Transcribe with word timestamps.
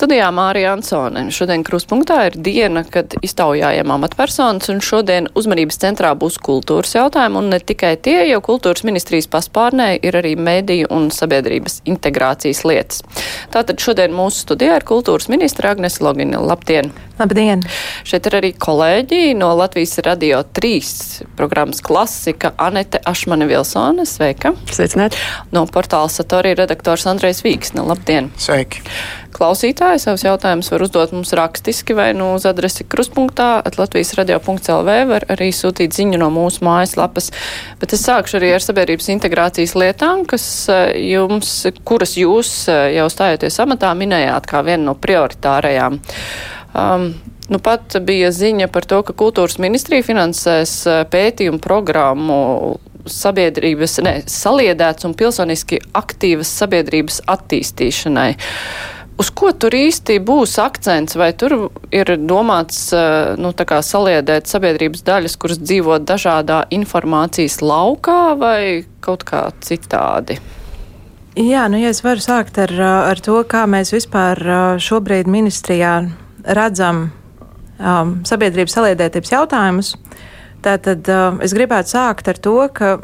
Studijā 0.00 0.30
Mārija 0.32 0.70
Ansone. 0.72 1.26
Šodien 1.28 1.60
kruspunktā 1.60 2.22
ir 2.30 2.36
diena, 2.40 2.80
kad 2.88 3.12
iztaujājam 3.20 3.90
amatpersonas, 3.92 4.70
un 4.72 4.78
šodien 4.80 5.26
uzmanības 5.36 5.76
centrā 5.82 6.14
būs 6.16 6.38
kultūras 6.40 6.94
jautājumi, 6.96 7.36
un 7.36 7.50
ne 7.52 7.58
tikai 7.60 7.90
tie, 8.00 8.22
jo 8.30 8.38
kultūras 8.40 8.80
ministrijas 8.88 9.28
paspārnē 9.28 9.90
ir 10.00 10.16
arī 10.16 10.32
mediju 10.40 10.88
un 10.96 11.10
sabiedrības 11.12 11.82
integrācijas 11.84 12.64
lietas. 12.64 13.04
Tātad 13.52 13.76
šodien 13.84 14.16
mūsu 14.16 14.46
studijā 14.46 14.80
ir 14.80 14.88
kultūras 14.88 15.28
ministra 15.28 15.74
Agnes 15.76 16.00
Logina. 16.00 16.40
Labdien! 16.48 16.88
Labdien! 17.20 17.60
Šeit 18.08 18.24
ir 18.30 18.40
arī 18.40 18.54
kolēģi 18.56 19.34
no 19.36 19.52
Latvijas 19.60 19.98
Radio 20.06 20.40
3 20.56 21.28
programmas 21.36 21.84
klasika 21.84 22.54
Anete 22.56 23.04
Ašmane 23.04 23.44
Vilsone. 23.52 24.08
Sveika! 24.08 24.56
Sveicināt! 24.72 25.20
No 25.52 25.68
portāla 25.68 26.08
Satorija 26.08 26.62
redaktors 26.64 27.04
Andrejs 27.04 27.44
Vīksne. 27.44 27.84
Labdien! 27.84 28.32
Sveiki! 28.40 28.80
Klausītāji 29.34 30.00
savus 30.02 30.24
jautājumus 30.26 30.70
var 30.72 30.84
uzdot 30.84 31.14
mums 31.14 31.32
rakstiski 31.36 31.94
vai 31.96 32.10
nu 32.16 32.32
uz 32.34 32.46
adresi 32.48 32.84
kruspunktā 32.84 33.62
Latvijas 33.78 34.12
radio.lv 34.18 34.96
var 35.10 35.26
arī 35.32 35.50
sūtīt 35.54 35.94
ziņu 35.96 36.20
no 36.20 36.30
mūsu 36.34 36.64
mājaslapas. 36.66 37.30
Bet 37.80 37.94
es 37.96 38.04
sākšu 38.06 38.40
arī 38.40 38.52
ar 38.56 38.64
sabiedrības 38.64 39.10
integrācijas 39.14 39.76
lietām, 39.78 40.26
kas 40.28 40.44
jums, 40.98 41.54
kuras 41.86 42.16
jūs 42.18 42.52
jau 42.68 43.08
stājoties 43.12 43.62
amatā 43.62 43.94
minējāt 43.98 44.50
kā 44.50 44.64
vienu 44.66 44.90
no 44.90 44.96
prioritārajām. 44.98 46.00
Um, 46.74 47.12
Nu, 47.50 47.58
pat 47.58 47.96
bija 48.06 48.28
ziņa 48.30 48.68
par 48.70 48.84
to, 48.86 49.00
ka 49.02 49.10
kultūras 49.18 49.56
ministrija 49.58 50.04
finansēs 50.06 50.74
pētījumu 51.10 51.58
programmu 51.58 52.36
sabiedrības, 53.10 53.96
ne, 54.06 54.12
saliedēts 54.30 55.08
un 55.08 55.16
pilsoniski 55.18 55.80
aktīvas 55.98 56.52
sabiedrības 56.60 57.20
attīstīšanai. 57.34 58.28
Uz 59.20 59.28
ko 59.36 59.50
tur 59.52 59.74
īsti 59.76 60.16
būs 60.24 60.54
akcents, 60.62 61.16
vai 61.20 61.32
tur 61.36 61.68
ir 61.92 62.14
domāts 62.16 62.86
nu, 63.36 63.50
saliedēt 63.52 64.48
sabiedrības 64.48 65.04
daļas, 65.04 65.36
kuras 65.36 65.60
dzīvo 65.60 65.98
dažādā 66.08 66.62
informācijas 66.72 67.58
laukā, 67.60 68.20
vai 68.40 68.86
kaut 69.04 69.26
kā 69.28 69.42
citādi? 69.60 70.38
Jā, 71.36 71.66
nu, 71.68 71.76
ja 71.82 71.92
es 71.92 72.00
varu 72.02 72.24
sākt 72.24 72.58
ar, 72.64 72.72
ar 73.12 73.20
to, 73.20 73.36
kā 73.44 73.66
mēs 73.68 73.92
vispār 73.92 74.40
šobrīd 74.80 75.28
ministrijā 75.28 75.94
redzam 76.56 77.10
um, 77.10 78.16
sabiedrības 78.26 78.76
saliedētības 78.78 79.32
jautājumus, 79.36 79.94
tad 80.64 80.88
uh, 80.88 81.36
es 81.44 81.54
gribētu 81.56 81.92
sākt 81.94 82.32
ar 82.32 82.40
to, 82.40 82.56
ka 82.72 82.96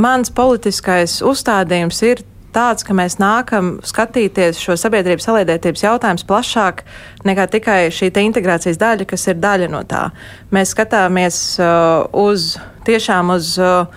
mans 0.00 0.32
politiskais 0.34 1.20
uzstādījums 1.24 2.00
ir 2.08 2.24
tāds, 2.54 2.86
ka 2.86 2.94
mēs 2.96 3.18
nākam 3.20 3.74
skatīties 3.84 4.60
šo 4.62 4.76
sabiedrības 4.80 5.26
saliedētības 5.28 5.84
jautājumus 5.84 6.26
plašāk 6.28 6.84
nekā 7.26 7.48
tikai 7.56 7.78
šī 7.94 8.12
integrācijas 8.24 8.80
daļa, 8.80 9.08
kas 9.10 9.26
ir 9.30 9.40
daļa 9.42 9.70
no 9.72 9.82
tā. 9.88 10.06
Mēs 10.54 10.74
skatāmies 10.76 11.40
uh, 11.58 12.06
uz 12.14 12.54
tiešām 12.86 13.34
uz 13.34 13.54
uh, 13.58 13.90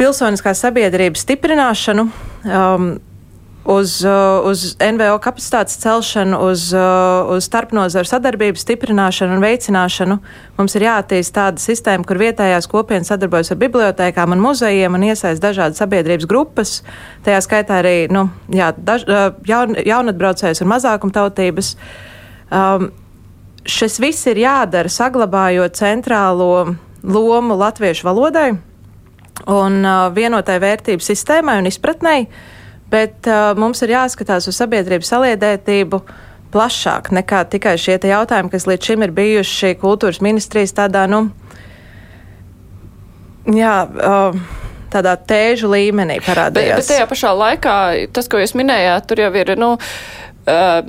pilsoniskās 0.00 0.64
sabiedrības 0.64 1.26
stiprināšanu. 1.26 2.08
Um, 2.48 2.90
uz, 3.64 4.04
uh, 4.04 4.40
uz 4.48 4.74
NVO 4.80 5.18
kapacitātes 5.20 5.76
celšanu, 5.80 6.38
uz, 6.48 6.70
uh, 6.72 7.28
uz 7.34 7.44
starpnozaru 7.44 8.08
sadarbības 8.08 8.64
stiprināšanu 8.64 9.36
un 9.36 9.44
veicināšanu. 9.44 10.16
Mums 10.58 10.76
ir 10.76 10.86
jāattīst 10.86 11.34
tāda 11.36 11.60
sistēma, 11.60 12.06
kur 12.08 12.20
vietējās 12.20 12.68
kopienas 12.70 13.12
sadarbojas 13.12 13.52
ar 13.52 13.60
bibliotēkām 13.60 14.32
un 14.36 14.44
muzejiem 14.44 14.96
un 14.96 15.04
iesaist 15.10 15.42
dažādas 15.44 15.80
sabiedrības 15.82 16.28
grupas. 16.30 16.78
Tajā 17.26 17.42
skaitā 17.44 17.82
arī 17.82 17.96
nu, 18.12 18.28
jā, 18.54 18.72
daž, 18.76 19.04
uh, 19.08 19.28
jaun, 19.48 19.76
jaunatbraucējs 19.76 20.64
un 20.64 20.72
mazākumtautības. 20.72 21.74
Um, 22.50 22.88
šis 23.68 24.00
viss 24.00 24.30
ir 24.30 24.40
jādara 24.40 24.88
saglabājot 24.88 25.76
centrālo 25.76 26.78
lomu 27.04 27.60
latviešu 27.60 28.08
valodai 28.08 28.54
un 29.48 29.84
uh, 29.84 30.08
vienotai 30.16 30.56
vērtību 30.60 31.04
sistēmai 31.04 31.60
un 31.60 31.68
izpratnei. 31.68 32.24
Uh, 32.24 32.56
bet 32.90 33.28
uh, 33.30 33.52
mums 33.58 33.82
ir 33.84 33.94
jāskatās 33.94 34.48
uz 34.50 34.58
sabiedrības 34.60 35.12
saliedētību 35.14 36.02
plašāk 36.50 37.12
nekā 37.14 37.44
tikai 37.52 37.76
šie 37.78 37.98
jautājumi, 38.10 38.50
kas 38.50 38.66
līdz 38.66 38.90
šim 38.90 39.06
ir 39.06 39.14
bijuši 39.14 39.76
kultūras 39.80 40.22
ministrijas 40.24 40.74
tādā, 40.76 41.06
nu, 41.10 41.28
jā. 43.54 43.76
Uh, 43.86 44.58
tādā 44.90 45.14
tēžu 45.14 45.70
līmenī 45.70 46.18
parādījās. 46.24 46.80
Bet, 46.80 46.82
bet 46.82 46.88
tajā 46.90 47.06
pašā 47.06 47.30
laikā 47.38 47.74
tas, 48.14 48.26
ko 48.26 48.40
jūs 48.42 48.56
minējāt, 48.58 49.06
tur 49.06 49.22
jau 49.22 49.30
ir, 49.38 49.52
nu, 49.60 49.68
uh, 49.78 50.80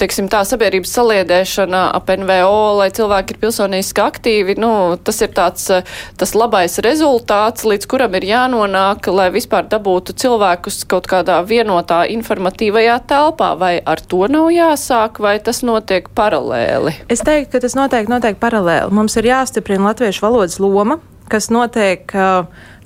teiksim, 0.00 0.28
tā 0.30 0.42
sabiedrības 0.46 0.92
saliedēšana 0.96 1.82
ap 1.96 2.10
NVO, 2.12 2.60
lai 2.80 2.88
cilvēki 2.94 3.34
ir 3.34 3.40
pilsoniski 3.42 4.02
aktīvi, 4.04 4.56
nu, 4.60 4.72
tas 5.04 5.20
ir 5.24 5.32
tāds, 5.36 5.66
eh, 5.72 5.86
tas 6.20 6.34
labais 6.36 6.78
rezultāts, 6.84 7.66
līdz 7.68 7.88
kuram 7.90 8.14
ir 8.18 8.28
jānonāk, 8.30 9.10
lai 9.12 9.30
vispār 9.34 9.68
dabūtu 9.70 10.16
cilvēkus 10.20 10.84
kaut 10.90 11.08
kādā 11.10 11.40
vienotā 11.46 12.02
informatīvajā 12.12 13.00
telpā, 13.10 13.52
vai 13.58 13.74
ar 13.80 14.00
to 14.00 14.26
nav 14.28 14.50
jāsāk, 14.54 15.20
vai 15.20 15.38
tas 15.38 15.62
notiek 15.62 16.08
paralēli? 16.14 16.94
Es 17.08 17.24
teiktu, 17.26 17.52
ka 17.52 17.60
tas 17.60 17.78
noteikti 17.78 18.12
notiek 18.12 18.40
paralēli. 18.40 18.92
Mums 18.92 19.16
ir 19.16 19.30
jāstiprina 19.32 19.90
latviešu 19.90 20.26
valodas 20.26 20.60
loma, 20.60 21.00
kas 21.30 21.48
notiek 21.52 22.12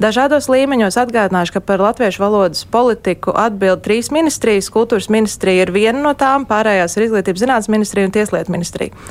dažādos 0.03 0.49
līmeņos. 0.53 0.99
Atgādināšu, 1.00 1.56
ka 1.56 1.62
par 1.65 1.82
latviešu 1.82 2.22
valodas 2.22 2.65
politiku 2.69 3.34
atbild 3.37 3.84
trīs 3.84 4.10
ministrijas. 4.15 4.71
Kultūras 4.75 5.10
ministrija 5.12 5.66
ir 5.66 5.72
viena 5.75 6.03
no 6.05 6.15
tām, 6.19 6.49
pārējās 6.49 6.99
ir 6.99 7.09
izglītības 7.09 7.44
zinātnes 7.44 7.72
ministrija 7.72 8.10
un 8.10 8.15
tieslietu 8.15 8.55
ministrija. 8.55 9.06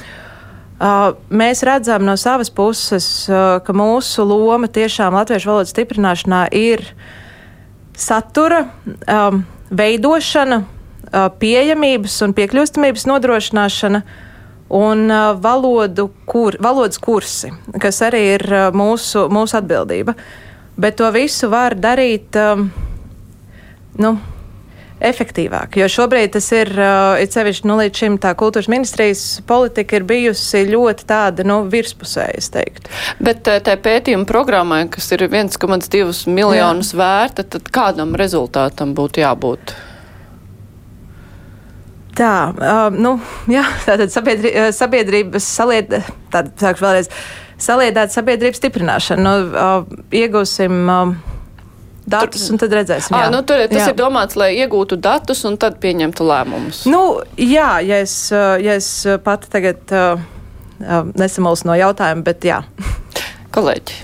Uh, 0.84 1.14
mēs 1.30 1.62
redzam 1.64 2.04
no 2.04 2.16
savas 2.20 2.50
puses, 2.52 3.06
uh, 3.30 3.62
ka 3.64 3.76
mūsu 3.78 4.26
loma 4.28 4.68
tiešām 4.68 5.16
latviešu 5.16 5.52
valodas 5.52 5.72
stiprināšanā 5.72 6.48
ir 6.58 6.82
satura 7.96 8.66
um, 9.06 9.44
veidošana, 9.70 10.58
uh, 10.64 11.30
pieejamības 11.40 12.18
un 12.26 12.34
piekļūstamības 12.36 13.06
nodrošināšana, 13.08 14.02
un 14.74 15.06
valodu 15.44 16.10
kur, 16.30 16.58
valodas 16.64 17.00
kursi, 17.02 17.52
kas 17.82 18.02
arī 18.06 18.24
ir 18.36 18.48
mūsu, 18.74 19.28
mūsu 19.34 19.60
atbildība. 19.60 20.16
Bet 20.74 20.98
to 20.98 21.10
visu 21.14 21.52
var 21.54 21.76
darīt 21.78 22.34
nu, 24.02 24.14
efektīvāk. 25.04 25.78
Jo 25.78 25.88
šobrīd 25.92 26.34
tas 26.36 26.48
ir, 26.56 26.72
it 27.22 27.36
sevišķi, 27.36 27.68
nu, 27.70 27.78
līdz 27.82 28.04
šim 28.04 28.18
tā 28.24 28.34
kultūras 28.40 28.70
ministrijas 28.72 29.24
politika 29.50 29.98
ir 30.00 30.08
bijusi 30.10 30.64
ļoti 30.70 31.08
tāda, 31.10 31.46
nu, 31.48 31.62
virspusēja, 31.72 32.38
es 32.40 32.50
teiktu. 32.54 32.92
Bet 33.24 33.44
tā 33.46 33.78
pētījuma 33.84 34.28
programmai, 34.30 34.86
kas 34.94 35.12
ir 35.16 35.28
1,2 35.28 36.32
miljonus 36.32 36.94
vērta, 36.98 37.46
tad 37.56 37.70
kādam 37.74 38.16
rezultātam 38.20 38.96
būtu 38.98 39.24
jābūt? 39.24 39.76
Tā, 42.14 42.34
uh, 42.54 42.88
nu, 42.94 43.16
jā, 43.50 43.64
tātad 43.88 44.14
sabiedri, 44.14 44.52
sabiedrības 44.76 45.48
salied, 45.50 45.96
tātad, 46.34 46.54
sākšu 46.62 46.86
vēlreiz, 46.86 47.10
saliedēt 47.62 48.14
sabiedrības 48.14 48.62
stiprināšanu. 48.62 49.24
Nu, 49.26 49.36
uh, 49.50 50.04
iegūsim. 50.14 50.84
Uh, 50.88 51.32
Datus, 52.04 52.42
tur, 52.44 52.52
un 52.52 52.60
tad 52.60 52.74
redzēsim. 52.76 53.16
À, 53.16 53.30
nu, 53.32 53.40
tur, 53.48 53.62
tas 53.72 53.80
jā. 53.80 53.94
ir 53.94 53.96
domāts, 53.96 54.36
lai 54.36 54.50
iegūtu 54.58 54.98
datus 55.00 55.46
un 55.48 55.56
tad 55.56 55.78
pieņemtu 55.80 56.28
lēmumus. 56.28 56.82
Nu, 56.92 57.22
jā, 57.40 57.78
ja 57.80 58.02
es, 58.04 58.18
ja 58.34 58.76
es 58.76 58.90
pati 59.24 59.48
tagad 59.54 59.96
uh, 59.96 60.20
nesamulsu 61.16 61.72
no 61.72 61.80
jautājuma, 61.80 62.28
bet 62.28 62.44
jā. 62.52 62.60
Kolēģi. 63.56 64.02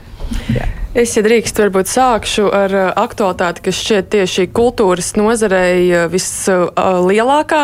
Jā. 0.56 0.70
Es, 0.98 1.12
ja 1.14 1.22
drīkst, 1.22 1.60
varbūt 1.62 1.86
sākšu 1.86 2.48
ar 2.50 2.72
uh, 2.74 2.88
aktualitāti, 2.98 3.62
kas 3.68 3.78
šķiet 3.78 4.08
tieši 4.10 4.48
kultūras 4.50 5.12
nozarei 5.20 5.84
uh, 5.94 6.08
vislielākā. 6.10 7.60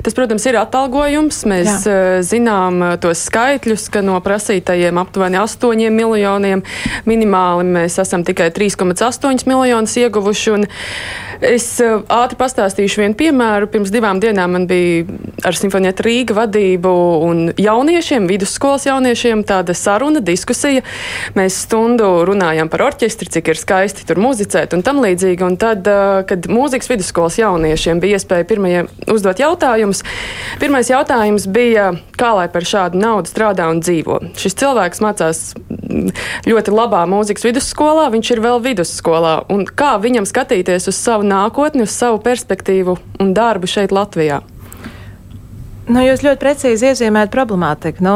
Tas, 0.00 0.16
protams, 0.16 0.46
ir 0.48 0.56
atalgojums. 0.56 1.42
Mēs 1.50 1.68
Jā. 1.68 1.80
Uh, 1.84 2.22
zinām 2.24 2.80
tos 3.02 3.26
skaitļus, 3.28 3.84
ka 3.92 4.00
no 4.00 4.16
prasītajiem 4.24 4.96
aptuveni 4.96 5.36
8 5.42 5.92
miljoniem 5.92 6.64
minimāli 7.04 7.68
mēs 7.68 7.98
esam 8.00 8.24
tikai 8.24 8.48
3,8 8.56 9.44
miljonus 9.50 9.98
ieguvuši. 10.00 10.56
Es 11.44 11.66
ātri 11.84 12.36
pastāstīšu 12.40 13.02
vienu 13.02 13.16
piemēru. 13.20 13.68
Pirms 13.72 13.92
divām 13.92 14.24
dienām 14.24 14.56
man 14.56 14.64
bija 14.68 15.04
ar 15.44 15.56
Simfonietu 15.56 16.04
Rīga 16.08 16.36
vadību 16.36 16.96
un 17.28 17.44
jauniešiem, 17.60 18.24
vidusskolas 18.28 18.88
jauniešiem, 18.88 19.44
tāda 19.48 19.76
saruna, 19.76 20.24
diskusija. 20.24 20.84
Mēs 21.36 21.62
stundu 21.66 22.08
runājām 22.28 22.69
par 22.70 22.84
orķestri, 22.86 23.28
cik 23.34 23.50
ir 23.52 23.58
skaisti 23.60 24.06
tur 24.08 24.20
muzicēt 24.22 24.74
un 24.76 24.84
tam 24.86 25.00
līdzīgi. 25.04 25.44
Un 25.46 25.58
tad, 25.60 25.88
kad 26.30 26.48
mūzikas 26.50 26.90
vidusskolas 26.92 27.38
jauniešiem 27.40 28.02
bija 28.02 28.20
iespēja 28.20 28.46
pirmajiem 28.50 28.90
uzdot 29.10 29.42
jautājumus, 29.42 30.04
pirmais 30.62 30.90
jautājums 30.92 31.48
bija, 31.50 31.90
kā 32.20 32.32
lai 32.38 32.46
par 32.52 32.66
šādu 32.66 33.00
naudu 33.00 33.30
strādā 33.30 33.70
un 33.72 33.82
dzīvo. 33.84 34.20
Šis 34.40 34.58
cilvēks 34.62 35.02
mācās 35.04 35.42
ļoti 36.46 36.74
labā 36.74 37.02
mūzikas 37.10 37.48
vidusskolā, 37.48 38.08
viņš 38.14 38.32
ir 38.34 38.44
vēl 38.44 38.62
vidusskolā. 38.64 39.34
Kā 39.76 39.96
viņam 40.02 40.28
skatīties 40.28 40.88
uz 40.90 40.96
savu 40.96 41.26
nākotni, 41.26 41.84
uz 41.88 41.94
savu 41.94 42.22
perspektīvu 42.24 42.96
un 43.20 43.34
darbu 43.36 43.70
šeit 43.70 43.94
Latvijā? 43.94 44.40
Nu, 45.90 46.02
jūs 46.04 46.22
ļoti 46.22 46.38
precīzi 46.38 46.90
iezīmējat 46.92 47.32
problemātiku. 47.34 48.04
Nu, 48.06 48.14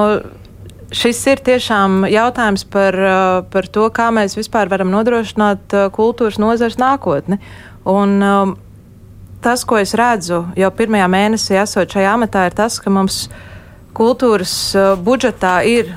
šis 0.94 1.20
ir 1.30 1.42
tiešām 1.44 2.04
jautājums 2.10 2.64
par, 2.70 2.96
uh, 2.96 3.38
par 3.50 3.68
to, 3.72 3.88
kā 3.94 4.10
mēs 4.14 4.36
vispār 4.38 4.70
varam 4.72 4.92
nodrošināt 4.94 5.74
uh, 5.74 5.88
kultūras 5.94 6.38
nozares 6.42 6.78
nākotni. 6.80 7.40
Un, 7.88 8.16
um, 8.22 8.54
tas, 9.44 9.64
ko 9.68 9.78
es 9.80 9.94
redzu 9.98 10.44
jau 10.58 10.70
pirmajā 10.74 11.08
mēnesī, 11.10 11.58
esot 11.60 11.92
šajā 11.94 12.14
amatā, 12.16 12.46
ir 12.48 12.56
tas, 12.56 12.78
ka 12.80 12.92
mums 12.94 13.26
kultūras 13.96 14.54
uh, 14.78 14.94
budžetā 14.98 15.58
ir 15.68 15.92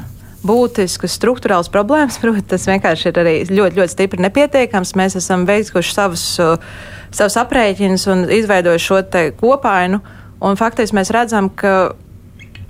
būtiskas 0.47 1.15
struktūrāls 1.17 1.71
problēmas. 1.73 2.19
Protams, 2.21 2.49
tas 2.49 2.67
vienkārši 2.69 3.11
ir 3.11 3.21
arī 3.23 3.35
ļoti, 3.51 3.79
ļoti 3.79 3.95
stipri 3.95 4.25
nepietiekams. 4.25 4.95
Mēs 4.99 5.17
esam 5.21 5.45
veikuši 5.49 5.93
savus, 5.93 6.25
savus 6.37 7.39
aprēķinus 7.43 8.07
un 8.13 8.27
izveidojuši 8.39 8.89
šo 8.91 9.01
kopainu. 9.39 10.01
Un 10.37 10.57
faktiski 10.59 10.93
mēs 10.93 11.09
redzam, 11.13 11.49
ka 11.49 11.95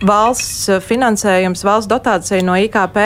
valsts 0.05 0.67
finansējums, 0.85 1.65
valsts 1.65 1.89
dotācija 1.89 2.45
no 2.45 2.57
IKP 2.59 2.99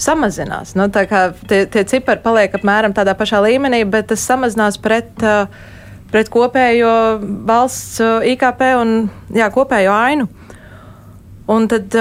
samazinās. 0.00 0.74
Nu, 0.76 0.88
tie, 0.92 1.64
tie 1.72 1.84
cipari 1.88 2.22
paliek 2.24 2.56
apmēram 2.56 2.94
tādā 2.96 3.16
pašā 3.16 3.40
līmenī, 3.44 3.82
bet 3.88 4.10
tas 4.12 4.24
samazinās 4.28 4.78
pret, 4.82 5.12
pret 6.12 6.32
kopējo 6.32 6.92
valsts 7.48 8.00
IKP 8.32 8.66
un 8.80 8.96
jā, 9.34 9.48
kopējo 9.52 9.94
ainu. 9.96 10.28
Un 11.46 11.68
tad 11.70 11.94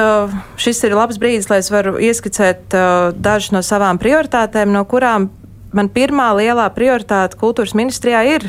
šis 0.58 0.80
ir 0.88 0.96
labs 0.98 1.20
brīdis, 1.22 1.52
lai 1.52 1.60
es 1.62 1.70
varu 1.70 2.00
ieskicēt 2.02 2.74
dažas 3.14 3.52
no 3.54 3.62
savām 3.62 4.00
prioritātēm, 4.02 4.72
no 4.74 4.82
kurām 4.90 5.30
man 5.76 5.92
pirmā 5.94 6.32
lielā 6.40 6.66
prioritāte 6.74 7.38
kultūras 7.38 7.76
ministrijā 7.78 8.24
ir 8.32 8.48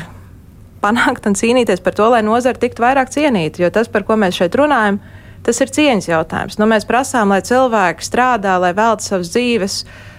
panākt 0.81 1.27
un 1.29 1.37
cīnīties 1.37 1.83
par 1.85 1.95
to, 1.97 2.07
lai 2.13 2.23
nozara 2.25 2.57
tiktu 2.59 2.83
vairāk 2.83 3.11
cienīta. 3.13 3.61
Jo 3.61 3.69
tas, 3.73 3.89
par 3.91 4.05
ko 4.07 4.17
mēs 4.19 4.39
šeit 4.39 4.57
runājam, 4.57 4.99
tas 5.47 5.63
ir 5.63 5.71
cieņas 5.73 6.11
jautājums. 6.11 6.59
Nu, 6.59 6.67
mēs 6.69 6.85
prasām, 6.87 7.31
lai 7.33 7.39
cilvēki 7.47 8.05
strādā, 8.05 8.59
lai 8.61 8.75
veltītu 8.77 9.13
savas 9.13 9.33
dzīves. 9.33 9.81
Uh, 9.87 10.13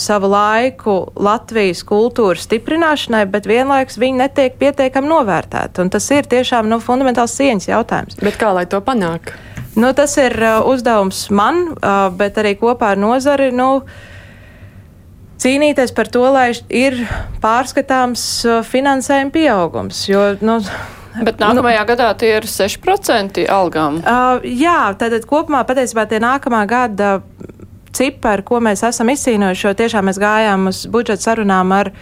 savu 0.00 0.30
laiku 0.32 0.94
Latvijas 1.20 1.82
kultūras 1.84 2.46
stiprināšanai, 2.46 3.26
bet 3.28 3.48
vienlaikus 3.48 3.98
viņi 4.00 4.22
netiek 4.22 4.56
pietiekami 4.60 5.10
novērtēti. 5.10 5.88
Tas 5.92 6.10
ir 6.14 6.28
tiešām 6.28 6.68
nu, 6.70 6.80
fundamentāls 6.80 7.36
cieņas 7.36 7.68
jautājums. 7.68 8.20
Bet 8.22 8.38
kā 8.40 8.52
lai 8.56 8.64
to 8.66 8.80
panāk? 8.84 9.34
Nu, 9.76 9.92
tas 9.94 10.16
ir 10.18 10.34
uh, 10.40 10.62
uzdevums 10.66 11.26
man, 11.30 11.74
uh, 11.76 12.08
bet 12.16 12.40
arī 12.40 12.54
kopā 12.58 12.94
ar 12.94 13.00
nozari. 13.00 13.50
Nu, 13.52 13.84
cīnīties 15.38 15.92
par 15.94 16.08
to, 16.10 16.24
lai 16.32 16.50
ir 16.72 16.96
pārskatāms 17.44 18.24
finansējuma 18.72 19.34
pieaugums. 19.36 20.06
Jo, 20.08 20.30
nu, 20.40 20.58
Bet 21.24 21.40
nākamajā 21.42 21.82
nu, 21.82 21.88
gadā 21.92 22.08
tie 22.18 22.34
ir 22.38 22.46
6% 22.48 23.42
algām. 23.52 24.00
Uh, 24.02 24.44
jā, 24.44 24.92
tātad 25.00 25.26
kopumā 25.28 25.64
patiesībā 25.68 26.06
tie 26.10 26.20
nākamā 26.22 26.62
gada 26.70 27.18
cipari, 27.96 28.44
ko 28.46 28.60
mēs 28.64 28.84
esam 28.86 29.10
izcīnojuši, 29.12 29.66
jo 29.66 29.74
tiešām 29.78 30.08
mēs 30.10 30.20
gājām 30.22 30.68
uz 30.70 30.84
budžeta 30.90 31.30
sarunām 31.30 31.72
ar 31.74 31.92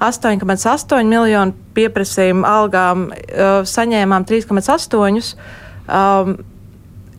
8,8 0.00 1.08
miljonu 1.08 1.56
pieprasījumu 1.76 2.46
algām, 2.48 3.10
uh, 3.10 3.60
saņēmām 3.68 4.26
3,8. 4.28 5.32
Um, 5.90 6.36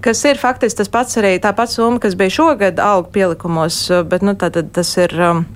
kas 0.01 0.21
ir 0.25 0.39
faktiski 0.41 0.81
tas 0.81 0.91
pats 0.91 1.17
arī 1.21 1.35
tā 1.41 1.51
pati 1.57 1.77
summa, 1.77 2.01
kas 2.01 2.15
bija 2.17 2.33
šogad 2.37 2.79
algu 2.81 3.11
pielikumos, 3.13 3.83
uh, 3.91 4.05
bet 4.07 4.23
nu, 4.25 4.37
tātad 4.39 4.71
tas 4.75 4.95
ir. 5.01 5.17
Um, 5.19 5.49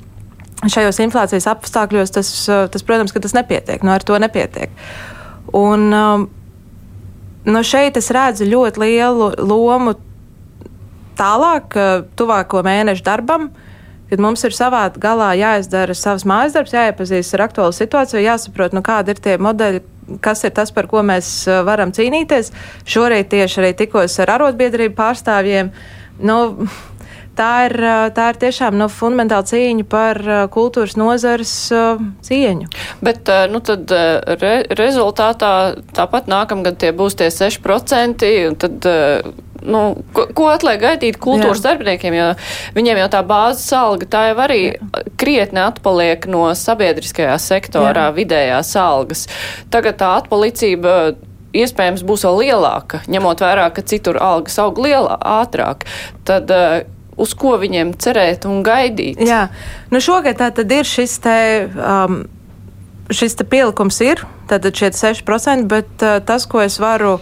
šajos 0.72 1.00
inflācijas 1.04 1.48
apstākļos 1.52 2.14
tas, 2.16 2.30
eh, 2.50 2.68
tas 2.72 2.86
protams, 2.86 3.14
ka 3.14 3.22
tas 3.24 3.36
nepietiek. 3.38 3.84
Nu, 3.84 3.92
ar 3.92 4.04
to 4.04 4.18
nepietiek. 4.20 4.72
Un, 5.56 5.88
um, 5.96 6.26
nu, 7.48 7.62
šeit 7.64 7.96
es 8.00 8.12
redzu 8.12 8.48
ļoti 8.50 8.82
lielu 8.82 9.32
lomu 9.40 9.96
tālāk, 11.16 11.76
eh, 11.80 12.04
tuvāko 12.18 12.64
mēnešu 12.66 13.06
darbam, 13.06 13.50
kad 14.10 14.22
mums 14.22 14.44
ir 14.46 14.56
savā 14.56 14.86
galā 15.02 15.32
jāizdara 15.40 15.96
savs 15.96 16.26
mājas 16.28 16.58
darbs, 16.58 16.76
jāiepazīst 16.76 17.38
ar 17.38 17.48
aktuālu 17.48 17.76
situāciju, 17.76 18.24
jāsaprot, 18.26 18.76
nu, 18.76 18.84
kādi 18.86 19.16
ir 19.16 19.22
tie 19.24 19.38
modeļi, 19.42 19.82
kas 20.22 20.44
ir 20.46 20.52
tas, 20.52 20.72
par 20.72 20.90
ko 20.92 21.04
mēs 21.06 21.48
eh, 21.48 21.62
varam 21.66 21.94
cīnīties. 21.96 22.52
Šorīt 22.86 23.32
tieši 23.32 23.62
arī 23.62 23.72
tikos 23.86 24.20
ar 24.20 24.36
arotbiedrību 24.38 24.98
pārstāvjiem. 24.98 25.72
Nu, 26.20 26.68
tā 27.38 27.52
ir, 27.68 27.76
tā 28.16 28.30
ir 28.34 28.42
tiešām 28.42 28.78
nu, 28.80 28.90
fundamentāla 28.92 29.48
cīņa 29.50 29.88
par 29.92 30.22
kultūras 30.54 30.98
nozares 31.00 31.56
cieņu. 32.26 32.70
Bet 33.06 33.32
nu, 33.52 33.62
tad 33.66 33.92
re, 34.42 34.54
rezultātā 34.78 35.54
tāpat 35.96 36.30
nākamgad 36.32 36.80
tie 36.82 36.94
būs 36.96 37.18
tie 37.20 37.32
6%. 37.34 38.26
Tad, 38.62 38.88
nu, 39.66 39.82
ko, 40.16 40.26
ko 40.36 40.48
atliek 40.54 40.80
gaidīt 40.82 41.20
kultūras 41.22 41.62
Jā. 41.62 41.72
darbiniekiem, 41.72 42.16
jo 42.18 42.32
viņiem 42.78 43.02
jau 43.04 43.12
tā 43.18 43.22
bāzes 43.28 43.68
alga 43.76 44.10
tā 44.10 44.24
jau 44.30 44.40
arī 44.46 44.62
Jā. 44.68 45.04
krietni 45.20 45.64
atpaliek 45.64 46.28
no 46.32 46.48
sabiedriskajā 46.58 47.38
sektorā 47.42 48.10
Jā. 48.10 48.16
vidējās 48.18 48.76
algas. 48.80 49.26
Tagad 49.74 50.00
tā 50.02 50.12
atpalicība 50.22 51.16
iespējams 51.56 52.04
būs 52.06 52.26
vēl 52.28 52.42
lielāka, 52.44 53.02
ņemot 53.12 53.44
vērā, 53.46 53.70
ka 53.74 53.86
citur 53.88 54.20
algas 54.22 54.58
aug 54.62 54.80
lielā, 54.82 55.16
ātrāk. 55.40 55.88
Tad 56.28 56.52
uz 57.18 57.34
ko 57.38 57.56
viņiem 57.62 57.96
cerēt 58.02 58.48
un 58.50 58.64
gaidīt. 58.66 59.22
Jā, 59.24 59.48
nu 59.92 60.02
šogad 60.04 60.40
tā 60.42 60.52
tad 60.56 60.72
ir 60.72 60.88
šis 60.88 61.20
te. 61.24 61.38
Um, 61.76 62.26
Šis 63.06 63.36
pielikums 63.38 64.00
ir, 64.02 64.24
tātad 64.50 64.74
šie 64.74 64.88
6%, 64.98 65.68
bet 65.70 66.02
uh, 66.02 66.16
tas, 66.26 66.48
ko 66.50 66.64
es 66.64 66.80
varu 66.82 67.20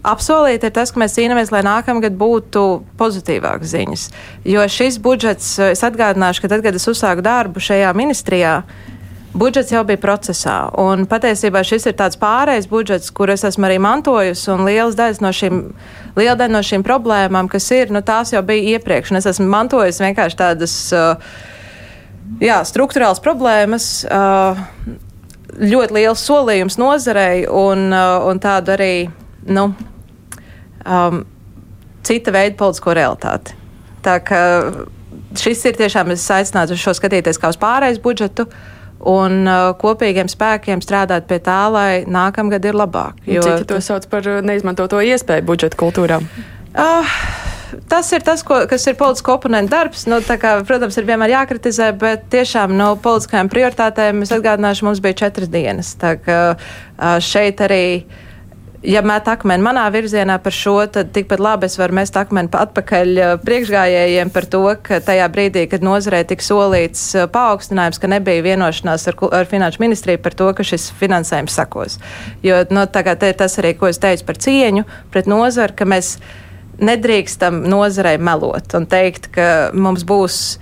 apsolīt, 0.00 0.64
ir 0.64 0.72
tas, 0.72 0.88
ka 0.88 1.02
mēs 1.02 1.18
cīnāmies, 1.18 1.52
lai 1.52 1.60
nākamgad 1.66 2.16
būtu 2.16 2.62
pozitīvākas 2.96 3.74
ziņas. 3.74 4.06
Jo 4.48 4.64
šis 4.72 4.96
budžets, 5.04 5.50
es 5.66 5.84
atgādināšu, 5.84 6.40
ka 6.40 6.48
tad, 6.54 6.64
kad 6.64 6.80
es 6.80 6.88
uzsāku 6.88 7.26
darbu 7.26 7.60
šajā 7.60 7.92
ministrijā, 8.00 8.54
uh, 8.64 8.97
budžets 9.34 9.72
jau 9.72 9.82
bija 9.86 10.00
procesā. 10.00 10.56
Un 10.80 11.04
patiesībā 11.08 11.62
šis 11.66 11.88
ir 11.90 11.96
tāds 11.98 12.18
pārējais 12.20 12.68
budžets, 12.70 13.10
kur 13.14 13.30
es 13.32 13.44
esmu 13.44 13.68
arī 13.68 13.78
mantojusi, 13.82 14.48
un 14.54 14.64
liela 14.68 14.92
daļa 14.96 15.24
no 15.24 15.32
šīm, 15.34 15.60
liela 16.16 16.36
daļa 16.40 16.54
no 16.54 16.62
šīm 16.64 16.84
problēmām, 16.86 17.50
kas 17.52 17.68
ir, 17.76 17.92
nu, 17.94 18.02
tās 18.04 18.32
jau 18.32 18.42
bija 18.46 18.78
iepriekš. 18.78 19.12
Un 19.12 19.20
es 19.20 19.28
esmu 19.28 19.48
mantojusi 19.52 20.04
vienkārši 20.06 20.38
tādas 20.38 20.76
uh, 20.96 21.36
jā, 22.42 22.60
struktūrāls 22.68 23.22
problēmas. 23.24 23.90
Uh, 24.08 24.62
ļoti 25.58 25.98
liels 25.98 26.22
solījums 26.24 26.78
nozarei 26.80 27.44
un, 27.50 27.88
uh, 27.92 28.28
un 28.28 28.40
tādu 28.42 28.74
arī 28.76 28.92
nu, 29.48 29.70
um, 30.84 31.22
cita 32.06 32.32
veida 32.34 32.56
politisko 32.56 32.96
realitāti. 32.96 33.56
Tā 34.04 34.18
kā 34.24 34.40
šis 35.36 35.64
ir 35.68 35.76
tiešām, 35.76 36.14
es 36.14 36.24
aicinātu 36.32 36.78
šo 36.78 36.94
skatīties 36.96 37.40
kā 37.40 37.50
uz 37.52 37.58
pārējais 37.60 38.00
budžetu. 38.00 38.48
Uh, 38.48 38.74
un 39.06 39.42
uh, 39.46 39.72
kopīgiem 39.78 40.30
spēkiem 40.30 40.82
strādāt 40.82 41.28
pie 41.30 41.38
tā, 41.44 41.60
lai 41.72 41.90
nākamgad 42.08 42.64
ir 42.66 42.78
labāk. 42.78 43.20
Jo 43.26 43.44
Citi 43.46 43.68
to 43.70 43.80
sauc 43.84 44.08
par 44.10 44.26
uh, 44.26 44.40
neizmantoto 44.44 45.00
iespēju 45.04 45.46
budžeta 45.46 45.78
kultūrā. 45.78 46.18
Uh, 46.74 47.14
tas 47.90 48.10
ir 48.12 48.24
tas, 48.26 48.42
ko, 48.46 48.60
kas 48.70 48.86
ir 48.90 48.98
politisko 48.98 49.38
oponentu 49.38 49.74
darbs. 49.76 50.06
Nu, 50.10 50.20
kā, 50.20 50.58
protams, 50.66 50.98
ir 50.98 51.08
vienmēr 51.08 51.36
jākritizē, 51.36 51.92
bet 51.98 52.26
tiešām 52.34 52.74
no 52.78 52.94
politiskajām 53.02 53.50
prioritātēm 53.52 54.24
es 54.26 54.34
atgādināšu, 54.34 54.88
mums 54.88 55.02
bija 55.04 55.20
četras 55.26 55.52
dienas. 55.52 55.94
Tā 56.00 56.16
kā 56.22 56.40
uh, 56.54 57.18
šeit 57.22 57.62
arī 57.64 57.84
ja 58.82 59.02
met 59.02 59.28
akmeni 59.28 59.64
manā 59.64 59.84
virzienā 59.92 60.38
par 60.42 60.54
šo, 60.54 60.76
tad 60.92 61.10
tikpat 61.14 61.40
labi 61.42 61.66
es 61.66 61.76
varu 61.80 61.96
mest 61.98 62.16
akmeni 62.18 62.50
atpakaļ 62.54 63.12
eh, 63.18 63.32
priekšgājējiem 63.42 64.32
par 64.34 64.46
to, 64.50 64.62
ka 64.82 65.00
tajā 65.04 65.26
brīdī, 65.34 65.64
kad 65.70 65.84
nozarē 65.84 66.22
tika 66.28 66.44
solīts 66.44 67.02
eh, 67.18 67.26
paaugstinājums, 67.32 67.98
ka 67.98 68.10
nebija 68.10 68.44
vienošanās 68.46 69.08
ar, 69.10 69.18
ar 69.40 69.50
Finanšu 69.50 69.82
ministriju 69.82 70.22
par 70.22 70.36
to, 70.38 70.50
ka 70.54 70.66
šis 70.66 70.90
finansējums 71.00 71.58
sakos. 71.58 71.98
Jo 72.46 72.62
no, 72.70 72.82
nu, 72.82 72.86
tagad 72.92 73.22
ir 73.26 73.38
tas 73.38 73.58
arī, 73.60 73.74
ko 73.78 73.90
es 73.90 73.98
teicu 74.02 74.28
par 74.28 74.38
cieņu 74.46 74.86
pret 75.12 75.30
nozaru, 75.30 75.74
ka 75.78 75.88
mēs 75.88 76.16
nedrīkstam 76.78 77.64
nozarei 77.66 78.18
melot 78.22 78.78
un 78.78 78.86
teikt, 78.86 79.32
ka 79.34 79.48
mums 79.74 80.06
būs 80.06 80.58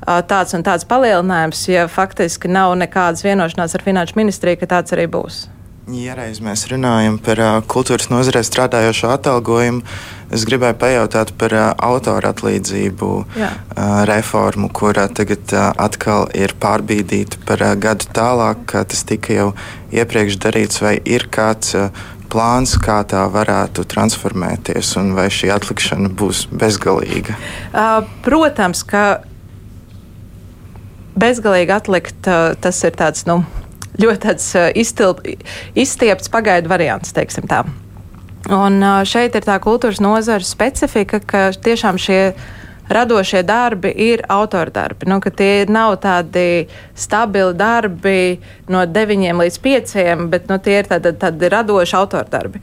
tāds 0.00 0.56
un 0.56 0.64
tāds 0.64 0.88
palielinājums, 0.88 1.66
ja 1.68 1.84
faktiski 1.92 2.48
nav 2.48 2.72
nekādas 2.80 3.26
vienošanās 3.26 3.76
ar 3.76 3.84
Finanšu 3.84 4.16
ministriju, 4.16 4.62
ka 4.62 4.74
tāds 4.78 4.96
arī 4.96 5.04
būs. 5.12 5.44
Ja 5.90 6.12
reiz 6.14 6.38
mēs 6.44 6.68
runājam 6.70 7.16
par 7.18 7.40
uh, 7.42 7.56
kultūras 7.66 8.10
nozarē 8.12 8.44
strādājošo 8.46 9.08
atalgojumu, 9.10 9.80
es 10.30 10.44
gribēju 10.46 10.76
pajautāt 10.78 11.32
par 11.40 11.54
uh, 11.56 11.64
autora 11.82 12.30
atlīdzību 12.30 13.08
uh, 13.16 13.56
reformu, 14.06 14.68
kura 14.76 15.08
tagad 15.10 15.50
uh, 15.56 15.72
atkal 15.82 16.28
ir 16.36 16.54
pārbīdīta 16.62 17.40
par 17.48 17.64
uh, 17.66 17.74
gadu 17.80 18.06
tālāk, 18.14 18.62
kā 18.70 18.84
tas 18.86 19.02
tika 19.08 19.34
jau 19.34 19.48
iepriekš 19.90 20.38
darīts, 20.44 20.82
vai 20.84 20.94
ir 21.02 21.26
kāds 21.32 21.74
uh, 21.74 21.88
plāns, 22.30 22.76
kā 22.78 23.00
tā 23.10 23.24
varētu 23.32 23.82
transformēties, 23.90 24.92
un 25.00 25.16
vai 25.18 25.26
šī 25.34 25.50
atlikšana 25.56 26.12
būs 26.14 26.44
bezgalīga? 26.54 27.34
Uh, 27.72 28.04
protams, 28.26 28.84
ka 28.86 29.24
bezgalīgi 31.18 31.74
atlikt, 31.74 32.30
tas 32.62 32.84
ir 32.86 32.94
tāds, 32.96 33.26
nu, 33.26 33.42
ļoti 34.00 34.22
tāds 34.24 34.48
iztilp, 34.78 35.22
izstiepts 35.78 36.32
pagaidu 36.32 36.72
variants, 36.72 37.14
teiksim 37.16 37.48
tā. 37.50 37.64
Un 38.50 38.80
šeit 39.06 39.36
ir 39.36 39.44
tā 39.44 39.58
kultūras 39.62 40.00
nozara 40.02 40.44
specifika, 40.44 41.20
ka 41.20 41.50
tiešām 41.52 42.00
šie 42.00 42.20
radošie 42.90 43.42
darbi 43.46 43.92
ir 43.94 44.24
autordarbi. 44.28 45.06
Nu, 45.06 45.20
tie 45.22 45.66
nav 45.70 46.00
tādi 46.02 46.66
stabili 46.98 47.54
darbi 47.54 48.40
no 48.68 48.82
9 48.86 49.36
līdz 49.42 49.58
5, 49.66 50.24
bet 50.32 50.48
nu, 50.50 50.58
tie 50.58 50.80
ir 50.80 50.90
tādi, 50.90 51.12
tādi 51.20 51.52
radoši 51.52 52.00
autordarbi. 52.00 52.62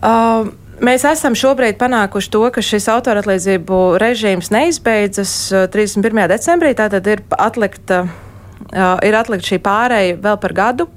Uh, 0.00 0.50
Mēs 0.80 1.02
esam 1.04 1.34
šobrīd 1.36 1.76
panākuši 1.76 2.30
to, 2.32 2.40
ka 2.54 2.62
šis 2.64 2.86
autoratlīdzību 2.88 3.80
režīms 4.00 4.48
neizbeidzas 4.48 5.32
31. 5.74 6.22
decembrī. 6.32 6.70
Tātad 6.78 7.04
ir 7.12 7.20
atlikta, 7.36 8.06
ir 9.06 9.16
atlikta 9.18 9.52
šī 9.52 9.58
pārēja 9.64 10.20
vēl 10.22 10.38
par 10.42 10.56
gadu. 10.56 10.88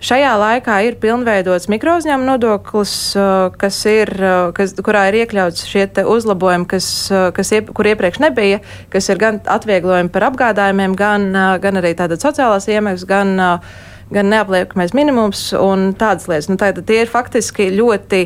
Šajā 0.00 0.30
laikā 0.40 0.78
ir 0.88 0.94
pilnveidots 0.96 1.66
mikrouzņēmuma 1.68 2.32
nodoklis, 2.32 2.92
kas 3.60 3.80
ir, 3.90 4.08
kas, 4.56 4.72
kurā 4.80 5.02
ir 5.10 5.18
iekļauts 5.18 5.66
šie 5.68 5.84
uzlabojumi, 6.08 6.64
kas, 6.70 6.86
kas 7.36 7.52
iep, 7.52 7.68
kur 7.76 7.90
iepriekš 7.90 8.22
nebija, 8.24 8.62
kas 8.92 9.10
ir 9.12 9.20
gan 9.20 9.42
atvieglojumi 9.44 10.08
par 10.14 10.30
apgādājumiem, 10.30 10.96
gan, 10.96 11.28
gan 11.60 11.82
arī 11.82 11.92
tātad 11.98 12.24
sociālās 12.24 12.70
iemaksas, 12.72 13.04
gan, 13.10 13.36
gan 14.08 14.32
neapliekamais 14.32 14.96
minimums 14.96 15.50
un 15.60 15.90
tādas 16.00 16.30
lietas. 16.32 16.48
Nu, 16.48 16.56
tātad 16.56 16.88
tie 16.88 17.02
ir 17.04 17.12
faktiski 17.12 17.68
ļoti 17.76 18.24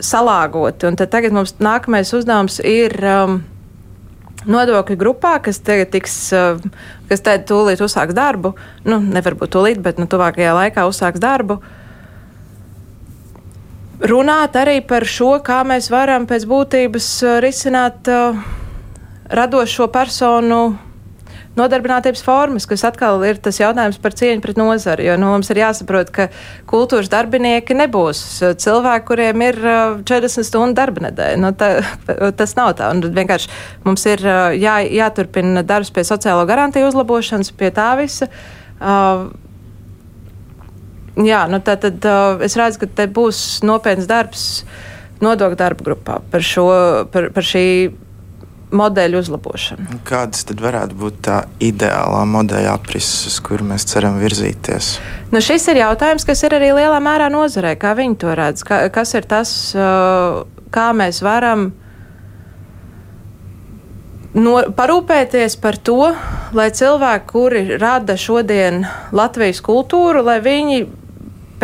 salāgoti. 0.00 0.88
Un 0.88 0.96
tad 0.96 1.12
tagad 1.12 1.36
mums 1.36 1.58
nākamais 1.60 2.16
uzdevums 2.16 2.62
ir. 2.64 2.96
Um, 3.04 3.42
Nodokļu 4.44 4.96
grupā, 5.00 5.38
kas 5.44 5.62
tagad 5.64 5.92
tiks, 5.94 6.14
uh, 6.36 6.60
kas 7.08 7.24
tagad 7.24 7.46
tūlīt 7.48 7.80
uzsāks 7.84 8.16
darbu, 8.16 8.54
nu, 8.84 9.00
nevar 9.00 9.38
būt 9.40 9.54
tūlīt, 9.56 9.80
bet 9.84 10.00
nu, 10.00 10.08
tuvākajā 10.10 10.52
laikā 10.58 10.84
uzsāks 10.90 11.22
darbu, 11.22 11.58
runāt 14.04 14.58
arī 14.60 14.80
par 14.84 15.08
šo, 15.08 15.38
kā 15.44 15.62
mēs 15.64 15.88
varam 15.92 16.28
pēc 16.28 16.44
būtības 16.50 17.10
uh, 17.24 17.38
risināt 17.44 18.12
uh, 18.12 18.36
radošo 19.32 19.88
personu 19.92 20.62
nodarbinātības 21.58 22.22
formas, 22.26 22.66
kas 22.70 22.84
atkal 22.86 23.22
ir 23.26 23.38
tas 23.42 23.60
jautājums 23.60 24.00
par 24.02 24.16
cieņu 24.18 24.42
pret 24.42 24.58
nozari. 24.58 25.06
Jo 25.08 25.16
nu, 25.20 25.30
mums 25.34 25.50
ir 25.52 25.60
jāsaprot, 25.62 26.10
ka 26.14 26.28
kultūras 26.70 27.10
darbinieki 27.12 27.76
nebūs 27.78 28.22
cilvēki, 28.62 29.06
kuriem 29.10 29.44
ir 29.46 29.60
40 30.08 30.48
stundu 30.48 30.78
darba 30.78 31.06
nedēļa. 31.06 31.40
Nu, 31.42 31.52
tā, 31.58 31.70
tas 32.40 32.56
nav 32.58 32.74
tā. 32.80 32.90
Un 32.94 33.04
vienkārši 33.14 33.52
mums 33.86 34.06
ir 34.10 34.24
jā, 34.58 34.80
jāturpina 34.88 35.64
darbs 35.66 35.94
pie 35.94 36.06
sociālo 36.06 36.46
garantiju 36.50 36.90
uzlabošanas, 36.90 37.54
pie 37.54 37.70
tā 37.74 37.92
visa. 38.00 38.30
Uh, 38.82 39.30
jā, 41.22 41.44
nu 41.50 41.62
tā 41.62 41.78
tad 41.80 42.02
uh, 42.10 42.42
es 42.44 42.58
redzu, 42.58 42.82
ka 42.82 42.90
te 43.02 43.06
būs 43.06 43.62
nopietns 43.66 44.10
darbs 44.10 44.64
nodokļu 45.22 45.58
darba 45.58 45.86
grupā 45.86 46.18
par, 46.32 46.42
šo, 46.44 46.66
par, 47.14 47.30
par 47.34 47.46
šī 47.46 47.66
modeļu 48.76 49.20
uzlabošanu. 49.22 50.00
Kādas 50.08 50.46
tad 50.48 50.62
varētu 50.62 50.98
būt 50.98 51.20
tā 51.28 51.38
ideālā 51.62 52.24
modeļa 52.28 52.74
aprises, 52.74 53.28
uz 53.30 53.38
kuru 53.44 53.66
mēs 53.70 53.86
ceram 53.90 54.18
virzīties? 54.22 54.96
Nu, 55.32 55.42
šis 55.44 55.68
ir 55.72 55.82
jautājums, 55.84 56.26
kas 56.26 56.44
ir 56.46 56.56
arī 56.58 56.74
lielā 56.76 56.98
mērā 57.02 57.30
nozarē, 57.32 57.74
kā 57.80 57.94
viņi 57.98 58.20
to 58.22 58.34
redz. 58.38 58.66
Kā, 58.66 58.84
kas 58.94 59.14
ir 59.18 59.26
tas, 59.30 59.54
kā 60.74 60.88
mēs 60.96 61.22
varam 61.24 61.70
no, 64.34 64.58
parūpēties 64.74 65.56
par 65.62 65.78
to, 65.78 66.10
lai 66.56 66.68
cilvēki, 66.74 67.30
kuri 67.30 67.64
rada 67.80 68.18
šodien 68.20 68.84
Latvijas 69.14 69.62
kultūru, 69.64 70.24
lai 70.26 70.40
viņi 70.44 70.84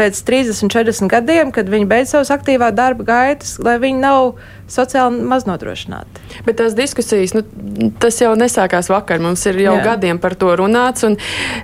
pēc 0.01 0.23
30, 0.25 0.71
40 0.73 1.11
gadiem, 1.11 1.51
kad 1.55 1.69
viņi 1.69 1.89
beidz 1.91 2.15
savus 2.15 2.31
aktīvā 2.33 2.71
darba 2.73 3.05
gaitas, 3.07 3.57
lai 3.63 3.77
viņi 3.83 4.01
nav 4.01 4.35
sociāli 4.71 5.23
maznodrošināti. 5.27 6.23
Bet 6.47 6.61
tās 6.61 6.77
diskusijas, 6.79 7.35
nu, 7.37 7.43
tas 8.03 8.21
jau 8.21 8.33
nesākās 8.39 8.91
vakar. 8.93 9.21
Mums 9.23 9.45
ir 9.51 9.59
jau 9.65 9.77
Jā. 9.79 9.85
gadiem 9.93 10.21
par 10.23 10.37
to 10.39 10.53
runāts. 10.59 11.05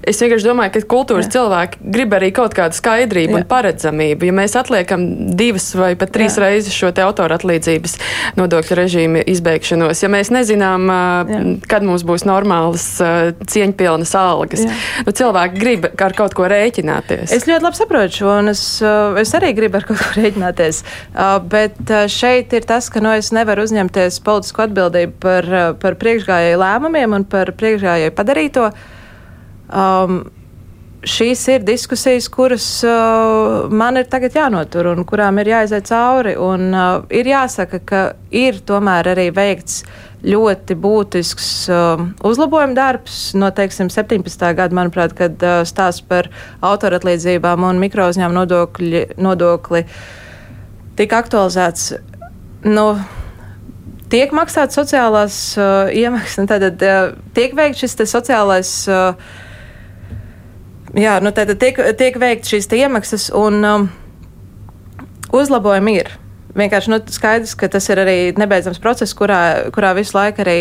Es 0.06 0.20
vienkārši 0.22 0.48
domāju, 0.48 0.74
ka 0.76 0.84
kultūras 0.90 1.28
Jā. 1.28 1.36
cilvēki 1.38 1.90
grib 1.94 2.16
arī 2.18 2.32
kaut 2.34 2.56
kādu 2.56 2.76
skaidrību 2.78 3.36
Jā. 3.36 3.40
un 3.40 3.48
paredzamību. 3.50 4.28
Ja 4.28 4.36
mēs 4.36 4.56
atliekam 4.58 5.06
divas 5.38 5.70
vai 5.78 5.94
pat 5.98 6.12
trīs 6.14 6.36
Jā. 6.38 6.46
reizes 6.46 6.74
šo 6.76 6.92
autora 7.06 7.36
atlīdzības 7.38 7.96
nodokļu 8.38 8.76
režīmu 8.78 9.22
izbeigšanos, 9.30 10.02
ja 10.02 10.10
mēs 10.12 10.30
nezinām, 10.34 10.86
Jā. 10.88 11.40
kad 11.70 11.84
mums 11.86 12.04
būs 12.06 12.26
normālas 12.28 12.86
cieņpilnas 13.52 14.14
algas, 14.18 14.64
Jā. 14.66 14.76
nu, 15.06 15.14
cilvēki 15.16 15.60
grib 15.60 15.88
ar 15.92 16.16
kaut 16.16 16.34
ko 16.36 16.48
rēķināties. 16.50 17.34
Es 17.36 17.46
ļoti 17.48 17.66
labi 17.66 17.80
saprotu 17.80 18.20
šo, 18.20 18.30
un 18.40 18.52
es, 18.52 18.62
es 19.22 19.34
arī 19.38 19.52
gribu 19.56 19.80
ar 19.80 19.86
kaut 19.88 20.00
ko 20.02 20.20
rēķināties. 20.20 20.82
Bet 21.52 21.94
šeit 22.12 22.54
ir 22.56 22.66
tas, 22.68 22.88
ka 22.96 23.02
nu, 23.04 23.10
es 23.12 23.28
nevaru 23.36 23.66
uzņemties 23.66 24.22
politisku 24.24 24.62
atbildību 24.64 25.18
par, 25.20 25.50
par 25.82 25.98
priekšgājēju 26.00 26.62
lēmumiem 26.62 27.18
un 27.18 27.26
par 27.28 27.52
priekšgājēju 27.60 28.14
padarīto. 28.16 28.70
Um, 29.68 30.22
šīs 31.06 31.42
ir 31.52 31.66
diskusijas, 31.66 32.30
kuras 32.32 32.64
uh, 32.88 33.68
man 33.68 34.00
ir 34.00 34.08
tagad 34.08 34.38
jānotur 34.38 34.88
un 34.94 35.04
kurām 35.04 35.42
ir 35.42 35.52
jāiziet 35.52 35.90
cauri. 35.90 36.34
Un, 36.40 36.70
uh, 36.72 37.04
ir 37.12 37.28
jāsaka, 37.28 37.82
ka 37.84 38.02
ir 38.32 38.62
tomēr 38.64 39.12
arī 39.12 39.28
veikts 39.36 39.82
ļoti 40.26 40.80
būtisks 40.80 41.52
uh, 41.68 42.06
uzlabojuma 42.26 42.74
darbs 42.80 43.20
no 43.36 43.52
teiksim, 43.54 43.92
17. 43.92 44.48
gada, 44.56 44.72
manuprāt, 44.74 45.12
kad 45.20 45.44
uh, 45.44 45.60
stāsts 45.68 46.06
par 46.08 46.32
autoratlīdzībām 46.64 47.68
un 47.68 47.84
mikrouzņēmumu 47.84 48.40
nodokļi, 48.40 49.06
nodokli 49.20 49.84
tika 50.96 51.20
aktualizēts 51.20 51.92
nu, 52.66 52.86
tiek 54.12 54.32
maksāts 54.36 54.76
sociālās 54.78 55.38
uh, 55.58 55.90
iemaksas, 55.94 56.48
tad 56.50 56.66
uh, 56.84 57.14
tiek 57.36 57.54
veikts 57.56 57.82
šis 57.84 57.98
sociālais. 58.10 58.72
Uh, 58.90 59.14
jā, 60.96 61.18
nu, 61.22 61.32
tad 61.36 61.54
tiek, 61.60 61.80
tiek 61.98 62.18
veikts 62.20 62.52
šīs 62.52 62.70
iemaksas 62.76 63.30
un 63.34 63.64
um, 63.64 63.88
uzlabojumi 65.34 65.98
ir. 66.02 66.12
Vienkārši 66.56 66.92
nu, 66.92 67.00
skaidrs, 67.12 67.56
ka 67.58 67.68
tas 67.68 67.88
ir 67.92 68.00
arī 68.00 68.18
nebeidzams 68.40 68.80
process, 68.80 69.12
kurā, 69.16 69.68
kurā 69.74 69.92
visu 69.98 70.16
laiku 70.16 70.40
arī 70.46 70.60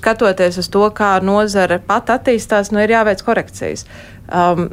skatoties 0.00 0.56
uz 0.62 0.70
to, 0.72 0.86
kā 0.96 1.18
nozare 1.24 1.76
pat 1.84 2.08
attīstās, 2.14 2.70
nu, 2.72 2.80
ir 2.80 2.94
jāveic 2.94 3.20
korekcijas. 3.26 3.84
Um, 4.32 4.70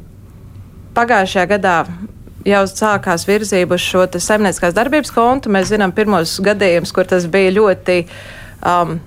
pagājušajā 0.95 1.49
gadā 1.51 1.81
jau 2.47 2.63
sākās 2.69 3.27
virzība 3.27 3.77
uz 3.77 3.83
šo 3.83 4.05
saimnieciskās 4.15 4.75
darbības 4.77 5.13
kontu. 5.15 5.51
Mēs 5.53 5.71
zinām 5.73 5.93
pirmos 5.95 6.37
gadījumus, 6.43 6.93
kur 6.95 7.09
tas 7.09 7.27
bija 7.31 7.55
ļoti. 7.59 8.01
Um, 8.63 8.99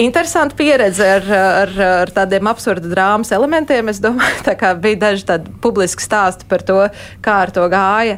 Interesanti 0.00 0.54
pieredze 0.56 1.04
ar, 1.04 1.26
ar, 1.36 1.72
ar 2.06 2.10
tādiem 2.16 2.46
absurda 2.48 2.88
drāmas 2.88 3.34
elementiem. 3.36 3.90
Es 3.92 3.98
domāju, 4.00 4.54
ka 4.60 4.70
bija 4.80 4.96
daži 5.02 5.26
tādi 5.28 5.52
publiski 5.60 6.04
stāsti 6.04 6.46
par 6.48 6.64
to, 6.64 6.78
kā 7.20 7.34
ar 7.44 7.52
to 7.52 7.66
gāja. 7.68 8.14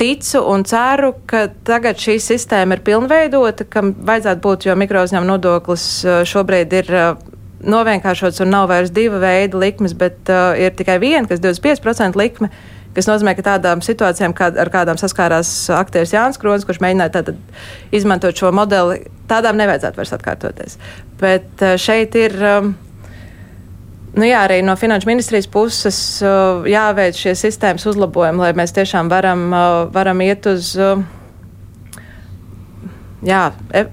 Ticu 0.00 0.40
un 0.48 0.64
ceru, 0.64 1.10
ka 1.28 1.50
tagad 1.66 2.00
šī 2.00 2.16
sistēma 2.24 2.78
ir 2.78 2.84
pilnveidota, 2.86 3.66
kam 3.68 3.92
vajadzētu 3.92 4.40
būt, 4.46 4.64
jo 4.70 4.78
mikrouzņēmuma 4.80 5.34
nodoklis 5.34 5.86
uh, 6.06 6.22
šobrīd 6.24 6.72
ir 6.78 6.88
uh, 6.94 7.10
novienkāršots 7.60 8.40
un 8.40 8.54
nav 8.54 8.70
vairs 8.72 8.94
divu 8.96 9.20
veidu 9.20 9.60
likmes, 9.60 9.92
bet 9.92 10.32
uh, 10.32 10.54
ir 10.56 10.72
tikai 10.78 10.96
viena, 11.02 11.26
kas 11.28 11.42
ir 11.42 11.50
25% 11.50 12.16
likme. 12.16 12.48
Uh, 12.48 12.79
kas 12.96 13.08
nozīmē, 13.10 13.34
ka 13.38 13.46
tādām 13.52 13.82
situācijām, 13.84 14.34
kā, 14.36 14.50
ar 14.60 14.70
kādām 14.72 14.98
saskārās 15.00 15.50
aktieris 15.76 16.14
Jānis 16.14 16.40
Kronis, 16.40 16.66
kurš 16.68 16.80
mēģināja 16.82 17.14
tātad, 17.20 17.40
izmantot 17.94 18.36
šo 18.36 18.52
modeli, 18.56 19.04
tādām 19.30 19.58
nevajadzētu 19.60 20.00
vairs 20.00 20.14
atkārtoties. 20.16 20.78
Bet 21.20 21.66
eh, 21.66 21.76
šeit 21.80 22.18
ir. 22.20 22.38
Um, 22.54 22.76
Nu 24.10 24.26
jā, 24.26 24.40
arī 24.42 24.56
no 24.66 24.72
finanšu 24.74 25.06
ministrijas 25.06 25.46
puses 25.46 25.96
uh, 26.26 26.64
jāveic 26.66 27.14
šie 27.14 27.30
sistēmas 27.38 27.84
uzlabojumi, 27.86 28.42
lai 28.42 28.48
mēs 28.58 28.74
tiešām 28.74 29.06
varam, 29.06 29.44
uh, 29.54 29.66
varam 29.94 30.18
iet 30.26 30.48
uz 30.50 30.72
uh, 30.74 30.98
jā, 33.22 33.44
e, 33.70 33.84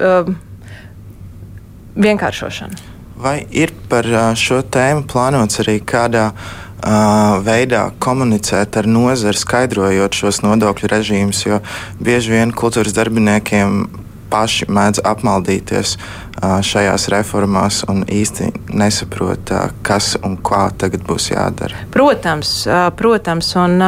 vienkāršošanu. 2.02 2.82
Vai 3.22 3.36
ir 3.54 3.76
par 3.92 4.10
šo 4.34 4.64
tēmu 4.74 5.06
plānots 5.14 5.62
arī 5.62 5.78
kādā 5.86 6.32
uh, 6.32 6.67
veidā 6.86 7.92
komunicēt 8.00 8.78
ar 8.78 8.88
nozari, 8.88 9.38
skaidrojot 9.38 10.14
šos 10.14 10.42
nodokļu 10.46 10.90
režīmus, 10.92 11.46
jo 11.46 11.62
bieži 12.00 12.36
vien 12.36 12.54
kultūras 12.54 12.94
darbiniekiem 12.94 13.88
paši 14.30 14.68
mēdz 14.70 15.02
apmaldīties 15.08 15.96
šajās 16.38 17.08
reformās 17.10 17.84
un 17.90 18.04
īsti 18.04 18.52
nesaprot, 18.76 19.52
kas 19.82 20.16
un 20.22 20.38
kā 20.38 20.68
tagad 20.78 21.06
būs 21.08 21.32
jādara. 21.32 21.88
Protams, 21.92 22.68
protams 23.00 23.54
un 23.58 23.80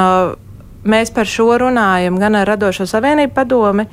mēs 0.83 1.11
par 1.13 1.27
šo 1.29 1.51
runājam 1.61 2.17
gan 2.19 2.39
ar 2.39 2.47
Radošo 2.55 2.87
savienību 2.89 3.35
padomi, 3.35 3.85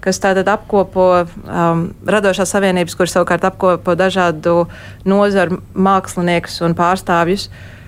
kas 0.00 0.16
tātad 0.16 0.48
apkopo 0.48 1.06
um, 1.20 1.82
radošās 2.08 2.54
savienības, 2.54 2.94
kuras 2.96 3.12
savukārt 3.12 3.44
apkopo 3.44 3.92
dažādu 4.00 4.62
nozaru 5.04 5.60
māksliniekus 5.76 6.62
un 6.64 6.72
pārstāvjus. 6.78 7.50
Uh, 7.50 7.79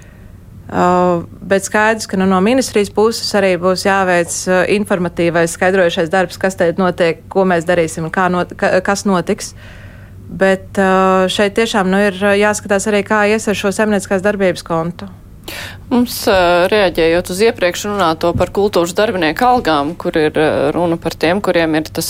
bet 0.73 1.67
skaidrs, 1.67 2.07
ka 2.09 2.17
nu, 2.17 2.27
no 2.29 2.41
ministrijas 2.41 2.89
puses 2.95 3.29
arī 3.37 3.55
būs 3.61 3.85
jāveic 3.85 4.33
uh, 4.49 4.63
informatīvais, 4.73 5.53
skaidrojušais 5.59 6.13
darbs, 6.13 6.41
kas 6.41 6.57
te 6.57 6.71
notiek, 6.79 7.21
ko 7.33 7.45
mēs 7.49 7.69
darīsim 7.69 8.09
not, 8.09 8.55
ka, 8.57 8.75
kas 8.81 9.05
notiks. 9.05 9.53
Bet 10.33 10.81
uh, 10.81 11.29
šeit 11.29 11.59
tiešām 11.59 11.91
nu, 11.93 12.01
ir 12.09 12.17
jāskatās 12.41 12.89
arī, 12.89 13.03
kā 13.05 13.27
ies 13.29 13.49
ar 13.49 13.59
šo 13.59 13.75
zemnieciskās 13.75 14.25
darbības 14.25 14.65
kontu. 14.65 15.11
Mums 15.93 16.23
reaģējot 16.73 17.31
uz 17.35 17.41
iepriekš 17.51 17.87
runāto 17.91 18.31
par 18.37 18.53
kultūras 18.55 18.95
darbinieku 18.97 19.45
algām, 19.45 19.93
kur 20.01 20.17
ir 20.17 20.39
runa 20.73 20.97
par 20.97 21.17
tiem, 21.21 21.43
kuriem 21.45 21.77
ir 21.77 21.91
tas 21.93 22.09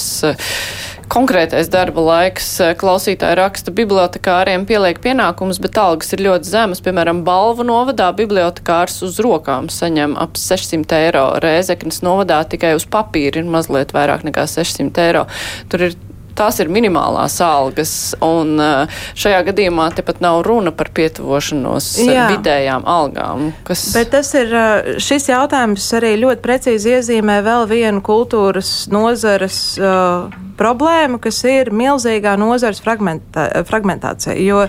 konkrētais 1.13 1.69
darba 1.73 2.05
laiks, 2.07 2.47
klausītāji 2.81 3.37
raksta, 3.37 3.75
bibliotekāriem 3.75 4.65
pieliek 4.69 5.01
pienākumus, 5.03 5.61
bet 5.63 5.81
algas 5.81 6.15
ir 6.15 6.23
ļoti 6.25 6.49
zemas. 6.49 6.81
Piemēram, 6.85 7.25
Balvu 7.27 7.67
novadā 7.69 8.09
bibliotekārs 8.17 9.03
uz 9.05 9.19
rokām 9.25 9.69
saņem 9.73 10.17
ap 10.21 10.39
600 10.41 11.03
eiro, 11.03 11.27
Rēzeknes 11.43 12.01
novadā 12.07 12.41
tikai 12.49 12.77
uz 12.79 12.87
papīra 12.89 13.43
ir 13.43 13.51
mazliet 13.51 13.93
vairāk 13.97 14.25
nekā 14.29 14.47
600 14.49 15.05
eiro. 15.09 15.27
Tur 15.73 15.89
ir 15.91 15.99
tās 16.39 16.61
ir 16.62 16.71
minimālās 16.73 17.37
algas, 17.45 17.93
un 18.25 18.57
eh, 18.62 19.01
šajā 19.19 19.43
gadījumā 19.51 19.89
tepat 19.97 20.23
nav 20.25 20.43
runa 20.47 20.73
par 20.75 20.93
pietuvošanos 20.95 21.89
Jā. 22.07 22.29
vidējām 22.33 22.87
algām. 22.89 23.51
Kas... 23.67 23.85
Bet 23.97 24.12
tas 24.15 24.33
ir, 24.39 24.53
eh, 24.53 24.93
šis 25.03 25.31
jautājums 25.33 25.87
arī 25.99 26.15
ļoti 26.23 26.45
precīzi 26.45 26.97
iezīmē 26.97 27.41
vēl 27.47 27.69
vienu 27.71 28.03
kultūras 28.05 28.73
nozares 28.93 29.59
uh, 29.81 30.33
problēmu, 30.59 31.21
kas 31.23 31.43
ir 31.49 31.73
milzīgā 31.75 32.35
nozares 32.41 32.83
fragmentā, 32.85 33.49
fragmentācija. 33.69 34.37
Jo 34.43 34.67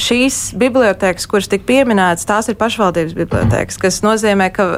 šīs 0.00 0.52
bibliotekas, 0.58 1.26
kuras 1.30 1.48
tika 1.50 1.66
pieminētas, 1.68 2.28
tās 2.28 2.50
ir 2.50 2.58
pašvaldības 2.60 3.16
bibliotekas, 3.16 3.78
kas 3.80 4.00
nozīmē, 4.06 4.50
ka 4.54 4.68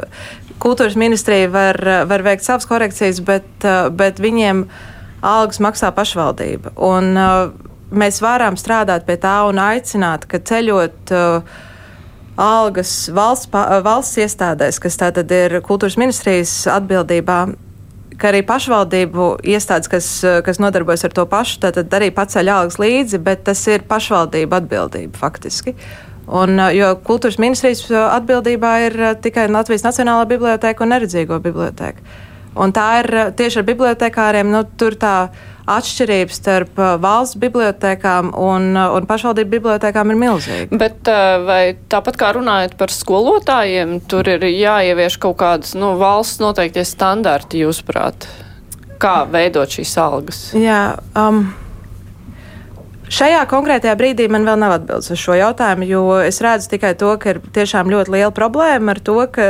kultūras 0.63 0.97
ministrija 0.99 1.51
var, 1.53 1.79
var 2.09 2.25
veikt 2.25 2.47
savas 2.47 2.69
korekcijas, 2.71 3.21
bet, 3.27 3.67
bet 3.99 4.23
viņiem 4.23 4.65
uh, 4.65 4.92
algas 5.23 5.61
maksā 5.63 5.93
pašvaldība. 5.95 6.75
Un, 6.83 7.13
uh, 7.17 7.53
mēs 7.93 8.21
varam 8.23 8.57
strādāt 8.59 9.07
pie 9.07 9.19
tā 9.21 9.37
un 9.49 9.61
aicināt, 9.63 10.27
ka 10.29 10.41
ceļot 10.43 11.13
uh, 11.15 11.61
algas 12.41 12.95
valsts, 13.13 13.51
valsts 13.85 14.21
iestādēs, 14.25 14.81
kas 14.83 14.99
tātad 15.01 15.31
ir 15.35 15.61
kultūras 15.65 15.99
ministrijas 16.01 16.55
atbildībā, 16.73 17.39
ka 18.19 18.31
arī 18.31 18.43
pašvaldību 18.47 19.29
iestādes, 19.53 19.91
kas, 19.91 20.09
kas 20.47 20.61
nodarbojas 20.63 21.05
ar 21.09 21.15
to 21.17 21.27
pašu, 21.29 21.61
tad 21.65 21.99
arī 21.99 22.13
paceļ 22.15 22.53
algas 22.55 22.81
līdzi, 22.83 23.21
bet 23.23 23.45
tas 23.49 23.63
ir 23.71 23.87
pašvaldību 23.89 24.59
atbildība 24.63 25.21
faktiski. 25.21 25.77
Un, 26.33 26.57
uh, 26.57 26.71
jo 26.75 26.95
kultūras 27.05 27.41
ministrijas 27.43 27.87
atbildībā 27.93 28.75
ir 28.89 29.01
tikai 29.23 29.49
Latvijas 29.51 29.85
Nacionālā 29.87 30.27
biblioteka 30.31 30.85
un 30.85 30.95
neredzīgo 30.95 31.41
biblioteka. 31.43 32.31
Un 32.59 32.73
tā 32.75 32.87
ir 33.01 33.09
eh, 33.17 33.31
tieši 33.37 33.63
ar 33.63 33.67
bibliotekāriem. 33.69 34.51
Nu, 34.53 34.63
tur 34.79 34.97
tā 35.01 35.31
atšķirība 35.73 36.35
starp 36.35 36.81
eh, 36.83 36.93
valsts 37.03 37.39
bibliotekām 37.41 38.33
un, 38.37 38.69
eh, 38.77 38.97
un 38.99 39.09
pašvaldību 39.09 39.55
bibliotekām 39.57 40.13
ir 40.13 40.21
milzīga. 40.21 40.81
Bet 40.83 41.09
vai 41.47 41.63
tāpat 41.93 42.19
kā 42.21 42.33
runājot 42.37 42.77
par 42.81 42.93
skolotājiem, 42.93 43.99
tur 44.11 44.29
ir 44.35 44.45
jāievieš 44.49 45.19
kaut 45.23 45.41
kādas 45.43 45.77
nu, 45.79 45.95
valsts 46.01 46.43
noteiktie 46.43 46.85
standarti, 46.89 47.65
jūsuprāt? 47.65 48.29
Kā 49.03 49.23
veidot 49.27 49.73
šīs 49.73 49.97
algas? 49.99 50.45
Jā, 50.55 50.85
um, 51.19 51.49
Šajā 53.13 53.43
konkrētajā 53.45 53.93
brīdī 54.01 54.25
man 54.33 54.47
vēl 54.49 54.57
nav 54.57 54.73
atbildes 54.79 55.13
uz 55.13 55.21
šo 55.21 55.35
jautājumu, 55.37 55.85
jo 55.85 56.03
es 56.25 56.39
redzu 56.41 56.71
tikai 56.73 56.95
to, 56.97 57.11
ka 57.21 57.35
ir 57.35 57.41
tiešām 57.53 57.91
ļoti 57.93 58.15
liela 58.15 58.33
problēma 58.33 58.95
ar 58.95 59.01
to, 59.05 59.19
ka 59.29 59.49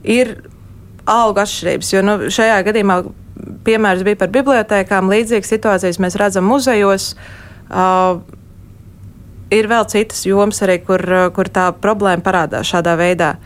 ir 0.00 0.30
algu 1.06 1.42
atšķirības. 1.42 1.92
Jo 1.94 2.04
nu, 2.04 2.16
šajā 2.32 2.60
gadījumā 2.66 3.00
piemērs 3.66 4.04
bija 4.06 4.20
par 4.20 4.32
bibliotekām, 4.34 5.10
līdzīgas 5.12 5.52
situācijas 5.54 6.00
mēs 6.02 6.18
redzam 6.20 6.46
muzejos. 6.48 7.12
Uh, 7.66 8.22
ir 9.54 9.68
vēl 9.70 9.86
citas 9.90 10.24
jomas, 10.26 10.62
arī, 10.66 10.80
kur, 10.86 11.02
kur 11.34 11.50
tā 11.52 11.70
problēma 11.82 12.24
parādās 12.26 12.70
šādā 12.72 12.96
veidā. 12.98 13.36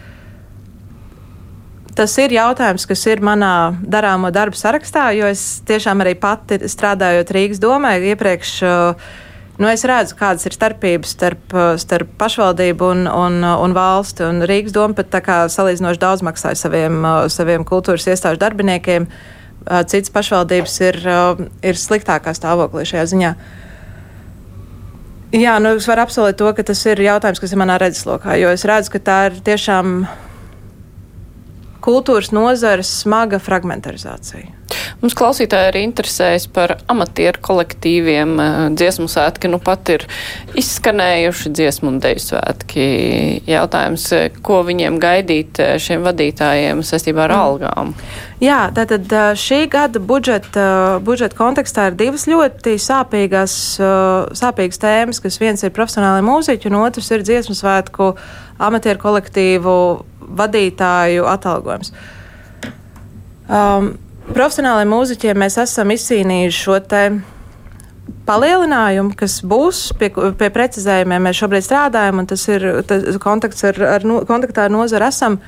Tas 1.97 2.15
ir 2.23 2.33
jautājums, 2.33 2.87
kas 2.89 3.03
ir 3.11 3.21
manā 3.25 3.75
darāmo 3.83 4.31
darbu 4.33 4.57
sarakstā, 4.57 5.11
jo 5.19 5.27
es 5.29 5.61
tiešām 5.69 6.01
arī 6.05 6.15
pati 6.17 6.61
strādājot 6.71 7.33
Rīgas 7.35 7.61
domē, 7.61 7.97
iepriekš 8.13 8.53
uh, 8.65 9.11
Nu, 9.61 9.69
es 9.69 9.83
redzu, 9.85 10.15
kādas 10.17 10.47
ir 10.49 10.55
starpības 10.57 11.11
starp, 11.13 11.53
starp 11.83 12.15
pašvaldību 12.21 12.87
un, 12.95 13.03
un, 13.05 13.43
un 13.45 13.75
valsti. 13.77 14.25
Un 14.25 14.41
Rīgas 14.49 14.73
doma 14.73 14.97
pat 14.97 15.19
salīdzinoši 15.53 16.01
daudz 16.01 16.25
maksāja 16.25 16.57
saviem, 16.57 17.05
saviem 17.29 17.67
kultūras 17.69 18.09
iestāžu 18.09 18.41
darbiniekiem. 18.41 19.11
Citas 19.93 20.15
pašvaldības 20.15 20.79
ir, 20.87 20.99
ir 21.61 21.77
sliktākā 21.77 22.33
stāvoklī 22.33 22.87
šajā 22.89 23.05
ziņā. 23.13 23.33
Jā, 25.37 25.59
nu, 25.61 25.75
es 25.77 25.87
varu 25.87 26.07
apsolīt 26.07 26.41
to, 26.41 26.49
ka 26.57 26.65
tas 26.73 26.81
ir 26.89 27.05
jautājums, 27.05 27.43
kas 27.45 27.53
ir 27.53 27.61
manā 27.61 27.77
redzeslokā, 27.79 28.39
jo 28.41 28.49
es 28.57 28.65
redzu, 28.67 28.95
ka 28.97 29.03
tā 29.11 29.19
ir 29.29 29.37
tiešām 29.45 30.01
kultūras 31.85 32.33
nozares 32.33 32.89
smaga 33.05 33.39
fragmentarizācija. 33.45 34.60
Mums 35.01 35.15
klausītāji 35.17 35.71
arī 35.71 35.81
interesējas 35.87 36.45
par 36.53 36.75
amatieru 36.93 37.41
kolektīviem. 37.41 38.33
Eh, 38.37 38.57
dziesmu 38.77 39.07
svētki 39.09 39.49
nu 39.49 39.57
pat 39.65 39.89
ir 39.95 40.03
izskanējuši 40.61 41.53
dziesmu 41.57 41.89
un 41.89 42.01
deju 42.05 42.21
svētki. 42.21 42.85
Jautājums, 43.49 44.05
eh, 44.13 44.29
ko 44.45 44.61
viņiem 44.67 44.99
gaidīt 45.01 45.57
eh, 45.59 45.79
šiem 45.81 46.05
vadītājiem 46.05 46.83
saistībā 46.85 47.25
ar 47.25 47.33
mm. 47.33 47.47
algām? 47.47 47.95
Jā, 48.45 48.59
tātad 48.77 49.09
šī 49.41 49.63
gada 49.73 50.01
budžeta, 50.05 50.67
budžeta 51.05 51.37
kontekstā 51.37 51.89
ir 51.89 51.97
divas 51.97 52.27
ļoti 52.29 52.77
sāpīgas, 52.81 53.57
sāpīgas 54.37 54.81
tēmas, 54.81 55.21
kas 55.21 55.37
viens 55.41 55.65
ir 55.65 55.75
profesionāli 55.77 56.25
mūziķi 56.25 56.69
un 56.69 56.79
otrs 56.81 57.11
ir 57.13 57.25
dziesmu 57.25 57.57
svētku 57.57 58.15
amatieru 58.61 59.01
kolektīvu 59.01 59.75
vadītāju 60.41 61.29
atalgojums. 61.29 61.93
Um, 63.51 63.93
profesionāliem 64.35 64.91
mūziķiem 64.93 65.39
mēs 65.43 65.57
esam 65.61 65.91
izcīnījuši 65.95 66.59
šo 66.59 66.77
te 66.91 67.03
palielinājumu, 68.29 69.15
kas 69.19 69.41
būs 69.47 69.91
pie, 69.99 70.11
pie 70.11 70.51
precizējumiem. 70.55 71.27
Mēs 71.27 71.41
šobrīd 71.41 71.67
strādājam, 71.67 72.23
un 72.23 72.29
tas 72.31 72.45
ir 72.51 72.67
tas 72.89 73.19
kontakts 73.23 73.67
ar, 73.69 73.81
ar, 73.97 74.07
kontaktā 74.29 74.69
ar 74.69 74.75
nozari 74.75 75.09
esam 75.09 75.41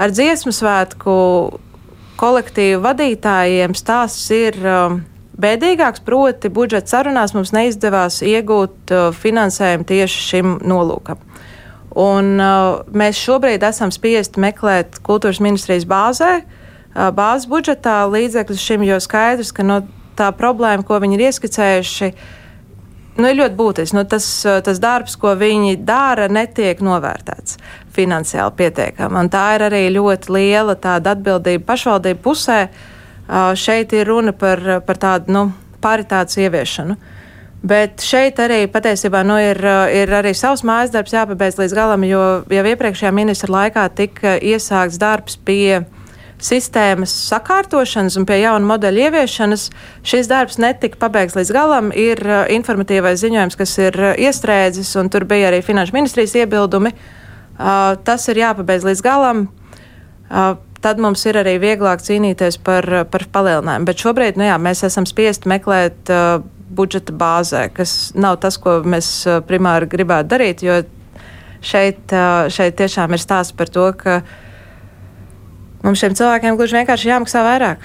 ar 0.00 0.14
dziesmu 0.14 0.54
svētku 0.54 1.16
kolektīvu 2.20 2.80
vadītājiem. 2.84 3.76
Stāsts 3.76 4.26
ir 4.34 4.58
um, 4.64 5.00
bēdīgāks, 5.40 6.04
proti 6.06 6.52
budžeta 6.52 6.96
sarunās 6.96 7.36
mums 7.36 7.52
neizdevās 7.56 8.22
iegūt 8.24 8.94
uh, 8.96 9.08
finansējumu 9.12 9.88
tieši 9.88 10.28
šim 10.30 10.58
nolūkam. 10.64 11.20
Un, 11.96 12.36
uh, 12.40 12.84
mēs 12.96 13.20
šobrīd 13.20 13.64
esam 13.64 13.92
spiesti 13.92 14.40
meklēt 14.40 15.00
kultūras 15.04 15.40
ministrijas 15.44 15.88
bāzē, 15.88 16.32
uh, 16.40 16.55
bāzes 16.96 17.46
budžetā 17.50 18.00
līdzekļus 18.08 18.62
šim, 18.62 18.84
jo 18.86 18.98
skaidrs, 19.02 19.52
ka 19.54 19.64
no, 19.66 19.82
tā 20.16 20.30
problēma, 20.36 20.84
ko 20.86 20.98
viņi 21.02 21.18
ir 21.18 21.24
ieskicējuši, 21.28 22.10
nu, 23.18 23.28
ir 23.28 23.38
ļoti 23.40 23.58
būtisks. 23.58 23.96
Nu, 23.96 24.04
tas, 24.08 24.28
tas 24.66 24.80
darbs, 24.82 25.16
ko 25.20 25.34
viņi 25.38 25.78
dara, 25.86 26.28
netiek 26.32 26.80
novērtēts 26.84 27.58
finansiāli 27.96 28.56
pietiekami. 28.56 29.20
Un 29.22 29.32
tā 29.32 29.46
ir 29.56 29.66
arī 29.68 29.82
ļoti 29.96 30.32
liela 30.36 30.76
atbildība 30.76 31.64
pašvaldību 31.72 32.24
pusē. 32.24 32.60
Šeit 33.58 33.92
ir 33.96 34.06
runa 34.06 34.32
par, 34.36 34.62
par 34.86 35.00
tādu 35.02 35.34
nu, 35.34 35.46
paritātes 35.82 36.38
ieviešanu. 36.40 36.96
Bet 37.66 38.04
šeit 38.04 38.38
arī 38.38 38.60
patiesībā 38.70 39.24
nu, 39.26 39.38
ir, 39.42 39.58
ir 39.90 40.12
arī 40.14 40.30
savs 40.36 40.62
mājas 40.66 40.92
darbs 40.94 41.14
jāpabeidz 41.16 41.56
līdz 41.58 41.74
galam, 41.74 42.04
jo 42.06 42.22
jau 42.52 42.64
iepriekšējā 42.70 43.10
ministra 43.16 43.50
laikā 43.54 43.86
tika 43.96 44.36
iesākts 44.38 45.00
darbs 45.02 45.38
pie 45.40 45.80
sistēmas 46.42 47.12
sakārtošanas 47.30 48.16
un 48.20 48.26
pie 48.28 48.40
jaunu 48.42 48.68
modeļu 48.68 49.06
ieviešanas 49.06 49.68
šis 50.06 50.28
darbs 50.30 50.58
netika 50.60 50.98
pabeigts 51.00 51.36
līdz 51.38 51.52
galam. 51.56 51.90
Ir 51.96 52.20
uh, 52.26 52.44
informatīvais 52.52 53.20
ziņojums, 53.22 53.56
kas 53.58 53.76
ir 53.80 53.96
uh, 54.00 54.12
iestrēdzis, 54.20 54.92
un 55.00 55.10
tur 55.12 55.26
bija 55.28 55.50
arī 55.50 55.62
Finanšu 55.64 55.96
ministrijas 55.96 56.36
iebildumi. 56.42 56.92
Uh, 57.56 57.94
tas 58.04 58.28
ir 58.28 58.42
jāpabeidz 58.42 58.84
līdz 58.90 59.04
galam. 59.04 59.46
Tad 60.82 60.98
mums 61.00 61.22
ir 61.26 61.38
arī 61.38 61.54
vieglāk 61.62 62.02
cīnīties 62.02 62.58
par, 62.66 62.84
par 63.10 63.24
palielinājumu. 63.32 63.86
Bet 63.88 64.02
šobrīd 64.02 64.38
nu 64.38 64.44
jā, 64.44 64.56
mēs 64.60 64.82
esam 64.86 65.06
spiesti 65.08 65.48
meklēt 65.48 66.10
uh, 66.12 66.42
budžeta 66.76 67.14
bāzē, 67.16 67.68
kas 67.74 68.10
nav 68.18 68.40
tas, 68.42 68.58
ko 68.60 68.80
mēs 68.84 69.08
primāri 69.48 69.88
gribētu 69.88 70.34
darīt, 70.34 70.66
jo 70.66 70.80
šeit, 71.64 72.02
uh, 72.10 72.50
šeit 72.52 72.76
tiešām 72.82 73.14
ir 73.14 73.22
stāsts 73.22 73.54
par 73.56 73.70
to, 73.72 73.86
ka 73.96 74.18
uh, 74.20 74.34
Mums 75.86 76.02
šiem 76.02 76.16
cilvēkiem 76.18 76.58
gluži 76.58 76.80
vienkārši 76.80 77.10
jāmaksā 77.12 77.42
vairāk. 77.46 77.84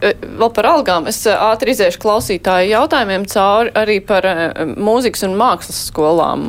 Vēl 0.00 0.50
par 0.56 0.68
algām. 0.70 1.08
Es 1.10 1.18
ātri 1.28 1.74
iziešu 1.74 2.00
klausītāju 2.00 2.70
jautājumiem 2.70 3.26
cauri 3.28 3.72
arī 3.76 3.98
par 4.04 4.24
mūzikas 4.64 5.26
un 5.28 5.36
mākslas 5.36 5.82
skolām. 5.90 6.46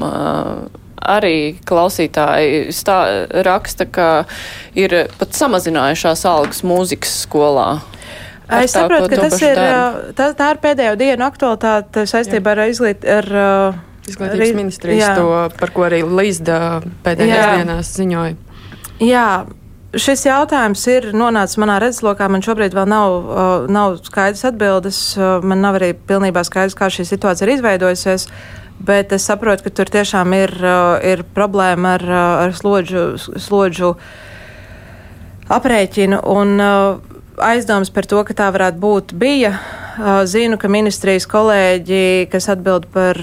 Arī 1.08 1.36
klausītāji 1.68 2.72
stā, 2.76 2.98
raksta, 3.46 3.86
ka 3.86 4.08
ir 4.80 4.96
pat 5.20 5.36
samazinājušās 5.38 6.24
algas 6.28 6.64
mūzikas 6.68 7.20
skolā. 7.26 7.68
Ar 8.48 8.64
es 8.64 8.72
saprotu, 8.72 9.12
ka 9.12 9.28
tas 9.28 9.44
ir, 9.44 9.60
tā, 10.16 10.32
tā 10.40 10.50
ir 10.54 10.60
pēdējo 10.64 10.96
dienu 11.00 11.28
aktualitāte 11.28 12.06
saistībā 12.08 12.56
ar 12.56 12.64
izglīt, 12.72 13.04
ar 13.04 13.28
Izglītības 14.08 14.40
arī, 14.40 14.56
ministrijas 14.56 15.04
jā. 15.04 15.14
to, 15.20 15.32
par 15.60 15.72
ko 15.76 15.84
arī 15.84 16.00
Līsda 16.08 16.80
pēdējās 17.04 17.58
dienās 17.60 17.90
ziņoja. 17.98 18.38
Jā, 19.04 19.28
šis 19.96 20.26
jautājums 20.28 20.84
ir 20.92 21.10
nonācis 21.16 21.60
manā 21.62 21.78
redzeslokā. 21.84 22.28
Man 22.32 22.44
šobrīd 22.46 22.76
vēl 22.76 22.88
nav, 22.92 23.18
nav 23.72 23.98
skaidrs 24.06 24.46
atbildes. 24.50 25.02
Man 25.18 25.64
nav 25.64 25.80
arī 25.80 25.94
pilnībā 25.96 26.44
skaidrs, 26.48 26.78
kā 26.78 26.90
šī 26.94 27.08
situācija 27.08 27.48
ir 27.48 27.56
izveidojusies. 27.58 28.28
Bet 28.88 29.14
es 29.16 29.26
saprotu, 29.26 29.66
ka 29.66 29.74
tur 29.74 29.90
tiešām 29.90 30.34
ir, 30.38 30.54
ir 31.08 31.24
problēma 31.34 31.96
ar, 31.98 32.08
ar 32.46 32.56
slodžu, 32.58 33.10
slodžu 33.18 33.96
aprēķinu. 35.50 36.22
Un, 36.30 36.62
aizdomas 37.42 37.90
par 37.94 38.06
to, 38.10 38.22
ka 38.28 38.36
tā 38.38 38.52
varētu 38.54 38.82
būt, 38.82 39.14
bija. 39.18 39.56
Zinu, 40.30 40.60
ka 40.62 40.70
ministrijas 40.70 41.26
kolēģi, 41.30 42.28
kas 42.30 42.52
atbild 42.54 42.86
par, 42.94 43.18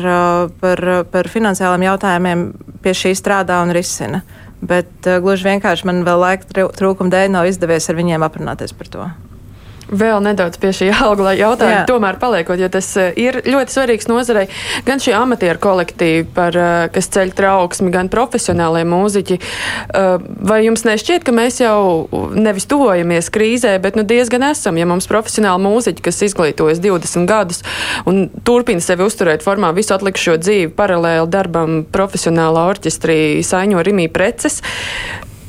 par, 0.58 0.82
par 1.12 1.30
finansiāliem 1.30 1.86
jautājumiem, 1.86 2.48
pie 2.82 2.96
šī 2.98 3.12
strādā 3.14 3.60
un 3.62 3.70
risina. 3.74 4.24
Uh, 4.24 4.43
bet 4.70 5.08
uh, 5.08 5.20
gluži 5.24 5.50
vienkārši 5.50 5.88
man 5.90 6.02
vēl 6.06 6.22
laika 6.24 6.68
trūkuma 6.76 7.12
dēļ 7.12 7.32
nav 7.36 7.50
izdevies 7.50 7.88
ar 7.90 8.00
viņiem 8.00 8.26
aprunāties 8.26 8.76
par 8.76 8.90
to. 8.90 9.08
Vēl 9.94 10.22
nedaudz 10.24 10.58
pie 10.60 10.72
šī 10.74 10.90
alga 11.06 11.34
jautājuma, 11.36 11.82
Jā. 11.82 11.86
tomēr 11.88 12.18
paliekot, 12.22 12.58
jo 12.60 12.68
tas 12.72 12.88
eh, 13.00 13.12
ir 13.20 13.40
ļoti 13.46 13.74
svarīgs 13.74 14.08
nozarei. 14.10 14.46
Gan 14.86 15.02
šī 15.02 15.14
amatieru 15.18 15.60
kolektīva, 15.62 16.26
par, 16.34 16.58
eh, 16.58 16.86
kas 16.94 17.10
ceļ 17.14 17.34
trauksmi, 17.38 17.92
gan 17.94 18.10
profesionālie 18.12 18.84
mūziķi. 18.88 19.40
Vai 20.44 20.58
jums 20.64 20.84
nešķiet, 20.86 21.24
ka 21.26 21.32
mēs 21.34 21.60
jau 21.62 22.08
nevis 22.34 22.66
tuvojamies 22.70 23.30
krīzē, 23.32 23.74
bet 23.82 23.96
nu, 23.98 24.04
diezgan 24.06 24.44
esam, 24.50 24.78
ja 24.80 24.86
mums 24.88 25.08
profesionāli 25.10 25.62
mūziķi, 25.64 26.04
kas 26.04 26.22
izglītojas 26.26 26.80
20 26.82 27.28
gadus 27.30 27.62
un 28.10 28.28
turpina 28.46 28.82
sevi 28.84 29.06
uzturēt 29.06 29.44
formā 29.46 29.72
visu 29.76 29.94
atlikušo 29.96 30.38
dzīvi 30.42 30.72
paralēli 30.76 31.30
darbam 31.30 31.84
profesionālā 31.94 32.66
orķestrī 32.72 33.18
Saiņo 33.46 33.84
Rimī 33.86 34.08
preces 34.12 34.60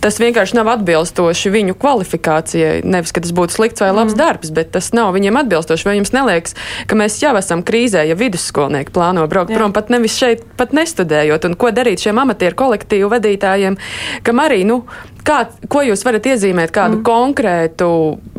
tas 0.05 0.19
vienkārši 0.21 0.59
nav 0.59 0.69
atbilstoši 0.75 1.51
viņu 1.53 1.75
kvalifikācijai. 1.81 2.83
Nevis, 2.85 3.13
ka 3.15 3.23
tas 3.25 3.33
būtu 3.33 3.57
slikts 3.57 3.81
vai 3.81 3.89
labs 3.89 4.13
mm. 4.13 4.19
darbs, 4.19 4.51
bet 4.53 4.69
tas 4.75 4.91
nav 4.93 5.15
viņiem 5.15 5.39
atbilstoši. 5.41 5.87
Vai 5.87 5.97
jums 5.97 6.13
neliekas, 6.13 6.53
ka 6.85 6.99
mēs 6.99 7.17
jau 7.23 7.33
esam 7.39 7.65
krīzē, 7.65 8.05
ja 8.05 8.17
vidusskolnieki 8.19 8.93
plāno 8.93 9.25
braukt 9.31 9.53
Jā. 9.53 9.57
prom, 9.57 9.73
pat 9.73 9.89
nevis 9.93 10.19
šeit, 10.19 10.45
pat 10.59 10.75
nestudējot, 10.77 11.49
un 11.49 11.57
ko 11.57 11.73
darīt 11.73 12.05
šiem 12.05 12.21
amatieru 12.21 12.57
kolektīvu 12.61 13.09
vadītājiem, 13.17 13.81
kam 14.25 14.45
arī, 14.45 14.61
nu, 14.69 14.83
Kā, 15.25 15.39
ko 15.73 15.81
jūs 15.81 16.03
varat 16.05 16.27
iezīmēt, 16.29 16.69
kādu 16.69 16.99
mm. 16.99 17.05
konkrētu, 17.07 17.87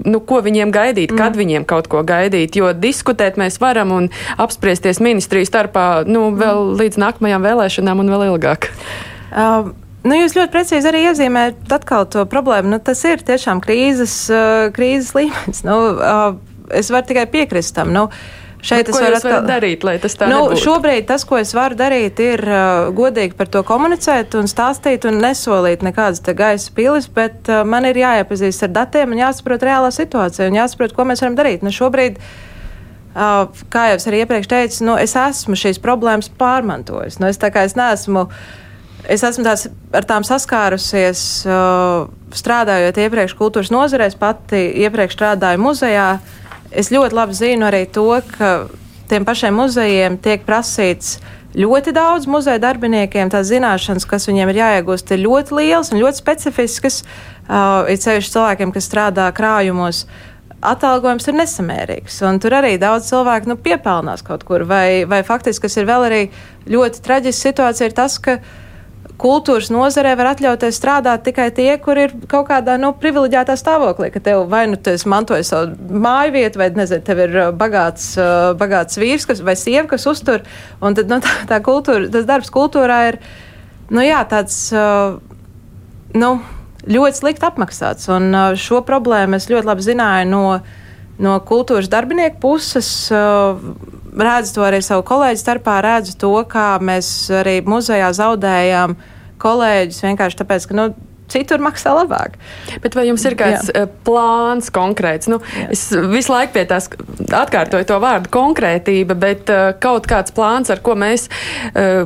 nu, 0.07 0.20
ko 0.22 0.37
viņiem 0.44 0.70
gaidīt, 0.70 1.11
mm. 1.11 1.18
kad 1.18 1.35
viņiem 1.35 1.64
kaut 1.66 1.88
ko 1.90 2.05
gaidīt? 2.07 2.55
Jo 2.55 2.68
diskutēt 2.79 3.40
mēs 3.42 3.59
varam 3.59 3.90
un 3.96 4.07
apspriesties 4.38 5.02
ministriju 5.02 5.48
starpā 5.48 5.88
nu, 6.07 6.29
vēl 6.38 6.61
mm. 6.61 6.76
līdz 6.79 7.00
nākamajām 7.02 7.48
vēlēšanām 7.48 8.05
un 8.05 8.14
vēl 8.14 8.24
ilgāk. 8.29 8.70
Um. 9.35 9.74
Nu, 10.07 10.14
jūs 10.14 10.37
ļoti 10.37 10.53
precīzi 10.55 10.87
arī 10.90 11.03
iezīmējat 11.11 11.77
atkal 11.81 12.07
to 12.11 12.23
problēmu. 12.31 12.71
Nu, 12.77 12.81
tas 12.83 13.03
ir 13.09 13.23
tiešām 13.27 13.62
krīzes, 13.64 14.14
uh, 14.31 14.69
krīzes 14.75 15.14
līmenis. 15.16 15.64
Nu, 15.66 15.79
uh, 15.99 16.37
es 16.75 16.92
varu 16.95 17.09
tikai 17.09 17.27
piekrist 17.31 17.75
tam. 17.79 17.90
Nu, 17.95 18.07
Šeit 18.66 18.88
es 18.90 18.97
varu 18.99 19.19
atkal... 19.19 19.45
darīt, 19.47 19.85
lai 19.87 19.97
tas 20.03 20.16
tā 20.19 20.27
nu, 20.31 20.47
nebūtu. 20.47 20.62
Šobrīd 20.64 21.07
tas, 21.07 21.27
ko 21.29 21.38
es 21.38 21.53
varu 21.55 21.79
darīt, 21.79 22.19
ir 22.23 22.42
uh, 22.47 22.88
godīgi 22.97 23.37
par 23.38 23.51
to 23.53 23.62
komunicēt 23.66 24.35
un 24.38 24.51
stāstīt 24.51 25.07
un 25.07 25.21
nesolīt 25.23 25.85
nekādas 25.87 26.23
gaisa 26.38 26.75
pilis, 26.75 27.07
bet 27.12 27.51
uh, 27.53 27.62
man 27.69 27.87
ir 27.90 28.01
jāiepazīst 28.01 28.66
ar 28.66 28.75
datiem 28.75 29.14
un 29.14 29.23
jāsaprot 29.23 29.66
reālā 29.66 29.92
situācija 29.95 30.51
un 30.51 30.59
jāsaprot, 30.59 30.97
ko 30.97 31.07
mēs 31.07 31.23
varam 31.23 31.38
darīt. 31.38 31.62
Nu, 31.66 31.75
šobrīd, 31.75 32.19
uh, 32.19 33.62
kā 33.75 33.88
jau 33.92 33.99
es 34.01 34.11
arī 34.11 34.25
iepriekš 34.25 34.51
teicu, 34.55 34.85
nu, 34.88 34.99
es 35.03 35.14
esmu 35.21 35.59
šīs 35.59 35.83
problēmas 35.83 36.33
pārmantojis. 36.40 37.21
Nu, 37.23 37.31
es 37.31 37.42
tā 37.42 37.53
kā 37.55 37.69
es 37.69 37.79
neesmu. 37.79 38.27
Uh, 38.31 38.62
es 39.09 39.23
esmu 39.27 39.45
tās, 39.47 39.66
ar 39.95 40.07
tām 40.09 40.25
saskārusies, 40.27 41.21
uh, 41.49 42.09
strādājot 42.37 42.99
iepriekš 43.01 43.37
kultūras 43.38 43.73
nozarēs, 43.75 44.19
pati 44.19 44.66
iepriekš 44.83 45.16
strādāju 45.16 45.62
muzejā. 45.62 46.11
Es 46.77 46.90
ļoti 46.92 47.16
labi 47.16 47.37
zinu 47.38 47.69
arī 47.69 47.85
to, 47.92 48.09
ka 48.37 48.69
tiem 49.11 49.27
pašiem 49.27 49.55
muzejiem 49.55 50.19
tiek 50.23 50.42
prasīts 50.47 51.16
ļoti 51.57 51.95
daudz 51.97 52.27
muzeja 52.29 52.61
darbiniekiem. 52.61 53.31
Tās 53.33 53.49
zināšanas, 53.49 54.05
kas 54.09 54.27
viņiem 54.29 54.51
ir 54.53 54.61
jāiegūst, 54.61 55.14
ir 55.14 55.23
ļoti 55.25 55.57
lielas 55.61 55.92
un 55.92 56.03
ļoti 56.03 56.21
specifiskas. 56.21 57.03
Uh, 57.47 57.87
ir 57.92 58.01
sevišķi 58.03 58.35
cilvēkiem, 58.35 58.75
kas 58.75 58.90
strādā 58.90 59.31
krājumos. 59.35 60.05
Atalgojums 60.66 61.29
ir 61.29 61.37
nesamērīgs, 61.37 62.16
un 62.27 62.40
tur 62.42 62.57
arī 62.59 62.73
daudz 62.81 63.07
cilvēku 63.12 63.53
nu, 63.53 63.59
piepelnās 63.61 64.25
kaut 64.27 64.42
kur. 64.49 64.64
Vai, 64.66 65.05
vai 65.07 65.21
faktiski, 65.23 65.69
kas 65.69 65.77
ir 65.79 65.87
vēl 65.87 66.07
arī 66.09 66.23
ļoti 66.73 67.03
traģiska 67.05 67.53
situācija, 67.53 67.90
ir 67.90 67.95
tas, 67.95 68.16
ka 68.19 68.38
uh, 68.40 68.55
kultūras 69.20 69.70
nozarē 69.72 70.12
var 70.18 70.33
atļauties 70.35 70.76
strādāt 70.76 71.24
tikai 71.26 71.48
tie, 71.55 71.70
kur 71.83 71.98
ir 72.00 72.12
kaut 72.31 72.48
kādā 72.50 72.76
nu, 72.81 72.92
privileģētā 73.00 73.57
stāvoklī, 73.59 74.11
ka 74.14 74.22
tev 74.22 74.44
vai 74.52 74.64
nu 74.70 74.79
tas 74.81 75.07
mantoja 75.09 75.46
savu 75.46 76.00
māju 76.05 76.35
vietu, 76.37 76.61
vai 76.61 76.68
nezinu, 76.76 77.05
tev 77.07 77.22
ir 77.24 77.38
uh, 77.40 77.52
bagāts, 77.57 78.12
uh, 78.20 78.52
bagāts 78.59 79.00
vīrs 79.00 79.29
kas, 79.29 79.40
vai 79.44 79.57
sieva, 79.59 79.87
kas 79.90 80.07
uztur. 80.11 80.44
Un 80.85 80.98
tad 80.98 81.12
nu, 81.12 81.20
tā, 81.24 81.38
tā 81.48 81.61
kultūra, 81.64 82.11
tas 82.12 82.29
darbs 82.29 82.52
kultūrā 82.55 83.00
ir 83.12 83.20
nu, 83.90 84.02
jā, 84.05 84.20
tāds. 84.31 84.66
Uh, 84.74 85.18
nu, 86.16 86.37
ļoti 86.87 87.18
slikti 87.18 87.46
apmaksāts. 87.48 88.07
Un 88.14 88.31
šo 88.61 88.83
problēmu 88.87 89.38
es 89.38 89.48
ļoti 89.50 89.66
labi 89.66 89.85
zināju 89.87 90.29
no, 90.31 90.44
no 91.22 91.38
kultūras 91.48 91.90
darbinieku 91.92 92.38
puses 92.44 92.90
redzu 94.16 94.57
to 94.57 94.64
arī 94.66 94.81
savu 94.85 95.05
kolēģu 95.07 95.42
starpā, 95.42 95.81
redzu 95.85 96.16
to, 96.20 96.33
kā 96.50 96.76
mēs 96.83 97.11
arī 97.42 97.59
muzejā 97.66 98.12
zaudējām 98.16 98.96
kolēģus 99.42 100.02
vienkārši 100.09 100.42
tāpēc, 100.42 100.70
ka. 100.70 100.79
Nu, 100.79 100.88
citur 101.31 101.62
maksā 101.62 101.92
labāk. 101.96 102.37
Bet 102.83 102.96
vai 102.96 103.07
jums 103.09 103.24
ir 103.26 103.37
kāds 103.38 103.70
Jā. 103.70 103.83
Eh, 103.83 103.94
plāns 104.07 104.70
konkrēts? 104.74 105.31
Nu, 105.31 105.40
Jā. 105.59 105.68
es 105.74 105.88
visu 106.12 106.33
laiku 106.33 106.55
pie 106.57 106.64
tās 106.70 106.88
atkārtoju 107.26 107.88
to 107.88 107.98
vārdu 108.02 108.31
konkrētība, 108.35 109.16
bet 109.18 109.50
uh, 109.52 109.72
kaut 109.83 110.07
kāds 110.11 110.35
plāns, 110.37 110.70
ar 110.72 110.83
ko 110.87 110.96
mēs 110.98 111.26
uh, 111.26 112.05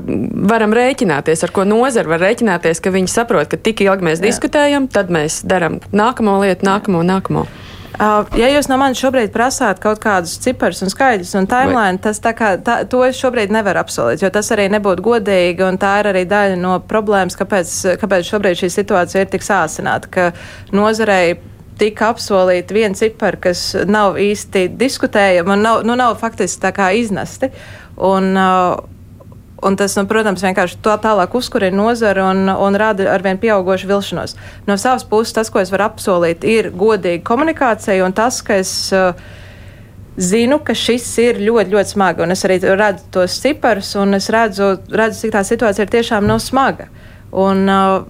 varam 0.51 0.75
rēķināties, 0.77 1.44
ar 1.46 1.55
ko 1.55 1.66
nozara 1.68 2.14
var 2.14 2.25
rēķināties, 2.25 2.83
ka 2.83 2.94
viņi 2.94 3.12
saprot, 3.12 3.51
ka 3.51 3.61
tik 3.61 3.85
ilgi 3.85 4.09
mēs 4.09 4.20
Jā. 4.20 4.31
diskutējam, 4.31 4.88
tad 4.92 5.12
mēs 5.12 5.42
darām 5.49 5.81
nākamo 5.92 6.40
lietu, 6.44 6.68
nākamo, 6.68 7.05
nākamo. 7.07 7.46
Uh, 8.01 8.25
ja 8.41 8.47
jūs 8.49 8.65
no 8.71 8.79
manis 8.81 8.97
šobrīd 9.03 9.29
prasāt 9.35 9.81
kaut 9.83 9.99
kādus 10.01 10.39
ciparus 10.41 10.79
un 10.81 10.89
skaidrus 10.89 11.35
un 11.37 11.45
timeline, 11.51 12.01
tas 12.01 12.17
tā 12.25 12.31
kā, 12.33 12.55
tā, 12.65 12.79
to 12.89 13.03
es 13.05 13.19
šobrīd 13.21 13.53
nevaru 13.53 13.83
apsolīt, 13.83 14.23
jo 14.25 14.31
tas 14.33 14.49
arī 14.55 14.71
nebūtu 14.73 15.05
godīgi 15.05 15.67
un 15.67 15.77
tā 15.81 15.99
ir 16.01 16.09
arī 16.09 16.23
daļa 16.31 16.57
no 16.57 16.79
problēmas, 16.89 17.37
kāpēc, 17.37 17.75
kāpēc 18.01 18.31
šobrīd 18.33 18.63
šī 18.63 18.71
situācija 18.73 19.27
ir 19.27 19.29
tik 19.35 19.45
sāsināta, 19.45 20.09
ka 20.15 20.31
nozarei 20.73 21.37
tika 21.81 22.09
apsolīti 22.15 22.79
viena 22.79 22.97
cipara, 22.97 23.37
kas 23.49 23.67
nav 23.85 24.17
īsti 24.21 24.71
diskutējama 24.81 25.59
un 25.59 25.67
nav, 25.69 25.85
nu, 25.85 25.99
nav 26.01 26.17
faktiski 26.21 26.65
tā 26.65 26.73
kā 26.77 26.89
iznesti. 26.97 27.53
Un, 28.01 28.33
uh, 28.33 28.89
Un 29.62 29.77
tas, 29.77 29.92
nu, 29.99 30.07
protams, 30.09 30.40
vienkārši 30.40 30.79
tā 30.81 30.94
tālāk 31.03 31.35
uzkurina 31.37 31.77
nozari 31.77 32.23
un, 32.25 32.49
un 32.49 32.77
rada 32.81 33.11
arvien 33.12 33.37
pieaugušu 33.40 33.90
vilšanos. 33.90 34.33
No 34.68 34.77
savas 34.81 35.05
puses, 35.05 35.35
tas, 35.37 35.51
ko 35.53 35.61
es 35.61 35.73
varu 35.73 35.85
apsolīt, 35.90 36.46
ir 36.49 36.70
godīga 36.73 37.20
komunikācija 37.29 38.07
un 38.07 38.16
tas, 38.16 38.40
ka 38.46 38.57
es 38.62 38.73
uh, 38.96 39.12
zinu, 40.16 40.62
ka 40.64 40.77
šis 40.77 41.11
ir 41.20 41.42
ļoti, 41.44 41.75
ļoti 41.75 41.92
smagi. 41.92 42.25
Un 42.25 42.33
es 42.33 42.46
arī 42.49 42.57
redzu 42.64 43.05
tos 43.12 43.37
ciparus, 43.42 43.92
un 44.01 44.16
es 44.16 44.31
redzu, 44.33 44.73
redzu 44.88 45.27
cik 45.27 45.37
tā 45.37 45.44
situācija 45.44 45.85
ir 45.85 45.92
tiešām 45.92 46.29
no 46.29 46.40
smaga. 46.40 46.88
Un, 47.31 47.66
uh, 47.68 48.09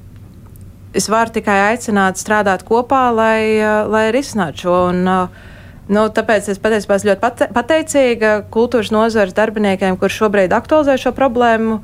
es 0.94 1.10
varu 1.10 1.34
tikai 1.34 1.58
aicināt 1.72 2.22
strādāt 2.22 2.62
kopā, 2.68 3.08
lai, 3.14 3.40
uh, 3.58 3.90
lai 3.90 4.08
risinātu 4.14 4.68
šo. 4.68 4.82
Un, 4.92 5.02
uh, 5.10 5.49
Nu, 5.90 6.05
tāpēc 6.14 6.46
es 6.53 6.61
patiesībā 6.62 7.00
esmu 7.00 7.11
ļoti 7.11 7.48
pateicīga 7.57 8.35
kultūras 8.55 8.92
nozares 8.94 9.35
darbiniekiem, 9.35 9.96
kurš 9.98 10.20
šobrīd 10.22 10.55
aktualizē 10.55 10.94
šo 11.03 11.11
problēmu, 11.16 11.81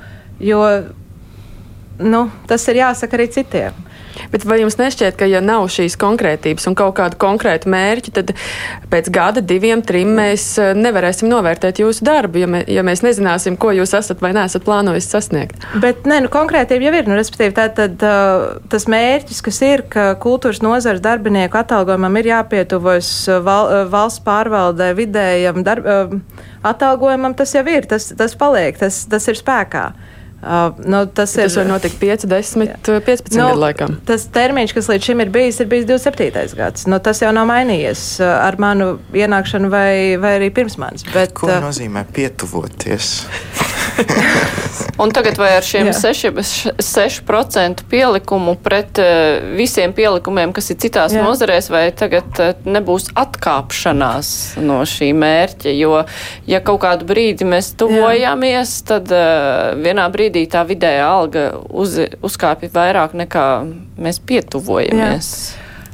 jo 0.47 0.61
nu, 1.99 2.21
tas 2.47 2.69
ir 2.71 2.83
jāsaka 2.85 3.19
arī 3.19 3.27
citiem. 3.35 3.86
Bet 4.33 4.46
vai 4.48 4.61
jums 4.62 4.79
nešķiet, 4.81 5.16
ka 5.18 5.29
ja 5.31 5.42
nav 5.44 5.68
šīs 5.72 5.98
konkrētības 6.00 6.68
un 6.70 6.76
kaut 6.79 6.96
kāda 6.98 7.18
konkrēta 7.20 7.70
mērķa, 7.72 8.14
tad 8.20 8.33
pēc 8.92 9.11
gada, 9.14 9.42
diviem, 9.44 9.83
trim 9.87 10.14
mēs 10.18 10.48
eh, 10.62 10.72
nevarēsim 10.76 11.31
novērtēt 11.31 11.81
jūsu 11.83 12.07
darbu, 12.07 12.42
ja, 12.42 12.50
mē, 12.50 12.62
ja 12.72 12.85
mēs 12.87 13.05
nezināsim, 13.07 13.59
ko 13.61 13.72
jūs 13.76 13.94
esat 13.98 14.22
vai 14.24 14.33
neesat 14.37 14.66
plānojis 14.66 15.11
sasniegt? 15.12 15.61
Bet, 15.83 16.05
nē, 16.09 16.22
nu, 16.26 16.33
konkrētība 16.33 16.88
jau 16.88 16.94
ir, 16.96 17.11
nu, 17.11 17.16
respektīvi, 17.18 17.55
tā 17.57 17.68
tad 17.76 18.02
tas 18.72 18.88
mērķis, 18.90 19.42
kas 19.44 19.61
ir, 19.66 19.85
ka 19.92 20.09
kultūras 20.22 20.62
nozares 20.64 21.02
darbinieku 21.05 21.61
atalgojumam 21.61 22.20
ir 22.20 22.31
jāpietuvojas 22.33 23.12
val, 23.46 23.72
valsts 23.92 24.24
pārvaldē 24.26 24.92
vidējam 24.98 25.62
darb, 25.66 25.88
atalgojumam, 26.66 27.37
tas 27.38 27.55
jau 27.57 27.64
ir, 27.70 27.88
tas, 27.90 28.11
tas 28.16 28.37
paliek, 28.38 28.79
tas, 28.81 29.05
tas 29.11 29.29
ir 29.31 29.38
spēkā. 29.38 29.90
Uh, 30.46 30.76
nu, 30.87 31.02
tas, 31.11 31.32
tas 31.35 31.56
ir, 31.56 31.59
var 31.59 31.66
notikt 31.72 31.96
5, 31.98 32.26
10, 32.30 32.68
15 32.87 33.35
nu, 33.35 33.48
gadu 33.48 33.62
laikā. 33.64 33.88
Tas 34.06 34.28
termiņš, 34.30 34.74
kas 34.76 34.90
līdz 34.92 35.09
šim 35.09 35.24
ir 35.24 35.32
bijis, 35.35 35.59
ir 35.62 35.70
bijis 35.72 35.88
27. 35.88 36.54
gads. 36.54 36.87
Nu, 36.87 37.00
tas 37.02 37.22
jau 37.24 37.32
nav 37.35 37.48
mainījies 37.50 38.04
uh, 38.22 38.30
ar 38.44 38.61
manu 38.62 38.92
ienākšanu 39.16 39.72
vai, 39.72 39.90
vai 40.22 40.37
arī 40.38 40.52
pirms 40.54 40.78
manis. 40.78 41.06
Bet, 41.11 41.35
Ko 41.35 41.50
uh, 41.50 41.59
nozīmē 41.66 42.06
pietuvoties? 42.14 43.16
Un 45.02 45.11
tagad 45.12 45.37
vai 45.37 45.50
ar 45.59 45.64
šiem 45.64 45.90
6%, 45.92 46.72
6 46.80 47.82
pielikumu 47.90 48.54
pret 48.64 48.96
uh, 49.00 49.42
visiem 49.56 49.92
pielikumiem, 49.96 50.54
kas 50.56 50.70
ir 50.72 50.78
citās 50.80 51.12
Jā. 51.12 51.24
nozarēs, 51.24 51.68
vai 51.72 51.85
tagad 51.96 52.40
uh, 52.40 52.54
nebūs 52.64 53.11
atkāpšanās 53.16 54.30
no 54.64 54.80
šī 54.88 55.11
mērķa? 55.16 55.74
Jo, 55.76 56.00
ja 56.48 56.62
kaut 56.64 56.80
kādu 56.87 57.09
brīdi 57.09 57.48
mēs 57.48 57.74
tuvojamies, 57.76 58.72
Jā. 58.80 58.88
tad 58.94 59.12
uh, 59.12 59.76
vienā 59.85 60.09
brīdī 60.12 60.46
tā 60.52 60.64
vidējā 60.68 61.04
alga 61.04 61.46
uz, 61.68 61.98
uzkāpja 62.24 62.72
vairāk 62.72 63.16
nekā 63.20 63.46
mēs 64.00 64.22
pietuvojamies. 64.24 65.30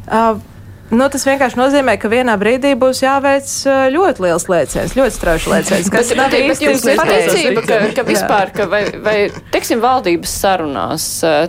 Jā. 0.07 0.25
Uh, 0.33 0.52
Nu, 0.93 1.07
tas 1.09 1.23
vienkārši 1.25 1.57
nozīmē, 1.57 1.95
ka 1.97 2.11
vienā 2.13 2.35
brīdī 2.37 2.75
būs 2.77 2.99
jāveic 3.01 3.49
ļoti 3.95 4.25
liels 4.27 4.45
lēciens, 4.53 4.93
ļoti 4.99 5.15
strauji 5.15 5.49
lēciens. 5.49 5.89
Kas 5.93 6.11
bet, 6.13 6.61
jums 6.61 6.85
ir 6.85 7.01
pateicība, 7.01 7.63
ka, 7.65 7.79
ka 7.97 8.05
vispār, 8.05 8.53
ka 8.53 8.67
vai, 8.69 8.83
vai, 9.01 9.15
teiksim, 9.55 9.81
valdības 9.81 10.35
sarunās, 10.43 11.07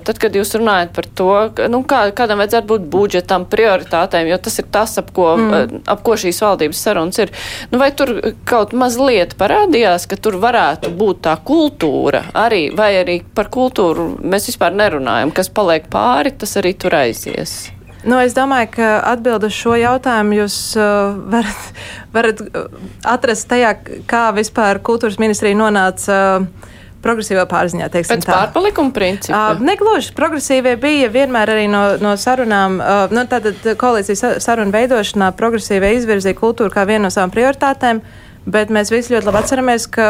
tad, 0.07 0.21
kad 0.23 0.39
jūs 0.39 0.55
runājat 0.55 0.95
par 0.95 1.09
to, 1.19 1.27
ka, 1.59 1.67
nu, 1.67 1.83
kā, 1.83 2.05
kādam 2.15 2.39
vajadzētu 2.39 2.71
būt 2.71 2.87
budžetam, 2.95 3.49
prioritātēm, 3.51 4.31
jo 4.31 4.39
tas 4.47 4.57
ir 4.63 4.71
tas, 4.71 4.95
ap 5.03 5.11
ko, 5.11 5.33
mm. 5.35 5.83
ap 5.91 6.07
ko 6.07 6.15
šīs 6.23 6.39
valdības 6.45 6.85
sarunas 6.87 7.19
ir. 7.25 7.35
Nu, 7.73 7.83
vai 7.83 7.91
tur 7.91 8.15
kaut 8.47 8.71
mazliet 8.71 9.35
parādījās, 9.39 10.07
ka 10.07 10.21
tur 10.23 10.39
varētu 10.39 10.95
būt 10.95 11.25
tā 11.27 11.35
kultūra 11.43 12.29
arī, 12.45 12.69
vai 12.71 12.93
arī 13.03 13.19
par 13.35 13.51
kultūru 13.51 14.13
mēs 14.23 14.53
vispār 14.53 14.71
nerunājam, 14.79 15.35
kas 15.35 15.51
paliek 15.51 15.91
pāri, 15.91 16.31
tas 16.31 16.61
arī 16.63 16.77
tur 16.79 17.01
aizies? 17.03 17.73
Nu, 18.03 18.17
es 18.19 18.35
domāju, 18.35 18.71
ka 18.75 18.89
atbildi 19.13 19.47
uz 19.47 19.55
šo 19.55 19.77
jautājumu 19.79 20.41
jūs 20.41 20.57
uh, 20.75 21.15
varat, 21.31 21.81
varat 22.15 22.43
uh, 22.43 22.67
atrast 23.07 23.47
tajā, 23.51 23.75
kā 24.09 24.25
vispār 24.35 24.81
kultūras 24.83 25.19
ministrija 25.21 25.57
nonāca. 25.59 26.19
Uh, 26.43 26.71
progresīvā 27.03 27.43
pārziņā. 27.51 27.89
Pēc 27.91 28.11
tā. 28.23 28.31
pārpalikuma 28.31 28.93
principa? 28.95 29.39
Uh, 29.53 29.63
negluži. 29.63 30.13
Progresīvie 30.15 30.75
bija 30.79 31.09
vienmēr 31.11 31.51
arī 31.55 31.65
no, 31.71 31.83
no 31.99 32.15
sarunām, 32.19 32.79
uh, 32.79 33.11
nu, 33.13 33.25
tātad 33.29 33.59
koalīcijas 33.79 34.39
sarunu 34.43 34.71
veidošanā 34.71 35.33
progresīvie 35.39 35.93
izvirzīja 35.97 36.37
kultūru 36.39 36.73
kā 36.73 36.85
vienu 36.89 37.07
no 37.07 37.13
savām 37.13 37.33
prioritātēm, 37.33 37.99
bet 38.47 38.71
mēs 38.73 38.93
visi 38.93 39.15
ļoti 39.15 39.29
labi 39.29 39.41
atceramies, 39.41 39.87
ka 39.91 40.09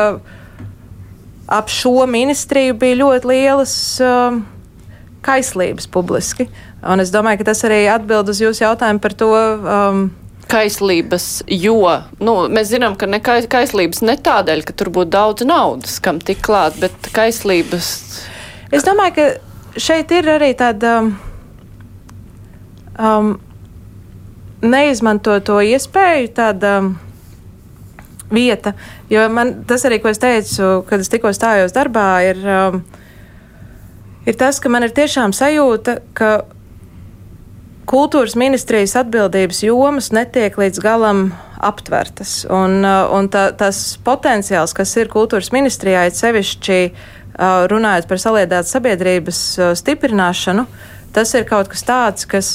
ap 1.53 1.73
šo 1.73 2.05
ministriju 2.09 2.77
bija 2.79 3.01
ļoti 3.01 3.31
lielas 3.31 3.75
uh, 4.03 4.37
kaislības 5.25 5.89
publiski. 5.91 6.49
Un 6.83 6.99
es 6.99 7.13
domāju, 7.13 7.39
ka 7.39 7.51
tas 7.51 7.63
arī 7.67 7.85
atbild 7.91 8.29
uz 8.33 8.41
jūsu 8.43 8.65
jautājumu 8.65 9.03
par 9.03 9.15
to. 9.19 9.31
Um, 9.63 10.03
Kaislības, 10.53 11.25
jo 11.49 11.79
nu, 12.21 12.33
mēs 12.51 12.67
zinām, 12.69 12.97
ka 12.99 13.07
ne 13.09 13.17
kaislības 13.23 14.03
ne 14.05 14.13
tādēļ, 14.21 14.59
ka 14.67 14.75
tur 14.77 14.91
būtu 14.93 15.09
daudz 15.15 15.45
naudas, 15.47 15.95
kam 16.03 16.19
tik 16.21 16.43
klāt, 16.45 16.75
bet 16.83 17.07
kaislības. 17.15 17.87
Es 18.75 18.85
domāju, 18.85 19.15
ka 19.15 19.79
šeit 19.81 20.11
ir 20.13 20.27
arī 20.35 20.51
tāda 20.59 20.91
um, 20.99 21.09
um, 22.99 23.31
neizmanto 24.61 25.39
to 25.47 25.57
iespēju, 25.63 26.31
tāda 26.37 26.75
um, 26.83 26.93
vieta. 28.33 28.73
Jo 29.09 29.25
man 29.33 29.61
tas 29.69 29.85
arī, 29.87 29.99
ko 30.03 30.11
es 30.11 30.21
teicu, 30.21 30.83
kad 30.89 31.01
es 31.01 31.11
tikko 31.11 31.33
stājos 31.33 31.75
darbā, 31.75 32.07
ir, 32.29 32.43
um, 32.43 32.83
ir 34.27 34.37
tas, 34.39 34.61
ka 34.61 34.69
man 34.69 34.85
ir 34.85 34.93
tiešām 34.95 35.33
sajūta, 35.35 35.99
ka 36.17 36.35
kultūras 37.89 38.35
ministrijas 38.39 38.95
atbildības 38.99 39.63
jomas 39.65 40.11
netiek 40.15 40.55
līdz 40.59 40.81
galam 40.83 41.25
aptvertas. 41.63 42.43
Un, 42.51 42.81
uh, 42.83 43.07
un 43.15 43.29
tā, 43.31 43.49
tas 43.57 43.81
potenciāls, 44.03 44.75
kas 44.75 44.95
ir 44.99 45.11
kultūras 45.11 45.51
ministrijā, 45.55 46.07
ir 46.07 46.15
sevišķi 46.17 46.79
uh, 46.87 47.65
runājot 47.71 48.09
par 48.09 48.23
saliedētas 48.23 48.73
sabiedrības 48.75 49.43
uh, 49.59 49.75
stiprināšanu, 49.79 50.65
tas 51.15 51.35
ir 51.37 51.47
kaut 51.49 51.71
kas 51.71 51.85
tāds, 51.87 52.27
kas 52.29 52.49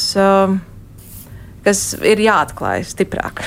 kas 1.68 1.80
ir 2.06 2.20
jāatklāj 2.22 2.86
stiprāk. 2.88 3.42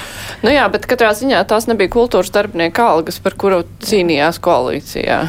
Nu 0.46 0.52
jā, 0.54 0.68
bet 0.70 0.86
katrā 0.90 1.10
ziņā 1.18 1.42
tās 1.50 1.66
nebija 1.70 1.90
kultūras 1.94 2.30
darbinieka 2.34 2.86
algas, 2.94 3.18
par 3.24 3.34
kuru 3.40 3.64
cīnījās 3.82 4.38
koalīcijā. 4.44 5.24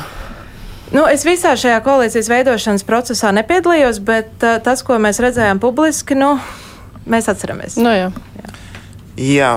Nu, 0.92 1.07
es 1.09 1.22
visā 1.24 1.55
šajā 1.57 1.78
koalīcijas 1.87 2.28
veidošanas 2.28 2.83
procesā 2.85 3.31
nepiedalījos, 3.33 4.02
bet 4.05 4.44
uh, 4.44 4.59
tas, 4.61 4.83
ko 4.85 4.98
mēs 5.00 5.22
redzējām 5.24 5.61
publiski, 5.62 6.16
nu, 6.18 6.35
mēs 7.09 7.31
atceramies. 7.33 7.78
Nu, 7.81 7.94
jā. 7.96 8.11
Jā. 8.37 8.50
jā, 9.16 9.52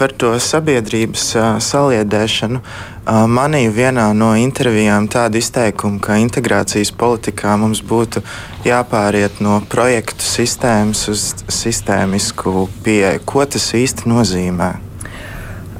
par 0.00 0.14
to 0.16 0.32
sabiedrības 0.40 1.26
uh, 1.36 1.48
saliedēšanu. 1.60 2.62
Uh, 2.64 3.26
manī 3.28 3.66
vienā 3.68 4.06
no 4.16 4.30
intervijām 4.40 5.10
tāda 5.12 5.36
izteikuma, 5.36 6.00
ka 6.00 6.16
integrācijas 6.22 6.94
politikā 6.96 7.58
mums 7.60 7.84
būtu 7.84 8.24
jāpāriet 8.64 9.44
no 9.44 9.60
projektu 9.68 10.24
sistēmas 10.24 11.04
uz 11.12 11.28
sistēmisku 11.44 12.70
pieeju. 12.86 13.20
Ko 13.28 13.44
tas 13.44 13.68
īsti 13.76 14.08
nozīmē? 14.08 14.72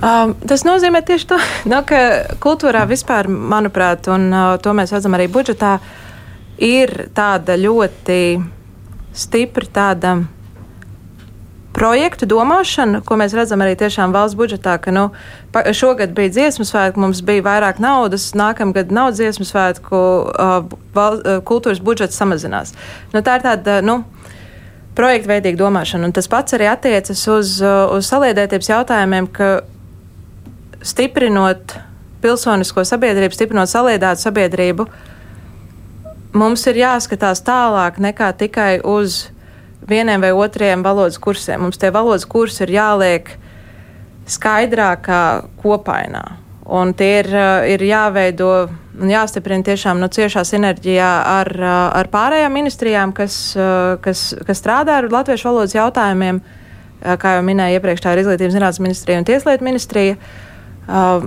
Um, 0.04 0.34
tas 0.44 0.66
nozīmē 0.68 1.00
tieši 1.06 1.28
to, 1.30 1.38
no, 1.72 1.80
ka 1.88 2.36
kultūrā 2.42 2.84
vispār, 2.90 3.28
manuprāt, 3.30 4.10
un 4.12 4.28
uh, 4.28 4.54
to 4.60 4.74
mēs 4.76 4.92
redzam 4.92 5.16
arī 5.16 5.30
budžetā, 5.32 5.78
ir 6.60 7.08
tāda 7.16 7.56
ļoti 7.56 8.18
stipra 9.16 9.70
tāda 9.72 10.18
projektu 11.74 12.28
domāšana, 12.30 13.00
ko 13.06 13.16
mēs 13.18 13.34
redzam 13.34 13.64
arī 13.64 13.74
valsts 13.80 14.36
budžetā, 14.38 14.76
ka 14.78 14.92
nu, 14.94 15.08
šogad 15.72 16.12
bija 16.14 16.30
dziesmu 16.30 16.66
svētki, 16.68 17.00
mums 17.00 17.22
bija 17.24 17.42
vairāk 17.42 17.80
naudas, 17.82 18.30
nākamgad 18.34 18.92
nav 18.92 19.14
dziesmu 19.16 19.46
svētku, 19.48 19.98
val, 20.94 21.18
kultūras 21.42 21.82
budžets 21.82 22.16
samazinās. 22.20 22.74
Nu, 23.12 23.24
tā 23.26 23.40
ir 23.40 23.46
tāda, 23.48 23.80
nu, 23.82 24.04
projekta 24.94 25.32
veidīga 25.32 25.64
domāšana, 25.64 26.06
un 26.06 26.14
tas 26.14 26.30
pats 26.30 26.54
arī 26.54 26.70
attiecas 26.70 27.26
uz, 27.26 27.56
uz 27.64 28.10
saliedētības 28.12 28.70
jautājumiem, 28.70 29.30
ka 29.34 29.54
stiprinot 30.84 31.76
pilsonisko 32.24 32.84
sabiedrību, 32.88 33.36
stiprinot 33.36 33.70
saliedētu 33.70 34.24
sabiedrību, 34.24 34.86
mums 36.36 36.64
ir 36.70 36.80
jāskatās 36.84 37.42
tālāk 37.44 38.00
nekā 38.02 38.30
tikai 38.40 38.78
uz 38.80 39.26
vieniem 39.88 40.24
vai 40.24 40.32
otriem 40.32 40.84
valodas 40.84 41.18
kursiem. 41.20 41.60
Mums 41.64 41.80
tie 41.80 41.92
valodas 41.92 42.24
kursi 42.28 42.64
ir 42.64 42.74
jāliek 42.78 43.34
skaidrākā 44.30 45.24
kopainā. 45.60 46.24
Un 46.64 46.94
tie 46.96 47.10
ir, 47.20 47.28
ir 47.74 47.82
jāveido 47.84 48.48
un 48.94 49.10
jāstiprina 49.10 49.66
tiešām 49.66 49.98
no 50.00 50.08
nu, 50.08 50.14
ciešā 50.16 50.46
sinerģijā 50.48 51.10
ar, 51.28 51.50
ar 52.00 52.08
pārējām 52.08 52.56
ministrijām, 52.56 53.12
kas, 53.12 53.36
kas, 54.00 54.30
kas 54.46 54.62
strādā 54.62 55.02
ar 55.02 55.10
latviešu 55.12 55.50
valodas 55.50 55.76
jautājumiem. 55.76 56.40
Kā 57.20 57.34
jau 57.36 57.44
minēju 57.44 57.76
iepriekš, 57.76 58.00
tā 58.00 58.14
ir 58.14 58.22
Izglītības 58.22 58.54
zinātnes 58.56 58.80
ministrija 58.80 59.20
un 59.20 59.26
Tieslietu 59.28 59.66
ministrija. 59.66 60.16
Uh, 60.16 60.43
Uh, 60.84 61.26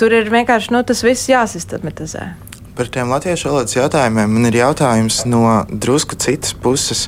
tur 0.00 0.14
ir 0.16 0.30
vienkārši 0.32 0.74
nu, 0.74 0.82
tas 0.86 1.04
viss 1.06 1.30
jāsistematizē. 1.30 2.30
Par 2.78 2.88
tiem 2.88 3.10
latviešu 3.12 3.50
valodas 3.50 3.76
jautājumiem 3.76 4.30
man 4.32 4.48
ir 4.48 4.60
jautājums 4.60 5.24
no 5.28 5.44
drusku 5.68 6.16
citas 6.20 6.54
puses. 6.56 7.06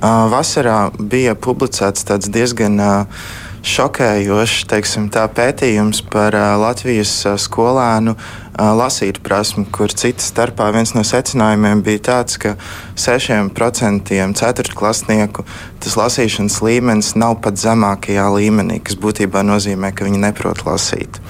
Uh, 0.00 0.28
vasarā 0.32 0.88
bija 0.96 1.34
publicēts 1.36 2.06
tāds 2.08 2.30
diezgan 2.32 2.80
uh, 2.80 3.24
šokējošs 3.66 4.64
teiksim, 4.70 5.08
pētījums 5.10 6.02
par 6.10 6.34
Latvijas 6.60 7.12
skolēnu 7.42 8.14
lasīt 8.58 9.20
prasmu, 9.24 9.64
kur 9.72 9.92
citas 9.92 10.28
starpā 10.32 10.68
viens 10.74 10.92
no 10.96 11.04
secinājumiem 11.06 11.82
bija 11.84 12.02
tāds, 12.10 12.38
ka 12.40 12.56
6% 12.96 14.12
ceturtklasnieku 14.40 15.46
tas 15.80 15.96
lasīšanas 15.96 16.60
līmenis 16.64 17.14
nav 17.16 17.38
pat 17.44 17.60
zemākajā 17.60 18.28
līmenī, 18.36 18.80
kas 18.84 19.00
būtībā 19.00 19.44
nozīmē, 19.46 19.94
ka 19.94 20.08
viņi 20.08 20.24
neprot 20.28 20.64
lasīt. 20.68 21.20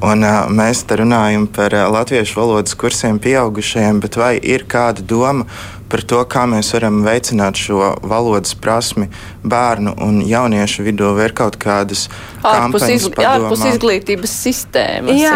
Un, 0.00 0.22
uh, 0.24 0.46
mēs 0.48 0.86
te 0.88 0.96
runājam 0.96 1.44
par 1.50 1.74
uh, 1.76 1.84
latviešu 1.92 2.38
valodas 2.38 2.76
kursiem 2.78 3.18
pieaugušajiem, 3.20 3.98
bet 4.00 4.16
vai 4.16 4.38
ir 4.38 4.64
kāda 4.70 5.04
doma 5.04 5.44
par 5.90 6.02
to, 6.06 6.20
kā 6.30 6.44
mēs 6.50 6.70
varam 6.74 7.00
veicināt 7.04 7.58
šo 7.58 7.92
valodas 8.06 8.54
prasmi 8.58 9.08
bērnu 9.42 9.96
un 10.04 10.20
jauniešu 10.26 10.84
vidū, 10.86 11.10
vai 11.16 11.28
ir 11.28 11.34
kaut 11.36 11.58
kādas 11.60 12.06
ārpus, 12.46 12.86
izgl 12.94 13.26
ārpus 13.26 13.64
izglītības 13.72 14.34
sistēmas. 14.46 15.18
Jā, 15.18 15.32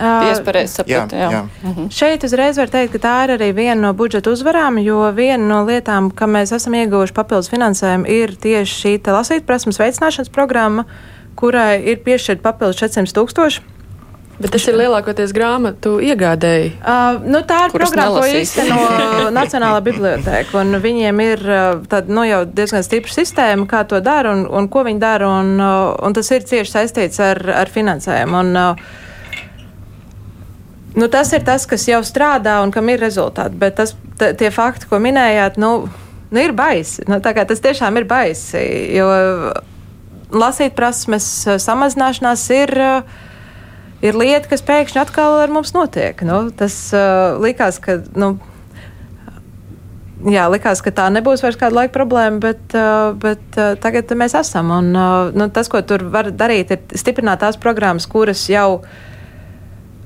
jā, 0.00 1.04
jā. 1.12 1.30
jā. 1.36 1.42
Mhm. 1.62 1.90
Šeit 1.94 2.24
uzreiz 2.26 2.60
var 2.60 2.72
teikt, 2.72 2.94
ka 2.96 3.02
tā 3.04 3.16
ir 3.26 3.34
arī 3.36 3.50
viena 3.56 3.78
no 3.88 3.94
budžeta 3.96 4.32
uzvarām, 4.32 4.80
jo 4.84 5.02
viena 5.16 5.42
no 5.44 5.62
lietām, 5.68 6.10
ka 6.14 6.28
mēs 6.30 6.54
esam 6.56 6.78
ieguvuši 6.80 7.16
papildus 7.16 7.52
finansējumu, 7.52 8.08
ir 8.08 8.36
tieši 8.40 8.78
šī 8.80 8.96
lasīt 9.10 9.46
prasmes 9.48 9.80
veicināšanas 9.80 10.32
programma, 10.32 10.86
kurai 11.38 11.80
ir 11.92 12.00
piešķirt 12.06 12.42
papildus 12.44 12.80
400 12.82 13.16
tūkstoši. 13.16 13.68
Bet 14.40 14.54
tas 14.54 14.64
ir 14.70 14.76
lielākoties 14.80 15.34
grāmatu 15.36 15.98
iegādēji. 16.00 16.70
Uh, 16.80 17.18
nu, 17.28 17.42
tā 17.44 17.66
ir 17.66 17.74
programma, 17.74 18.22
ko 18.22 18.38
īsteno 18.40 18.78
Nacionālā 19.36 19.82
biblioteka. 19.84 20.62
Viņiem 20.80 21.20
ir 21.26 21.44
uh, 21.44 21.82
tāda 21.90 22.08
nu, 22.08 22.24
jau 22.24 22.38
diezgan 22.48 22.80
stipra 22.86 23.12
sistēma, 23.12 23.68
kā 23.68 23.82
to 23.90 24.00
dara 24.00 24.32
un, 24.32 24.46
un 24.48 24.70
ko 24.72 24.86
viņi 24.88 25.02
dara. 25.02 25.28
Un, 25.42 25.52
uh, 25.60 25.92
un 26.00 26.16
tas 26.16 26.32
ir 26.32 26.48
cieši 26.48 26.72
saistīts 26.72 27.20
ar, 27.20 27.42
ar 27.52 27.68
finansējumu. 27.74 28.40
Un, 28.40 28.56
uh, 28.56 28.80
nu, 30.96 31.12
tas 31.12 31.36
ir 31.36 31.44
tas, 31.44 31.68
kas 31.68 31.84
jau 31.92 32.00
strādā 32.00 32.62
un 32.64 32.72
kam 32.72 32.88
ir 32.88 33.04
rezultāti. 33.04 33.60
Bet 33.60 33.76
tas, 33.76 33.92
tie 34.16 34.48
fakti, 34.56 34.88
ko 34.88 35.04
minējāt, 35.04 35.60
nu, 35.60 35.84
nu 36.32 36.46
ir 36.48 36.56
baisi. 36.56 37.04
Nu, 37.12 37.20
tas 37.20 37.60
tiešām 37.68 38.00
ir 38.00 38.08
baisi. 38.08 38.64
Jo 38.96 39.10
lasīt 40.32 40.72
prasmes 40.80 41.34
samazināšanās 41.60 42.52
ir. 42.56 42.80
Uh, 42.80 43.26
ir 44.04 44.16
lieta, 44.16 44.48
kas 44.50 44.64
pēkšņi 44.66 45.02
atkal 45.02 45.40
ar 45.42 45.52
mums 45.52 45.74
notiek. 45.76 46.22
Nu, 46.26 46.46
tas 46.56 46.76
uh, 46.96 47.40
likās, 47.42 47.80
ka. 47.82 48.00
Nu, 48.16 48.36
Jā, 50.20 50.50
likās, 50.52 50.82
ka 50.84 50.90
tā 50.92 51.06
nebūs 51.08 51.40
vairs 51.40 51.56
kāda 51.56 51.78
laika 51.78 51.94
problēma, 51.94 52.42
bet, 52.42 52.74
uh, 52.76 53.14
bet 53.16 53.56
uh, 53.56 53.70
tagad 53.80 54.10
mēs 54.20 54.34
esam. 54.36 54.68
Un, 54.76 54.90
uh, 54.92 55.30
nu, 55.32 55.46
tas, 55.48 55.70
ko 55.72 55.80
tur 55.80 56.04
var 56.12 56.28
darīt, 56.28 56.74
ir 56.74 56.98
stiprināt 57.00 57.40
tās 57.40 57.56
programmas, 57.56 58.04
kuras 58.04 58.42
jau, 58.52 58.82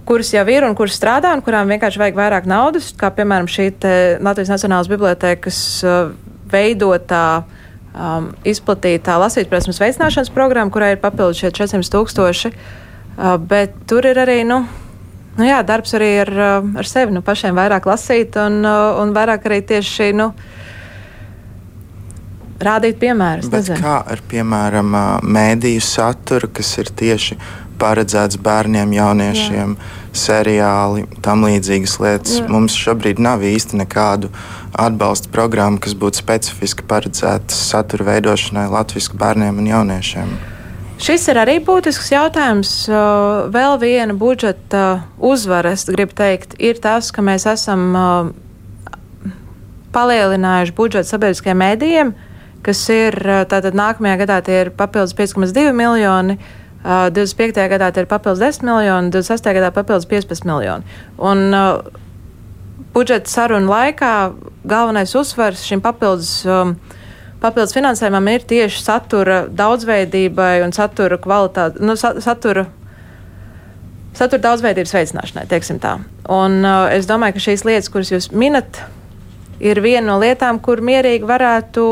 kuras 0.06 0.30
jau 0.30 0.44
ir 0.54 0.68
un 0.68 0.76
kuras 0.78 0.94
strādā, 1.00 1.32
un 1.34 1.42
kurām 1.42 1.72
vienkārši 1.74 1.98
vajag 1.98 2.20
vairāk 2.20 2.46
naudas, 2.46 2.92
kā 2.94 3.10
piemēram 3.16 3.50
šī 3.50 3.72
Latvijas 4.22 4.54
Nacionālās 4.54 4.92
bibliotēkas 4.94 5.58
uh, 5.82 6.14
veidotā. 6.54 7.26
Um, 7.94 8.32
izplatītā 8.42 9.14
lasītprasmes 9.22 9.78
veicināšanas 9.78 10.32
programma, 10.34 10.70
kurai 10.74 10.94
ir 10.96 11.02
papildus 11.02 11.38
šie 11.42 11.52
400 11.54 11.92
tūkstoši. 11.94 12.50
Uh, 12.50 12.72
Uh, 12.74 12.83
bet 13.38 13.76
tur 13.90 14.06
ir 14.06 14.18
arī, 14.18 14.40
nu, 14.48 14.64
nu 15.38 15.46
jā, 15.46 15.62
darbs 15.66 15.94
arī 15.98 16.10
ar, 16.24 16.34
uh, 16.34 16.74
ar 16.80 16.88
sevi, 16.88 17.14
nu, 17.14 17.22
pašiem 17.24 17.56
vairāk 17.58 17.86
lasīt 17.90 18.38
un, 18.42 18.60
uh, 18.66 19.00
un 19.02 19.14
vairāk 19.16 19.46
arī 19.50 19.60
tieši, 19.74 20.12
nu, 20.18 20.32
rādīt 22.64 22.98
piemērus. 23.02 23.50
Bet 23.50 23.66
nezinu. 23.66 23.82
kā 23.82 23.98
ar, 24.14 24.22
piemēram, 24.30 24.96
mēdīju 25.22 25.84
saturu, 25.84 26.50
kas 26.54 26.72
ir 26.82 26.90
tieši 26.90 27.38
paredzēts 27.78 28.38
bērniem, 28.42 28.92
jauniešiem, 28.94 29.74
Jā. 29.74 29.92
seriāli, 30.14 31.06
tam 31.24 31.44
līdzīgas 31.48 31.98
lietas. 32.02 32.38
Jā. 32.38 32.48
Mums 32.50 32.76
šobrīd 32.78 33.22
nav 33.22 33.42
īsti 33.44 33.80
nekādu 33.82 34.30
atbalsta 34.78 35.30
programmu, 35.34 35.82
kas 35.82 35.96
būtu 35.98 36.22
specifiski 36.22 36.86
paredzēta 36.86 37.54
satura 37.54 38.12
veidošanai 38.12 38.68
latviešu 38.72 39.18
bērniem 39.18 39.62
un 39.62 39.70
jauniešiem. 39.70 40.36
Šis 41.02 41.24
ir 41.26 41.38
arī 41.40 41.56
būtisks 41.64 42.12
jautājums. 42.12 42.70
Vēl 43.54 43.78
viena 43.82 44.14
budžeta 44.14 45.02
uzvara, 45.18 45.72
es 45.74 45.88
gribu 45.90 46.14
teikt, 46.14 46.54
ir 46.62 46.78
tas, 46.82 47.10
ka 47.10 47.24
mēs 47.24 47.48
esam 47.50 47.96
palielinājuši 49.94 50.74
budžetu 50.78 51.10
sabiedriskajiem 51.10 51.60
mēdījiem, 51.60 52.14
kas 52.66 52.84
ir 52.94 53.18
tātad 53.50 53.74
nākamajā 53.74 54.20
gadā 54.22 54.38
tie 54.46 54.60
ir 54.64 54.72
papildus 54.74 55.16
5,2 55.18 55.74
miljoni. 55.74 56.38
25. 56.84 57.62
gadā 57.72 57.88
ir 57.96 58.06
papildus 58.06 58.42
10 58.44 58.66
miljoni, 58.68 59.08
26. 59.10 59.46
gadā 59.56 59.70
papildus 59.72 60.04
15 60.10 60.44
miljoni. 60.44 60.96
Un, 61.16 61.46
uh, 61.56 62.02
budžeta 62.92 63.30
sarunu 63.30 63.72
laikā 63.72 64.10
galvenais 64.68 65.14
uzsvars 65.16 65.64
šim 65.64 65.80
papildus 65.80 66.42
um, 66.44 66.74
uh, 66.76 67.03
papildus 67.44 67.74
finansējumam 67.76 68.30
ir 68.32 68.46
tieši 68.48 68.80
satura 68.80 69.44
daudzveidībai 69.52 70.62
un 70.64 70.72
satura 70.76 71.20
kvalitāte, 71.20 71.82
nu, 71.84 71.96
satura. 71.98 72.68
Satura 74.14 74.44
daudzveidības 74.44 74.92
veicināšanai, 74.94 75.48
teiksim 75.50 75.80
tā. 75.82 75.96
Un 76.30 76.60
uh, 76.62 76.84
es 76.94 77.08
domāju, 77.10 77.34
ka 77.34 77.42
šīs 77.48 77.64
lietas, 77.66 77.90
kuras 77.90 78.12
jūs 78.12 78.28
minat, 78.30 78.78
ir 79.58 79.80
viena 79.82 80.06
no 80.12 80.20
lietām, 80.22 80.60
kur 80.62 80.78
mierīgi 80.86 81.26
varētu 81.26 81.86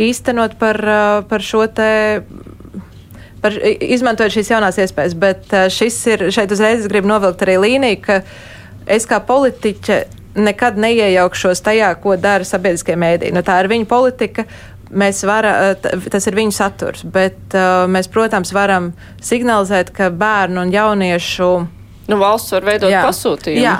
īstenot 0.00 0.56
par, 0.60 0.80
uh, 0.80 1.18
par 1.28 1.44
šo 1.44 1.66
te 1.68 1.90
par, 3.42 3.58
izmantojot 3.64 4.38
šīs 4.38 4.52
jaunās 4.54 4.80
iespējas. 4.80 5.16
Bet 5.20 5.52
uh, 5.52 5.66
šis 5.72 5.98
ir, 6.08 6.28
šeit 6.32 6.56
uzreiz 6.56 6.86
es 6.86 6.88
gribu 6.88 7.12
novilkt 7.12 7.44
arī 7.44 7.58
līniju, 7.66 8.00
ka 8.06 8.22
es 8.88 9.04
kā 9.08 9.20
politiķe 9.28 10.06
nekad 10.38 10.78
neiejaukšos 10.80 11.62
tajā, 11.66 11.92
ko 12.02 12.16
dara 12.20 12.46
sabiedriskie 12.46 12.96
mēdī. 12.98 13.32
Nu, 13.34 13.42
tā 13.44 13.58
ir 13.62 13.70
viņa 13.70 13.88
politika, 13.90 14.44
mēs 14.90 15.22
varam, 15.28 15.72
eh, 15.72 16.06
tas 16.10 16.26
ir 16.26 16.36
viņu 16.38 16.54
saturs, 16.54 17.04
bet 17.04 17.56
uh, 17.56 17.86
mēs, 17.90 18.08
protams, 18.12 18.52
varam 18.56 18.92
signalizēt, 19.20 19.92
ka 19.96 20.10
bērnu 20.10 20.62
un 20.66 20.72
jauniešu. 20.72 21.50
Nu, 22.08 22.16
valsts 22.20 22.54
var 22.56 22.64
veidot 22.64 22.92
jā, 22.92 23.04
pasūtījumu. 23.04 23.64
Jā, 23.64 23.76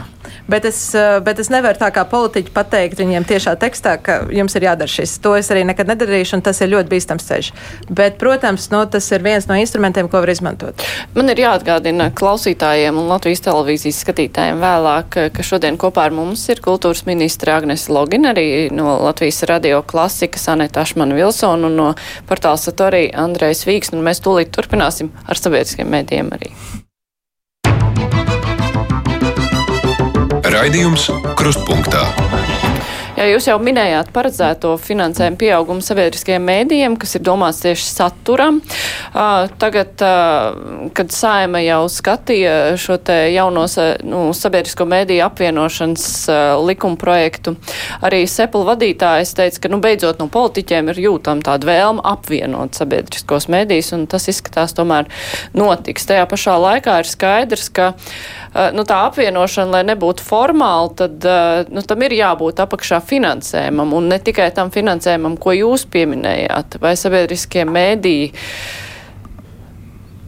Bet 0.48 0.64
es, 0.64 0.94
eh, 0.94 1.20
bet 1.20 1.38
es 1.38 1.50
nevaru 1.52 1.76
tā 1.76 1.90
kā 1.92 2.04
politiķi 2.08 2.52
pateikt 2.54 3.00
viņiem 3.00 3.26
tiešā 3.28 3.52
tekstā, 3.60 3.98
ka 4.02 4.18
jums 4.32 4.56
ir 4.56 4.64
jādara 4.64 4.88
šis. 4.88 5.18
To 5.24 5.34
es 5.36 5.50
arī 5.52 5.64
nekad 5.68 5.90
nedarīšu, 5.90 6.38
un 6.38 6.42
tas 6.42 6.60
ir 6.64 6.70
ļoti 6.72 6.88
bīstams 6.92 7.26
ceļš. 7.28 7.50
Bet, 7.90 8.18
protams, 8.18 8.70
no, 8.72 8.84
tas 8.86 9.10
ir 9.12 9.24
viens 9.24 9.48
no 9.48 9.58
instrumentiem, 9.60 10.08
ko 10.08 10.22
var 10.24 10.32
izmantot. 10.32 10.84
Man 11.14 11.28
ir 11.28 11.42
jāatgādina 11.44 12.10
klausītājiem 12.16 12.96
un 12.96 13.10
Latvijas 13.12 13.44
televīzijas 13.44 14.00
skatītājiem 14.04 14.64
vēlāk, 14.64 15.20
ka 15.36 15.46
šodien 15.50 15.76
kopā 15.76 16.08
ar 16.08 16.16
mums 16.16 16.48
ir 16.48 16.64
kultūras 16.64 17.04
ministra 17.04 17.58
Agnes 17.60 17.88
Logina, 17.92 18.32
arī 18.32 18.72
no 18.72 18.96
Latvijas 19.04 19.42
radio 19.52 19.82
klasikas 19.82 20.48
Aneta 20.48 20.80
Ašmana 20.80 21.16
Vilsona 21.18 21.68
un 21.68 21.76
no 21.76 21.94
portāla 22.28 22.56
Satorija 22.56 23.16
Andrejs 23.20 23.66
Vīgs. 23.68 23.92
Un 23.92 24.04
mēs 24.04 24.24
tūlīt 24.24 24.52
turpināsim 24.56 25.12
ar 25.28 25.36
sabiedriskiem 25.36 25.88
mēdījiem 25.92 26.36
arī. 26.36 26.52
Raidījums 30.58 31.04
Krustpunktā. 31.38 32.00
Jā, 33.18 33.24
jūs 33.32 33.48
jau 33.48 33.56
minējāt 33.62 34.12
paredzēto 34.14 34.72
finansējumu 34.78 35.38
pieaugumu 35.40 35.82
sabiedriskajiem 35.82 36.44
mēdījiem, 36.46 36.94
kas 37.02 37.16
ir 37.18 37.22
domāts 37.26 37.58
tieši 37.64 37.86
saturam. 37.86 38.60
Uh, 39.10 39.48
tagad, 39.58 39.94
uh, 40.06 40.90
kad 40.94 41.10
Saima 41.14 41.58
jau 41.64 41.80
skatīja 41.90 42.76
šo 42.78 42.94
te 43.02 43.16
jaunos 43.34 43.74
nu, 44.06 44.28
sabiedrisko 44.38 44.86
mēdīju 44.86 45.24
apvienošanas 45.26 46.06
uh, 46.30 46.42
likuma 46.62 46.98
projektu, 46.98 47.56
arī 48.06 48.24
Sepul 48.30 48.66
vadītājs 48.68 49.34
teica, 49.38 49.64
ka 49.64 49.72
nu, 49.72 49.80
beidzot 49.82 50.22
no 50.22 50.26
politiķiem 50.30 50.90
ir 50.94 51.02
jūtama 51.08 51.46
tāda 51.50 51.70
vēlma 51.70 52.06
apvienot 52.14 52.78
sabiedriskos 52.78 53.46
mēdījus, 53.50 53.94
un 53.98 54.06
tas 54.10 54.30
izskatās 54.30 54.78
tomēr 54.78 55.10
notiks. 55.58 56.06
Tajā 56.06 56.26
pašā 56.30 56.54
laikā 56.68 57.00
ir 57.02 57.10
skaidrs, 57.14 57.66
ka 57.74 57.92
nu, 58.74 58.84
tā 58.88 58.98
apvienošana, 59.06 59.78
lai 59.78 59.82
nebūtu 59.88 60.24
formāla, 60.24 60.90
tad 60.98 61.26
nu, 61.72 61.84
tam 61.86 62.04
ir 62.06 62.16
jābūt 62.18 62.62
apakšā 62.64 63.00
finansējumam, 63.06 63.94
un 63.98 64.08
ne 64.12 64.18
tikai 64.22 64.48
tam 64.56 64.72
finansējumam, 64.74 65.38
ko 65.40 65.54
jūs 65.56 65.86
pieminējāt, 65.92 66.78
vai 66.82 66.94
sabiedriskie 66.98 67.66
mēdīji 67.68 68.32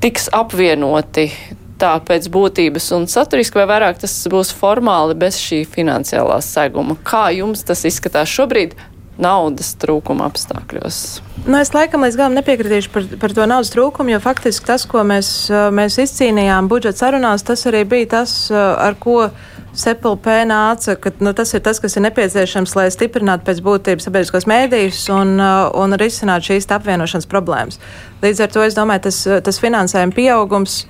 tiks 0.00 0.30
apvienoti 0.32 1.26
tā 1.80 1.94
pēc 2.04 2.28
būtības 2.32 2.90
un 2.96 3.06
saturiski, 3.10 3.60
vai 3.60 3.68
vairāk 3.70 4.00
tas 4.02 4.14
būs 4.30 4.52
formāli 4.56 5.16
bez 5.18 5.38
šī 5.40 5.62
finansiālā 5.68 6.40
seguma. 6.44 6.96
Kā 7.06 7.28
jums 7.36 7.64
tas 7.66 7.84
izskatās 7.88 8.32
šobrīd? 8.32 8.76
Naudas 9.22 9.74
trūkuma 9.80 10.26
apstākļos? 10.30 11.20
Nu, 11.46 11.56
es 11.60 11.72
laikam 11.72 12.04
līdz 12.04 12.18
galam 12.18 12.34
nepiekritīšu 12.36 12.90
par, 12.92 13.06
par 13.22 13.34
to 13.36 13.46
naudas 13.48 13.72
trūkumu, 13.72 14.12
jo 14.14 14.20
faktiski 14.20 14.68
tas, 14.68 14.84
ko 14.88 15.04
mēs, 15.06 15.30
mēs 15.72 15.96
izcīnījām 16.02 16.68
budžeta 16.68 17.06
sarunās, 17.06 17.44
tas 17.46 17.64
arī 17.70 17.86
bija 17.88 18.10
tas, 18.18 18.34
ar 18.52 18.98
ko 19.00 19.30
SEPLP 19.70 20.26
nāca, 20.50 20.96
ka 20.98 21.12
nu, 21.22 21.32
tas 21.36 21.54
ir 21.54 21.62
tas, 21.64 21.78
kas 21.80 21.94
ir 21.96 22.04
nepieciešams, 22.08 22.74
lai 22.76 22.88
stiprinātu 22.92 23.46
pēc 23.46 23.62
būtības 23.64 24.08
sabiedriskos 24.08 24.48
mēdījus 24.50 25.04
un, 25.14 25.36
un 25.40 25.96
risinātu 26.00 26.50
šīs 26.50 26.68
apvienošanas 26.74 27.28
problēmas. 27.30 27.78
Līdz 28.24 28.44
ar 28.44 28.50
to 28.56 28.64
es 28.66 28.76
domāju, 28.76 29.06
tas, 29.06 29.22
tas 29.46 29.62
finansējuma 29.62 30.16
pieaugums 30.16 30.82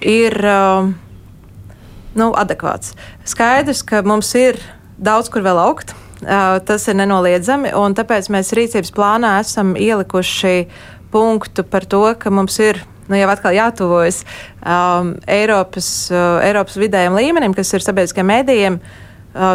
ir 0.00 0.34
nu, 2.16 2.32
adekvāts. 2.32 2.96
Skaidrs, 3.28 3.84
ka 3.86 4.00
mums 4.06 4.32
ir 4.38 4.58
daudz 4.96 5.30
kur 5.32 5.44
vēl 5.44 5.60
augt. 5.60 5.92
Tas 6.26 6.88
ir 6.90 6.96
nenoliedzami, 6.98 7.70
un 7.78 7.94
tāpēc 7.94 8.26
mēs 8.34 8.50
rīcības 8.56 8.90
plānā 8.96 9.36
esam 9.44 9.76
ielikuši 9.78 10.66
punktu 11.14 11.62
par 11.62 11.86
to, 11.86 12.02
ka 12.18 12.32
mums 12.34 12.58
ir 12.58 12.80
nu, 13.06 13.14
jau 13.14 13.28
atkal 13.30 13.54
jātuvojas 13.54 14.24
um, 14.58 15.14
Eiropas, 15.30 15.88
uh, 16.10 16.40
Eiropas 16.42 16.78
vidējiem 16.80 17.14
līmenim, 17.14 17.54
kas 17.54 17.70
ir 17.76 17.84
sabiedriskiem 17.84 18.26
mēdījiem. 18.26 18.80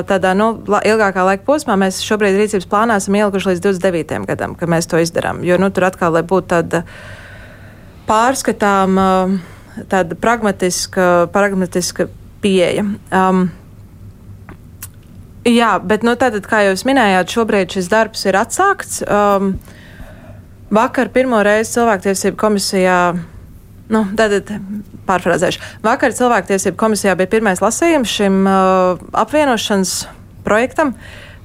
tādā 0.07 0.36
nu, 0.38 0.51
ilgākā 0.86 1.24
laika 1.26 1.43
posmā. 1.43 1.76
Mēs 1.76 2.03
šobrīd 2.05 2.38
rīcības 2.38 2.67
plānā 2.69 2.99
esam 3.01 3.15
ielikuši 3.17 3.49
līdz 3.49 3.63
29. 3.65 4.28
gadam, 4.30 4.55
kad 4.55 4.69
mēs 4.69 4.88
to 4.88 4.99
izdarām. 5.01 5.43
Jo 5.43 5.57
nu, 5.57 5.72
tur 5.74 5.89
atkal, 5.89 6.13
lai 6.13 6.22
būtu 6.22 6.51
tāda 6.53 6.84
pārskatām, 8.05 8.99
tāda 9.89 10.17
pragmatiska, 10.22 11.07
pragmatiska 11.34 12.07
pieeja. 12.45 12.86
Um, 13.09 13.49
jā, 15.48 15.74
bet 15.84 16.06
nu, 16.08 16.16
tātad, 16.20 16.46
kā 16.50 16.64
jūs 16.68 16.86
minējāt, 16.88 17.34
šobrīd 17.34 17.78
šis 17.78 17.92
darbs 17.92 18.26
ir 18.30 18.38
atsākts. 18.39 19.02
Um, 19.06 19.56
vakar 20.74 21.12
pirmo 21.14 21.42
reizi 21.46 21.78
cilvēktiesību 21.80 22.39
komisijā 22.39 23.02
Nu, 23.92 24.06
tad 24.16 24.48
pārfrāzēšu. 25.08 25.60
Vakar 25.84 26.14
cilvēktiesību 26.16 26.78
komisijā 26.80 27.16
bija 27.20 27.28
pirmais 27.34 27.60
lasījums 27.60 28.14
šim 28.16 28.46
uh, 28.48 29.02
apvienošanas 29.20 29.96
projektam. 30.46 30.94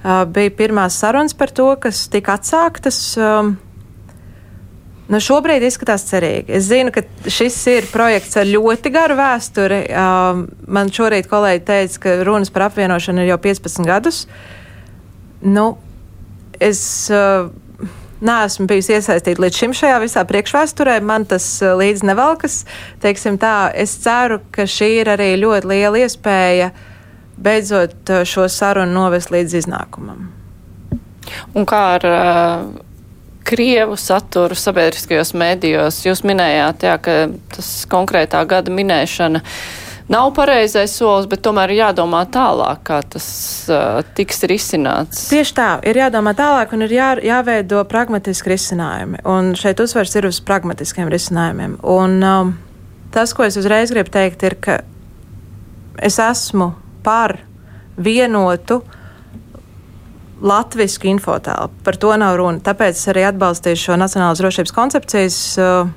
Uh, 0.07 0.23
bija 0.31 0.53
pirmās 0.55 0.95
sarunas 1.01 1.35
par 1.35 1.51
to, 1.51 1.73
kas 1.83 2.05
tika 2.13 2.37
atsāktas. 2.39 3.01
Um, 3.19 3.57
Nu, 5.07 5.21
šobrīd 5.23 5.63
izskatās 5.63 6.03
cerīgi. 6.09 6.51
Es 6.59 6.67
zinu, 6.67 6.91
ka 6.95 7.05
šis 7.31 7.59
ir 7.71 7.91
projekts 7.93 8.35
ar 8.41 8.49
ļoti 8.51 8.91
garu 8.95 9.15
vēsturi. 9.21 9.85
Uh, 9.87 10.41
man 10.67 10.91
šorīt 10.91 11.29
kolēģi 11.31 11.63
teica, 11.69 12.01
ka 12.03 12.17
runas 12.27 12.51
par 12.51 12.67
apvienošanu 12.67 13.23
ir 13.23 13.31
jau 13.31 13.39
15 13.45 13.87
gadus. 13.87 14.25
Nu, 15.47 15.77
es 16.59 16.81
uh, 17.15 17.53
Nē, 18.17 18.37
esmu 18.47 18.65
bijusi 18.71 18.95
iesaistīta 18.97 19.43
līdz 19.45 19.59
šim 19.61 19.73
šajā 19.77 19.97
visā 20.01 20.23
priekšvēsturē. 20.25 20.95
Man 21.05 21.27
tas 21.29 21.45
eh, 21.61 21.75
līdz 21.77 22.05
nevalkas. 22.09 22.63
Teiksim 23.03 23.37
tā, 23.41 23.69
es 23.77 23.93
ceru, 24.01 24.39
ka 24.55 24.65
šī 24.65 24.89
ir 25.03 25.11
arī 25.13 25.35
ļoti 25.43 25.69
liela 25.69 26.01
iespēja 26.01 26.71
beidzot 27.37 28.13
eh, 28.15 28.25
šo 28.25 28.47
sarunu 28.49 28.97
novest 28.97 29.35
līdz 29.35 29.59
iznākumam. 29.61 30.31
Un 31.59 31.67
kā 31.69 31.83
ar 31.99 32.07
uh, 32.09 32.65
Krievu 33.47 33.95
saturu 34.01 34.57
sabiedriskajos 34.59 35.31
mēdījos? 35.39 36.01
Jūs 36.07 36.25
minējāt, 36.27 36.87
jā, 36.89 36.97
ka 36.99 37.17
tas 37.55 37.69
konkrētā 37.91 38.41
gada 38.49 38.73
minēšana 38.75 39.43
nav 40.11 40.33
pareizais 40.35 40.95
solis, 40.99 41.29
bet 41.31 41.43
tomēr 41.47 41.73
ir 41.75 41.81
jādomā 41.85 42.25
tālāk, 42.33 42.83
kā 42.87 43.01
tas 43.15 43.29
uh, 43.71 44.03
tiks 44.19 44.43
risināts. 44.51 45.27
Tieši 45.31 45.57
tā, 45.57 45.69
ir 45.87 45.99
jādomā 45.99 46.35
tālāk 46.39 46.75
un 46.75 46.87
ir 46.87 46.95
jā, 46.95 47.09
jāveido 47.27 47.83
pragmatiski 47.91 48.55
risinājumi. 48.55 49.23
Un 49.31 49.55
šeit 49.59 49.83
uzsvers 49.83 50.15
ir 50.19 50.29
uz 50.31 50.43
pragmatiskiem 50.47 51.11
risinājumiem. 51.13 51.79
Un 51.87 52.19
um, 52.27 52.55
tas, 53.15 53.35
ko 53.35 53.47
es 53.47 53.59
uzreiz 53.59 53.95
gribu 53.95 54.15
teikt, 54.15 54.47
ir, 54.47 54.59
ka 54.59 54.81
es 56.03 56.19
esmu 56.23 56.73
par 57.07 57.39
vienotu 57.97 58.83
latviešu 60.43 61.09
infotēlu. 61.15 61.71
Par 61.85 61.97
to 62.01 62.13
nav 62.21 62.37
runa. 62.41 62.61
Tāpēc 62.65 62.99
es 62.99 63.09
arī 63.13 63.25
atbalstīšu 63.29 63.91
šo 63.91 63.97
Nacionālās 64.01 64.43
drošības 64.43 64.75
koncepcijas 64.77 65.41
uh, 65.63 65.89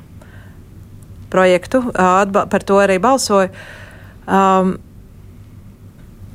projektu, 1.34 1.84
uh, 1.92 2.24
par 2.50 2.64
to 2.64 2.80
arī 2.84 3.00
balsoju. 3.04 3.52
Uh, 3.52 3.86
Um, 4.30 4.78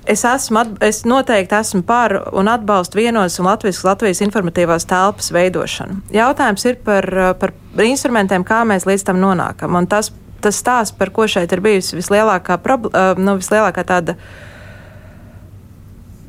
Es, 0.04 0.20
esmu, 0.28 0.60
es 0.84 0.98
noteikti 1.08 1.56
esmu 1.56 1.78
par 1.88 2.12
un 2.36 2.48
atbalstu 2.52 2.98
vienos 2.98 3.38
un 3.40 3.46
Latvijas, 3.48 3.78
Latvijas 3.86 4.18
informatīvās 4.20 4.84
telpas 4.84 5.30
veidošanu. 5.32 6.02
Jautājums 6.12 6.66
ir 6.68 6.76
par, 6.84 7.08
par 7.40 7.54
instrumentiem, 7.80 8.44
kā 8.44 8.58
mēs 8.68 8.84
līdz 8.84 9.06
tam 9.08 9.22
nonākam. 9.22 9.78
Un 9.80 9.88
tas, 9.88 10.10
tas 10.44 10.58
stāsts, 10.60 10.92
par 10.98 11.08
ko 11.08 11.24
šeit 11.24 11.56
ir 11.56 11.64
bijusi 11.64 11.96
vislielākā, 11.96 12.58
uh, 12.60 13.16
nu, 13.16 13.38
vislielākā 13.40 13.86
tāda 13.88 14.18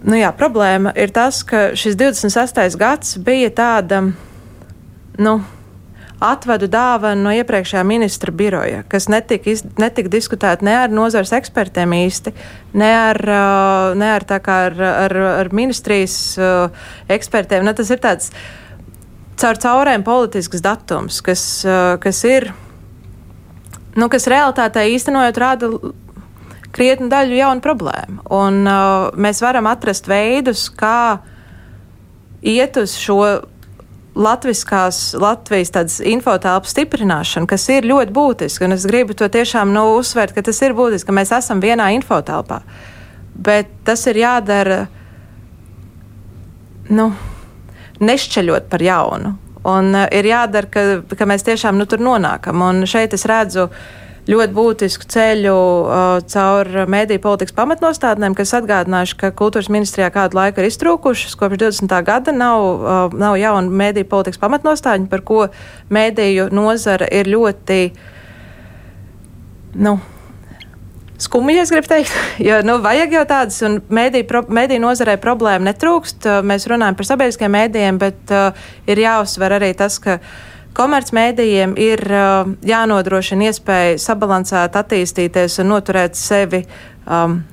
nu 0.05 0.19
jā, 0.19 0.31
problēma, 0.37 0.93
ir 0.97 1.13
tas, 1.15 1.41
ka 1.47 1.71
šis 1.77 1.97
26. 1.99 2.79
gads 2.79 3.17
bija 3.25 3.51
tāda. 3.53 4.01
Nu, 5.15 5.39
atvedu 6.23 6.67
dāvanu 6.71 7.27
no 7.27 7.31
iepriekšējā 7.35 7.83
ministra 7.87 8.33
biroja, 8.35 8.83
kas 8.91 9.09
netika, 9.11 9.51
iz, 9.51 9.63
netika 9.79 10.11
diskutēta 10.11 10.65
ne 10.65 10.75
ar 10.85 10.93
nozars 10.93 11.33
ekspertiem 11.35 11.95
īsti, 11.97 12.33
ne 12.79 12.91
ar, 12.95 13.19
ne 13.99 14.11
ar, 14.15 14.27
ar, 14.31 14.77
ar, 14.91 15.17
ar 15.41 15.51
ministrijas 15.55 16.17
ekspertiem. 17.11 17.65
Ne, 17.67 17.75
tas 17.75 17.91
ir 17.91 18.01
tāds 18.03 18.31
caur 19.41 19.59
caurēm 19.59 20.05
politisks 20.07 20.63
datums, 20.63 21.19
kas, 21.25 21.43
kas 22.01 22.23
ir, 22.29 22.49
nu, 23.99 24.09
kas 24.11 24.29
realitātē 24.31 24.87
īstenojot 24.95 25.43
rāda 25.43 25.71
krietni 26.75 27.09
daļu 27.11 27.39
jaunu 27.39 27.63
problēmu. 27.63 28.25
Un 28.35 28.63
uh, 28.67 29.09
mēs 29.15 29.41
varam 29.43 29.69
atrast 29.71 30.09
veidus, 30.11 30.67
kā 30.75 31.21
iet 32.45 32.77
uz 32.81 32.97
šo 32.99 33.19
latviskās, 34.15 34.99
Latvijas 35.19 35.73
tādas 35.75 35.97
infotelpas 35.99 36.71
stiprināšana, 36.71 37.49
kas 37.51 37.67
ir 37.73 37.87
ļoti 37.87 38.15
būtiska. 38.15 38.67
Un 38.67 38.77
es 38.77 38.85
gribu 38.87 39.15
to 39.17 39.27
tiešām 39.31 39.73
nu, 39.75 39.87
uzsvērt, 39.99 40.35
ka 40.35 40.45
tas 40.45 40.61
ir 40.63 40.75
būtiski, 40.77 41.09
ka 41.09 41.15
mēs 41.15 41.33
esam 41.35 41.63
vienā 41.63 41.89
infotelpā. 41.97 42.61
Bet 43.35 43.71
tas 43.87 44.05
ir 44.07 44.21
jādara 44.21 44.85
nu, 46.95 47.09
nešķeļot 47.99 48.71
par 48.71 48.83
jaunu. 48.83 49.35
Un 49.65 49.91
uh, 49.95 50.07
ir 50.13 50.31
jādara, 50.31 50.71
ka, 50.71 50.87
ka 51.17 51.27
mēs 51.27 51.43
tiešām 51.47 51.79
nu, 51.79 51.87
tur 51.89 52.03
nonākam. 52.03 52.63
Un 52.63 52.85
šeit 52.87 53.15
es 53.17 53.25
redzu, 53.27 53.67
uh, 53.67 54.04
ļoti 54.29 54.55
būtisku 54.55 55.05
ceļu 55.11 55.53
uh, 55.55 55.99
caur 56.31 56.69
mēdīju 56.89 57.21
politikas 57.21 57.55
pamatnostādnēm, 57.57 58.35
kas 58.37 58.55
atgādinājuši, 58.57 59.17
ka 59.21 59.31
kultūras 59.37 59.69
ministrijā 59.73 60.09
kādu 60.13 60.39
laiku 60.39 60.63
ir 60.63 60.69
iztrūkušas. 60.71 61.37
Kopš 61.37 61.61
20. 61.61 61.93
gada 62.07 62.33
nav, 62.33 62.65
uh, 62.65 63.13
nav 63.13 63.37
jauna 63.41 63.81
mēdīju 63.83 64.09
politikas 64.09 64.41
pamatnostādņa, 64.41 65.09
par 65.11 65.23
ko 65.27 65.45
mēdīju 65.93 66.49
nozara 66.55 67.09
ir 67.13 67.29
ļoti. 67.29 67.79
Nu, 69.85 69.99
Skumji, 71.21 71.61
es 71.61 71.69
gribu 71.71 71.87
teikt, 71.87 72.11
jo 72.47 72.57
nu, 72.65 72.79
vajag 72.83 73.13
jau 73.19 73.23
tādas, 73.29 73.61
un 73.67 73.77
mēdīju 73.93 74.27
pro, 74.31 74.41
mēdī 74.51 74.81
nozarē 74.81 75.19
problēma 75.21 75.69
netrūkst. 75.69 76.27
Mēs 76.43 76.65
runājam 76.71 76.97
par 76.97 77.11
sabiedriskiem 77.13 77.55
mēdījiem, 77.59 78.01
bet 78.01 78.33
uh, 78.33 78.67
ir 78.89 79.05
jāuzsver 79.05 79.59
arī 79.59 79.71
tas, 79.77 80.01
ka 80.01 80.17
uh, 80.17 80.35
Komercmedijiem 80.75 81.77
ir 81.79 82.01
uh, 82.11 82.49
jānodrošina 82.67 83.47
iespēja 83.47 83.99
sabalansēt, 84.01 84.75
attīstīties 84.75 85.61
un 85.63 85.69
noturēt 85.71 86.17
sevi. 86.19 86.65
Um, 87.07 87.43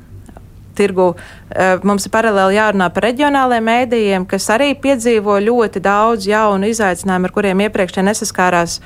tirgu. 0.75 1.12
Uh, 1.12 1.77
mums 1.87 2.09
ir 2.09 2.12
paralēli 2.14 2.57
jārunā 2.57 2.89
par 2.95 3.07
reģionālajiem 3.07 3.68
mēdījiem, 3.68 4.27
kas 4.27 4.49
arī 4.55 4.73
piedzīvo 4.81 5.37
ļoti 5.45 5.83
daudz 5.85 6.27
jaunu 6.27 6.70
izaicinājumu, 6.73 7.29
ar 7.29 7.35
kuriem 7.37 7.62
iepriekš 7.68 8.01
nesaskārās. 8.09 8.79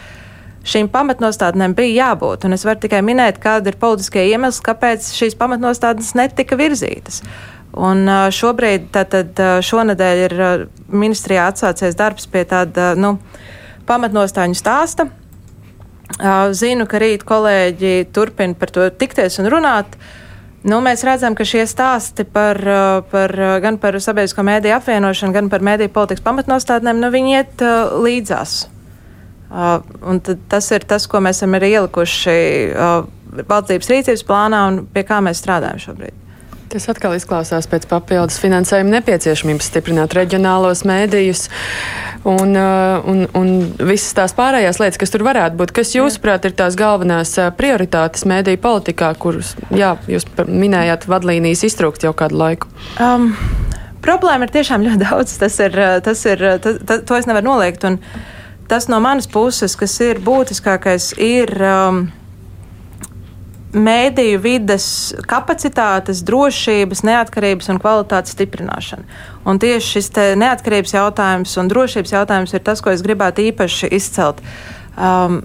Šīm 0.67 0.91
pamatnostādnēm 0.91 1.77
bija 1.79 2.09
jābūt, 2.09 2.45
un 2.45 2.59
es 2.59 2.67
varu 2.67 2.83
tikai 2.83 3.01
minēt, 3.07 3.39
kāda 3.41 3.71
ir 3.71 3.79
politiskie 3.81 4.27
iemesli, 4.33 4.67
kāpēc 4.67 5.13
šīs 5.15 5.39
pamatnostādnes 5.39 6.13
netika 6.19 6.59
virzītas. 6.59 7.23
Un 7.73 8.03
uh, 8.05 8.27
šobrīd, 8.35 8.91
tātad 8.93 9.47
šonadēļ 9.65 10.25
ir 10.27 10.41
ministrijā 10.91 11.47
atsācies 11.53 11.97
darbs 11.97 12.27
pie 12.29 12.43
tāda, 12.51 12.97
nu, 12.99 13.15
uh, 13.17 13.53
pamatnostāņu 13.89 14.59
stāsta. 14.59 15.09
Zinu, 16.57 16.87
ka 16.87 17.01
rīt 17.03 17.27
kolēģi 17.27 18.07
turpina 18.15 18.55
par 18.59 18.71
to 18.73 18.87
tikties 18.95 19.41
un 19.43 19.51
runāt. 19.53 19.99
Nu, 20.67 20.79
mēs 20.83 21.05
redzam, 21.07 21.35
ka 21.39 21.45
šie 21.47 21.63
stāsti 21.69 22.25
par, 22.27 22.59
par, 23.11 23.35
gan 23.63 23.77
par 23.83 23.99
sabiedrisko 24.03 24.43
mēdīju 24.47 24.79
apvienošanu, 24.79 25.35
gan 25.35 25.51
par 25.53 25.63
mēdīju 25.67 25.93
politikas 25.95 26.25
pamatnostādnēm, 26.27 27.03
nu, 27.03 27.11
viņi 27.15 27.37
iet 27.37 27.63
uh, 27.63 27.93
līdzās. 28.03 28.57
Uh, 29.47 30.17
tas 30.51 30.71
ir 30.75 30.87
tas, 30.91 31.07
ko 31.07 31.21
mēs 31.23 31.39
esam 31.39 31.55
arī 31.55 31.77
ielikuši 31.77 32.39
uh, 32.73 32.97
valdības 33.47 33.93
rīcības 33.93 34.27
plānā 34.27 34.65
un 34.73 34.81
pie 34.91 35.05
kā 35.07 35.21
mēs 35.23 35.43
strādājam 35.43 35.79
šobrīd. 35.85 36.26
Tas 36.67 36.89
atkal 36.91 37.15
izklausās 37.15 37.69
pēc 37.71 37.85
papildus 37.87 38.41
finansējuma 38.43 38.97
nepieciešamības 38.97 39.69
stiprināt 39.71 40.17
reģionālos 40.17 40.83
mēdījus 40.89 41.45
un, 42.27 42.57
uh, 42.59 43.07
un, 43.07 43.23
un 43.39 43.53
visas 43.87 44.17
tās 44.19 44.35
pārējās 44.35 44.81
lietas, 44.83 44.99
kas 44.99 45.15
tur 45.15 45.23
varētu 45.29 45.61
būt. 45.61 45.75
Kas 45.77 45.95
jūsuprāt 45.95 46.49
ir 46.49 46.57
tās 46.59 46.75
galvenās 46.79 47.37
uh, 47.39 47.53
prioritātes 47.55 48.27
mēdīju 48.27 48.61
politikā, 48.65 49.13
kuras, 49.23 49.55
jā, 49.71 49.95
jūs 50.11 50.27
minējāt, 50.43 51.07
vadlīnijas 51.11 51.63
iztrūkst 51.71 52.09
jau 52.09 52.15
kādu 52.19 52.43
laiku? 52.43 52.71
Um, 52.99 53.31
problēma 54.03 54.49
ir 54.49 54.55
tiešām 54.59 54.83
ļoti 54.89 55.05
daudz. 55.07 55.39
Tas 55.39 55.63
ir, 55.63 55.79
uh, 55.79 55.97
tas 56.03 56.27
ir, 56.27 56.43
tas, 56.67 56.83
tas, 56.83 57.07
to 57.07 57.21
es 57.21 57.31
nevaru 57.31 57.53
noliegt. 57.53 57.87
Un 57.87 58.01
tas 58.67 58.91
no 58.91 58.99
manas 59.05 59.31
puses, 59.31 59.79
kas 59.79 59.95
ir 60.03 60.19
būtiskākais, 60.27 61.13
ir. 61.23 61.55
Um, 61.63 62.09
mēdīju 63.77 64.41
vides 64.43 64.89
kapacitātes, 65.29 66.23
drošības, 66.27 67.03
neatkarības 67.07 67.71
un 67.73 67.81
kvalitātes 67.83 68.35
stiprināšana. 68.37 69.07
Un 69.47 69.61
tieši 69.63 69.97
šis 69.97 70.11
neatkarības 70.41 70.97
jautājums 70.97 71.55
un 71.61 71.71
drošības 71.71 72.17
jautājums 72.17 72.57
ir 72.57 72.65
tas, 72.67 72.83
ko 72.83 72.95
es 72.95 73.05
gribētu 73.05 73.45
īpaši 73.51 73.93
izcelt. 73.97 74.43
Um, 74.97 75.43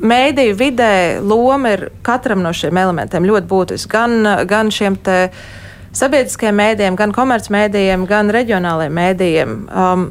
mēdīju 0.00 0.56
vidē 0.58 0.92
loma 1.24 1.76
ir 1.76 1.88
katram 2.06 2.42
no 2.44 2.52
šiem 2.56 2.76
elementiem 2.76 3.28
ļoti 3.28 3.50
būtiska. 3.50 3.92
Gan, 3.92 4.46
gan 4.48 4.72
šiem 4.74 4.98
sabiedriskajiem 5.96 6.60
mēdījiem, 6.60 6.98
gan 6.98 7.14
komercmēdījiem, 7.16 8.06
gan 8.08 8.32
reģionālajiem 8.34 8.98
mēdījiem. 9.00 9.58
Um, 9.70 10.08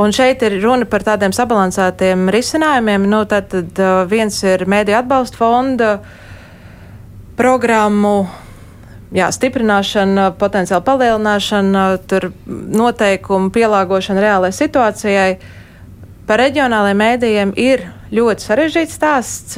Un 0.00 0.12
šeit 0.16 0.40
ir 0.46 0.56
runa 0.62 0.86
par 0.88 1.04
tādiem 1.04 1.34
sabalansētiem 1.36 2.30
risinājumiem. 2.32 3.04
Nu, 3.12 3.24
tad, 3.28 3.52
tad 3.52 3.82
viens 4.08 4.38
ir 4.46 4.64
mēdīju 4.64 5.02
atbalsta 5.02 5.36
fonda 5.36 5.90
programmu 7.36 8.16
jā, 9.12 9.28
stiprināšana, 9.34 10.30
potenciāla 10.40 10.84
palielināšana, 10.86 11.84
tur 12.08 12.30
noteikumu 12.48 13.52
pielāgošana 13.54 14.24
reālajai 14.24 14.58
situācijai. 14.62 15.28
Par 16.28 16.40
reģionālajiem 16.40 17.00
mēdījiem 17.02 17.54
ir 17.60 17.84
ļoti 18.14 18.46
sarežģīts 18.46 18.96
stāsts, 18.96 19.56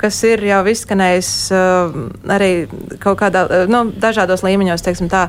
kas 0.00 0.22
ir 0.28 0.42
jau 0.48 0.62
izskanējis 0.68 1.32
arī 2.36 2.52
kaut 3.00 3.20
kādā, 3.22 3.46
nu, 3.70 3.86
dažādos 4.02 4.44
līmeņos, 4.44 4.84
teiksim 4.84 5.12
tā. 5.12 5.28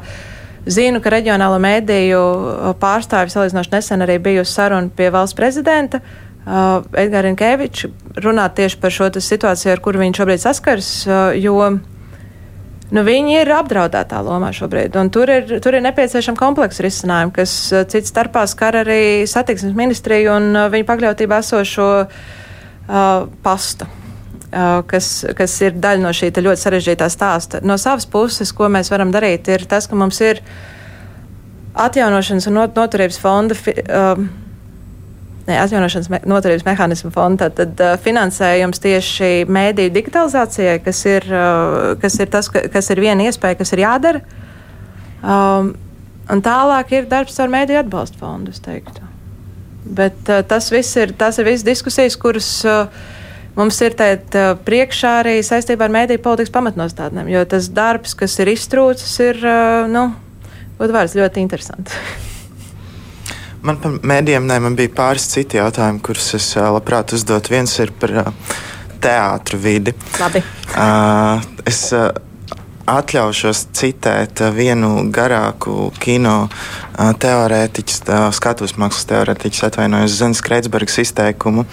Zinu, 0.63 1.01
ka 1.03 1.11
reģionālo 1.11 1.57
mēdīju 1.59 2.19
pārstāvis 2.79 3.35
salīdzinoši 3.35 3.71
nesen 3.73 4.05
arī 4.05 4.15
bijusi 4.23 4.53
saruna 4.55 4.91
pie 4.95 5.09
valsts 5.11 5.35
prezidenta 5.35 5.99
uh, 5.99 6.85
Edgars 6.95 7.27
Rinkevičs 7.27 7.89
runāt 8.23 8.55
tieši 8.59 8.79
par 8.79 8.93
šo 8.95 9.09
situāciju, 9.17 9.73
ar 9.73 9.81
kuru 9.83 9.99
viņš 10.03 10.21
šobrīd 10.21 10.43
saskars, 10.43 10.91
uh, 11.09 11.33
jo 11.35 11.57
nu, 12.93 13.03
viņi 13.09 13.41
ir 13.41 13.51
apdraudētā 13.57 14.21
lomā 14.23 14.53
šobrīd. 14.55 14.95
Tur 15.11 15.33
ir, 15.35 15.51
tur 15.63 15.75
ir 15.75 15.83
nepieciešama 15.83 16.39
kompleksa 16.39 16.85
risinājuma, 16.87 17.35
kas 17.35 17.57
cits 17.91 18.13
starpā 18.13 18.45
skar 18.47 18.79
arī 18.85 19.27
satiksmes 19.27 19.75
ministriju 19.75 20.37
un 20.37 20.47
uh, 20.55 20.69
viņa 20.71 20.89
pakļautībā 20.93 21.41
esošo 21.43 21.89
uh, 22.05 23.27
pastu. 23.43 23.91
Kas, 24.85 25.07
kas 25.33 25.55
ir 25.65 25.73
daļa 25.81 26.03
no 26.03 26.11
šī 26.13 26.29
ļoti 26.35 26.61
sarežģītā 26.61 27.07
stāsta. 27.09 27.61
No 27.65 27.77
savas 27.81 28.05
puses, 28.05 28.51
ko 28.53 28.67
mēs 28.69 28.91
varam 28.93 29.09
darīt, 29.13 29.49
ir 29.49 29.65
tas, 29.69 29.87
ka 29.89 29.97
mums 29.97 30.19
ir 30.21 30.43
atjaunošanas 31.73 32.49
un 32.51 32.59
noturības 32.75 33.17
fonda. 33.23 33.57
Uh, 33.87 34.25
Ne, 35.43 35.57
atjaunošanas 35.59 36.07
me, 36.07 36.21
noturības 36.23 36.63
mehānismu 36.63 37.09
fonda, 37.11 37.49
tad 37.51 37.81
uh, 37.83 37.97
finansējums 37.99 38.79
tieši 38.79 39.31
mēdīju 39.51 39.91
digitalizācijai, 39.91 40.77
kas 40.85 41.01
ir, 41.03 41.25
uh, 41.27 41.89
kas 41.99 42.15
ir 42.23 42.29
tas, 42.31 42.47
ka, 42.51 42.61
kas 42.71 42.87
ir 42.93 43.01
viena 43.03 43.25
iespēja, 43.27 43.57
kas 43.59 43.75
ir 43.75 43.81
jādara. 43.83 44.21
Um, 45.19 45.73
un 46.31 46.43
tālāk 46.45 46.95
ir 46.95 47.09
darbs 47.11 47.35
ar 47.43 47.51
mēdīju 47.51 47.81
atbalstu 47.81 48.21
fondu, 48.23 48.55
es 48.55 48.63
teiktu. 48.63 49.03
Bet 49.83 50.31
uh, 50.31 50.45
tas 50.47 50.71
viss 50.71 50.95
ir, 50.95 51.11
tas 51.19 51.41
ir 51.43 51.49
viss 51.49 51.67
diskusijas, 51.67 52.15
kuras 52.23 52.47
uh, 52.63 52.87
Mums 53.53 53.77
ir 53.85 53.93
tēt, 53.97 54.33
priekšā 54.65 55.15
arī 55.21 55.37
saistībā 55.45 55.85
ar 55.85 55.93
mēdīju 55.93 56.23
politikas 56.25 56.53
pamatnostādnēm, 56.55 57.29
jo 57.29 57.43
tas 57.49 57.69
darbs, 57.69 58.15
kas 58.17 58.39
ir 58.41 58.49
iztrūcis, 58.55 59.13
ir, 59.21 59.41
nu, 59.93 60.07
vārds 60.81 61.13
ļoti 61.19 61.43
interesants. 61.43 61.93
Man 63.63 63.77
par 63.79 63.93
mēdījiem 64.03 64.43
ne, 64.43 64.57
man 64.59 64.73
bija 64.75 64.91
pāris 64.91 65.23
citi 65.31 65.55
jautājumi, 65.55 66.01
kurus 66.03 66.33
es 66.35 66.49
labprāt 66.59 67.13
uzdot. 67.15 67.47
Viens 67.47 67.71
ir 67.79 67.93
par 67.95 68.11
teātru 69.03 69.59
vidi. 69.63 69.93
Labi. 70.19 70.41
Uh, 70.73 71.39
es 71.69 71.85
uh, 71.95 72.09
atļaušos 72.89 73.67
citēt 73.75 74.41
vienu 74.55 75.05
garāku 75.13 75.91
kino 76.03 76.49
teorētiķis, 76.93 78.01
skatuves 78.35 78.75
mākslas 78.77 79.07
teorētiķis, 79.09 79.63
atvainojos 79.69 80.17
Zemes 80.19 80.43
Kreitsbergs 80.45 80.99
izteikumu. 81.01 81.65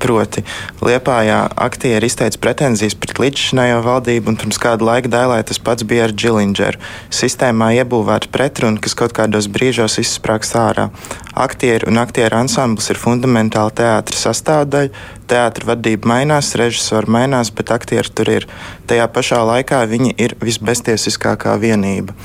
Proti, 0.00 0.44
Liepājā 0.80 1.40
aktieri 1.60 2.08
izteica 2.08 2.40
pretenzijas 2.40 2.96
pret 2.96 3.20
līdzšinējo 3.20 3.82
valdību, 3.84 4.32
un 4.32 4.40
pirms 4.40 4.60
kāda 4.62 4.86
laika 4.86 5.12
dēlē 5.12 5.42
tas 5.46 5.60
pats 5.60 5.84
bija 5.84 6.08
ar 6.08 6.14
Džilingeru. 6.16 6.80
Sistēmā 7.12 7.72
iebūvēta 7.82 8.30
pretruna, 8.32 8.80
kas 8.80 8.96
kaut 8.96 9.14
kādos 9.16 9.50
brīžos 9.52 9.98
izsprāgst 10.00 10.56
ārā. 10.56 10.88
Aktieri 11.36 11.88
un 11.90 12.00
aktieru 12.00 12.40
ansamblis 12.40 12.90
ir 12.92 13.00
fundamentāli 13.00 13.76
teātris 13.82 14.24
sastāvdaļa. 14.26 15.08
Teātris 15.30 15.68
vadība 15.68 16.10
mainās, 16.10 16.54
režisori 16.58 17.10
mainās, 17.14 17.52
bet 17.54 17.70
aktieri 17.74 18.10
tur 18.14 18.30
ir. 18.32 18.46
Tajā 18.90 19.06
pašā 19.14 19.42
laikā 19.46 19.84
viņi 19.90 20.16
ir 20.18 20.34
visbeztiesiskākā 20.42 21.54
vienība. 21.62 22.16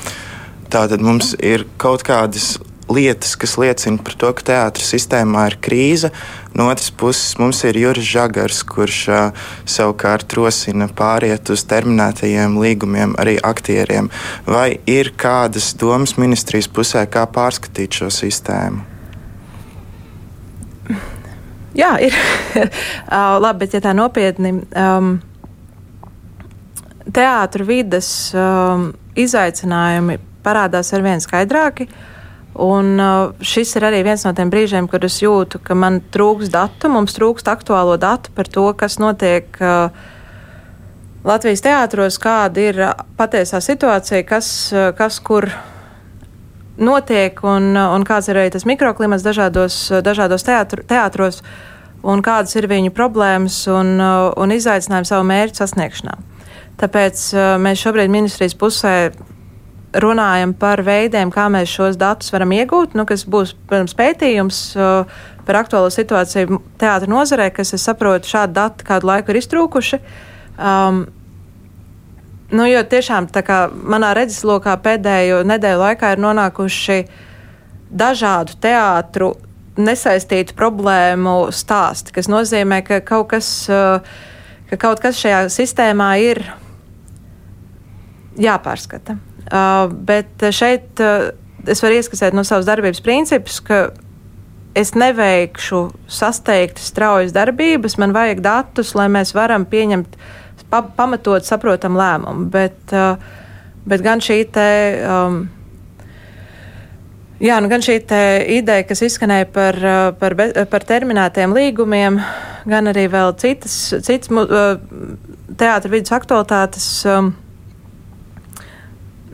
Tātad 0.72 1.04
mums 1.04 1.36
ir 1.38 1.68
kaut 1.78 2.02
kādas 2.06 2.56
lietas, 2.88 3.34
kas 3.36 3.56
liecina 3.58 4.02
par 4.02 4.14
to, 4.18 4.30
ka 4.36 4.46
teātris 4.50 4.90
sistēmā 4.94 5.46
ir 5.50 5.58
krīze. 5.62 6.10
No 6.56 6.68
otras 6.70 6.90
puses, 6.90 7.36
mums 7.38 7.62
ir 7.66 7.78
Juris 7.78 8.06
Žagars, 8.10 8.62
kurš 8.66 9.00
uh, 9.10 9.46
savukārt 9.68 10.34
rosina 10.38 10.88
pāriet 10.88 11.50
uz 11.52 11.66
terminētajiem 11.70 12.58
līgumiem 12.62 13.16
arī 13.22 13.36
aktieriem. 13.42 14.10
Vai 14.46 14.78
ir 14.90 15.12
kādas 15.18 15.74
domas 15.78 16.16
ministrijas 16.20 16.70
pusē, 16.70 17.06
kā 17.10 17.26
pārskatīt 17.30 18.02
šo 18.02 18.12
sistēmu? 18.22 18.95
Jā, 21.76 21.96
ir. 22.00 22.14
Labi, 23.44 23.64
bet 23.64 23.76
ja 23.76 23.82
tā 23.84 23.92
nopietni. 23.96 24.54
Um, 24.72 25.16
Teātris 27.06 27.68
vidas 27.68 28.08
um, 28.34 28.88
izaicinājumi 29.16 30.18
parādās 30.44 30.90
ar 30.96 31.04
vien 31.04 31.22
skaidrāki. 31.22 31.86
Un 32.64 32.96
uh, 32.96 33.34
šis 33.44 33.76
ir 33.76 33.84
arī 33.84 34.00
viens 34.06 34.24
no 34.24 34.32
tiem 34.36 34.50
brīžiem, 34.52 34.88
kad 34.88 35.04
es 35.04 35.20
jūtu, 35.20 35.60
ka 35.62 35.76
man 35.76 36.00
trūks 36.12 36.48
datu, 36.52 36.88
mums 36.92 37.14
trūkst 37.18 37.50
aktuālo 37.52 37.98
datu 38.00 38.32
par 38.36 38.48
to, 38.48 38.70
kas 38.80 38.96
notiek 39.02 39.60
uh, 39.60 39.92
Latvijas 41.26 41.64
teātros, 41.66 42.16
kāda 42.22 42.68
ir 42.70 42.82
patiesā 43.18 43.60
situācija, 43.60 44.24
kas, 44.24 44.50
uh, 44.72 44.88
kas 44.96 45.20
kur 45.20 45.50
notiek 46.78 47.40
un, 47.46 47.72
un 47.76 48.04
kāds 48.06 48.30
ir 48.30 48.40
arī 48.40 48.52
tas 48.54 48.66
mikroklimats 48.68 49.24
dažādos, 49.26 49.78
dažādos 50.04 50.46
teātru, 50.46 50.84
teātros 50.86 51.42
un 52.06 52.22
kādas 52.24 52.54
ir 52.58 52.68
viņu 52.70 52.92
problēmas 52.94 53.62
un, 53.72 53.96
un 54.00 54.54
izaicinājumi 54.54 55.08
savu 55.08 55.26
mērķu 55.28 55.62
sasniegšanā. 55.62 56.18
Tāpēc 56.80 57.22
mēs 57.64 57.80
šobrīd 57.80 58.12
ministrijas 58.12 58.54
pusē 58.58 58.96
runājam 59.96 60.52
par 60.58 60.82
veidiem, 60.84 61.30
kā 61.32 61.46
mēs 61.52 61.72
šos 61.72 61.96
datus 62.00 62.32
varam 62.34 62.52
iegūt, 62.52 62.96
nu, 62.98 63.06
kas 63.08 63.24
būs, 63.24 63.54
protams, 63.68 63.96
pētījums 63.96 64.60
par 65.46 65.60
aktuālo 65.62 65.90
situāciju 65.94 66.60
teātra 66.80 67.08
nozarē, 67.10 67.48
kas, 67.54 67.72
es 67.76 67.86
saprotu, 67.86 68.28
šādi 68.28 68.56
dati 68.58 68.86
kādu 68.86 69.08
laiku 69.08 69.32
ir 69.32 69.40
iztrūkuši. 69.40 70.00
Um, 70.56 71.06
nu, 72.50 72.66
jo 72.68 72.82
tiešām 72.86 73.28
manā 73.86 74.12
redzeslokā 74.16 74.76
pēdējo 74.82 75.42
nedēļu 75.46 75.82
laikā 75.82 76.12
ir 76.14 76.22
nonākuši 76.22 77.00
dažādu 77.90 78.58
teātru 78.62 79.34
nesaistītu 79.76 80.56
problēmu 80.56 81.52
stāsti, 81.52 82.14
kas 82.16 82.30
nozīmē, 82.32 82.80
ka 82.86 83.00
kaut 83.04 83.28
kas, 83.34 83.48
uh, 83.68 84.00
ka 84.70 84.78
kaut 84.80 85.02
kas 85.04 85.20
šajā 85.20 85.46
sistēmā 85.52 86.10
ir 86.24 86.42
jāpārskata. 88.40 89.18
Uh, 89.46 89.92
bet 90.08 90.42
šeit 90.50 91.02
uh, 91.04 91.30
es 91.68 91.82
varu 91.84 92.00
ieskicēt 92.00 92.34
no 92.34 92.44
savas 92.46 92.66
darbības 92.68 93.02
principus, 93.04 93.60
ka 93.60 93.90
es 94.76 94.92
neveikšu 94.96 95.86
sasteigtas, 96.10 96.90
straujas 96.92 97.32
darbības, 97.36 97.96
man 98.00 98.12
vajag 98.16 98.42
datus, 98.44 98.92
lai 98.98 99.08
mēs 99.12 99.32
varam 99.36 99.64
pieņemt 99.68 100.18
pa 100.84 100.96
pamatot, 101.02 101.44
saprotam 101.46 101.98
lēmumu. 101.98 102.48
Bet, 102.52 102.78
uh, 102.92 103.20
bet 103.88 104.04
gan 104.06 104.24
šī 104.24 104.40
te. 104.54 104.70
Um, 105.04 105.44
Jā, 107.36 107.58
nu 107.60 107.68
gan 107.68 107.82
šī 107.84 107.98
ideja, 108.56 108.84
kas 108.88 109.02
izskanēja 109.04 109.44
par, 109.52 109.76
par, 110.16 110.34
par 110.72 110.84
terminētiem 110.88 111.52
līgumiem, 111.52 112.16
gan 112.64 112.88
arī 112.88 113.02
vēl 113.12 113.34
citas, 113.36 113.74
citas 114.06 114.30
teātris 115.60 115.92
vidus 115.92 116.14
aktualitātes. 116.16 116.86
Um, 117.04 117.34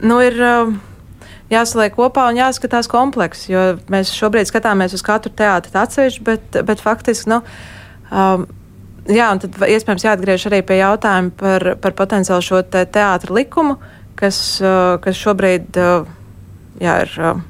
nu, 0.03 0.19
ir 0.25 0.39
um, 0.43 0.75
jāsaliek 1.53 1.95
kopā 1.95 2.29
un 2.31 2.41
jāskatās 2.41 2.91
komplekss. 2.91 3.49
Jo 3.51 3.77
mēs 3.93 4.13
šobrīd 4.17 4.51
skatāmies 4.51 4.97
uz 4.97 5.05
katru 5.07 5.33
teātru 5.39 5.79
atsevišķi, 5.83 6.27
bet, 6.27 6.61
bet 6.69 6.83
faktiski. 6.83 7.31
Nu, 7.33 7.43
um, 8.11 8.49
jā, 9.11 9.29
un 9.33 9.43
tad 9.43 9.59
iespējams 9.67 10.07
jāatgriež 10.07 10.47
arī 10.51 10.63
pie 10.67 10.79
jautājuma 10.81 11.33
par, 11.39 11.69
par 11.83 11.97
potenciālu 11.99 12.45
šo 12.45 12.63
te 12.63 12.85
teātru 12.87 13.39
likumu, 13.39 13.79
kas, 14.19 14.39
uh, 14.63 14.99
kas 15.03 15.19
šobrīd 15.19 15.79
uh, 15.81 16.11
jā, 16.83 16.99
ir 17.07 17.17
uh, 17.21 17.41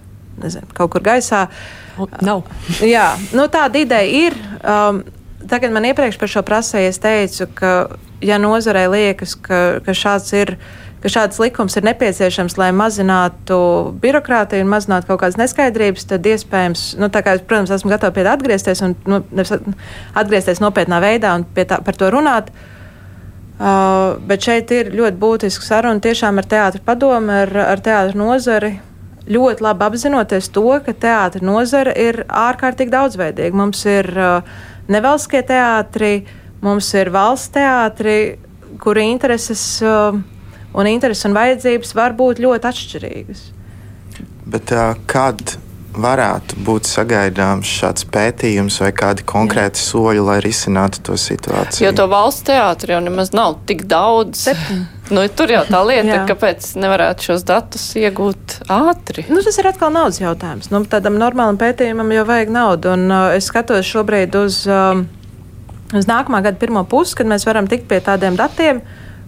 nezinu, 0.43 0.69
kaut 0.77 0.95
kur 0.95 1.05
gaisā. 1.05 1.47
Nav. 2.25 2.47
jā, 2.95 3.11
nu, 3.37 3.49
tāda 3.53 3.83
ideja 3.83 4.29
ir. 4.29 4.39
Um, 4.63 5.03
tagad 5.51 5.75
man 5.75 5.87
iepriekš 5.91 6.21
par 6.21 6.31
šo 6.31 6.45
prasēju 6.47 6.93
es 6.93 7.03
teicu, 7.03 7.49
ka 7.59 7.73
ja 8.23 8.39
nozarei 8.41 8.87
liekas, 8.91 9.35
ka, 9.37 9.83
ka 9.85 9.95
šāds 9.97 10.33
ir 10.39 10.57
ka 11.03 11.11
šāds 11.11 11.41
likums 11.43 11.75
ir 11.77 11.87
nepieciešams, 11.87 12.57
lai 12.61 12.71
mazinātu 12.77 13.59
birokrātiju 14.03 14.63
un 14.63 14.71
mazinātu 14.71 15.11
kaut 15.11 15.23
kādas 15.25 15.39
neskaidrības, 15.41 16.07
tad 16.13 16.27
iespējams, 16.31 16.85
nu, 17.03 17.09
tā 17.13 17.25
kā 17.27 17.37
es, 17.37 17.43
protams, 17.47 17.73
esmu 17.75 17.91
gatava 17.91 18.15
pie 18.15 18.25
tā 18.27 18.37
atgriezties 18.37 18.85
un 18.87 18.95
nu, 19.11 19.23
atgriezties 20.19 20.63
nopietnā 20.63 21.03
veidā 21.03 21.35
un 21.39 21.47
tā, 21.59 21.81
par 21.83 21.99
to 21.99 22.13
runāt. 22.15 22.53
Uh, 23.63 24.17
bet 24.27 24.43
šeit 24.43 24.71
ir 24.75 24.91
ļoti 24.97 25.19
būtiska 25.23 25.67
saruna 25.67 26.03
tiešām 26.03 26.41
ar 26.41 26.47
teātru 26.51 26.83
padomu, 26.87 27.35
ar, 27.45 27.53
ar 27.75 27.83
teātru 27.83 28.19
nozari. 28.23 28.73
Ļoti 29.23 29.63
labi 29.63 29.87
apzinoties 29.87 30.49
to, 30.51 30.65
ka 30.83 30.95
teātris 30.99 31.45
nozara 31.47 31.93
ir 31.95 32.25
ārkārtīgi 32.27 32.91
daudzveidīga. 32.91 33.55
Mums 33.55 33.85
ir 33.87 34.09
uh, 34.19 34.55
nevalstiskie 34.91 35.45
teātri, 35.47 36.13
mums 36.63 36.89
ir 36.99 37.13
valsts 37.15 37.53
teātri, 37.55 38.17
kuri 38.83 39.07
intereses 39.13 39.63
uh, 39.87 40.17
un 40.73 40.89
intereses 40.91 41.29
un 41.29 41.37
vajadzības 41.37 41.95
var 41.99 42.17
būt 42.19 42.41
ļoti 42.43 42.73
atšķirīgas. 42.73 43.45
Bet 44.53 44.73
uh, 44.75 44.97
kad 45.11 45.57
varētu 45.93 46.57
būt 46.65 46.89
sagaidāms 46.89 47.69
šāds 47.69 48.07
pētījums 48.13 48.79
vai 48.81 48.91
kādi 48.97 49.25
konkrēti 49.29 49.81
Jā. 49.81 49.85
soļi, 49.91 50.23
lai 50.25 50.39
risinātu 50.45 51.03
to 51.05 51.17
situāciju? 51.21 51.85
Jo 51.85 51.93
to 51.97 52.07
valsts 52.11 52.47
teātri 52.49 52.95
jau 52.95 53.03
nemaz 53.05 53.33
nav 53.37 53.59
tik 53.69 53.85
daudz. 53.91 54.47
Nu, 55.13 55.27
tur 55.29 55.53
jau 55.53 55.63
tā 55.69 55.83
lieta, 55.85 56.09
ir, 56.09 56.23
kāpēc 56.31 56.71
nevarētu 56.81 57.27
šos 57.29 57.43
datus 57.45 57.85
iegūt 58.01 58.63
ātri. 58.73 59.27
Nu, 59.29 59.43
tas 59.45 59.59
ir 59.61 59.69
atkal 59.69 59.93
naudas 59.93 60.23
jautājums. 60.23 60.71
Nu, 60.73 60.81
tādam 60.89 61.19
normālam 61.21 61.61
pētījumam 61.61 62.15
jau 62.17 62.25
vajag 62.31 62.53
naudu. 62.55 62.95
Un, 62.97 63.05
uh, 63.13 63.37
es 63.37 63.51
skatos 63.51 63.85
šobrīd 63.91 64.39
uz, 64.41 64.63
uh, 64.71 65.03
uz 65.93 66.09
nākamā 66.09 66.41
gada 66.47 66.57
pirmo 66.63 66.87
pusi, 66.89 67.19
kad 67.19 67.29
mēs 67.29 67.45
varam 67.49 67.69
tikt 67.69 67.91
pie 67.91 68.01
tādiem 68.05 68.39
datiem. 68.41 68.81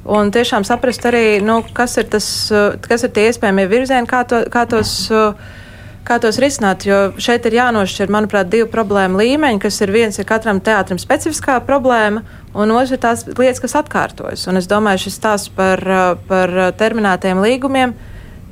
Un 0.04 0.28
tiešām 0.34 0.66
saprast 0.68 1.04
arī, 1.08 1.40
nu, 1.40 1.62
kas, 1.76 1.96
ir 2.00 2.10
tas, 2.12 2.26
uh, 2.52 2.74
kas 2.84 3.06
ir 3.06 3.12
tie 3.16 3.30
iespējamie 3.30 3.68
virzieni, 3.70 4.08
kā, 4.10 4.24
to, 4.28 4.44
kā 4.52 4.66
tos. 4.68 4.96
Uh, 5.12 5.60
kā 6.04 6.18
tos 6.20 6.38
risināt. 6.42 6.84
Jo 6.86 6.98
šeit 7.22 7.46
ir 7.48 7.58
jānošķir, 7.58 8.12
manuprāt, 8.12 8.50
divi 8.52 8.66
problēmu 8.70 9.20
līmeņi, 9.20 9.60
kas 9.62 9.80
ir 9.84 9.92
viens 9.94 10.18
ir 10.20 10.28
katram 10.28 10.60
teātrim 10.64 11.00
specifiskā 11.00 11.58
problēma, 11.64 12.20
un 12.52 12.74
otrs 12.74 12.94
ir 12.94 13.00
tās 13.02 13.24
lietas, 13.30 13.62
kas 13.64 13.76
atkārtojas. 13.80 14.44
Un 14.50 14.60
es 14.60 14.68
domāju, 14.70 15.06
šis 15.06 15.18
stāsts 15.20 15.52
par, 15.56 15.80
par 16.28 16.52
terminētiem 16.80 17.40
līgumiem. 17.44 17.96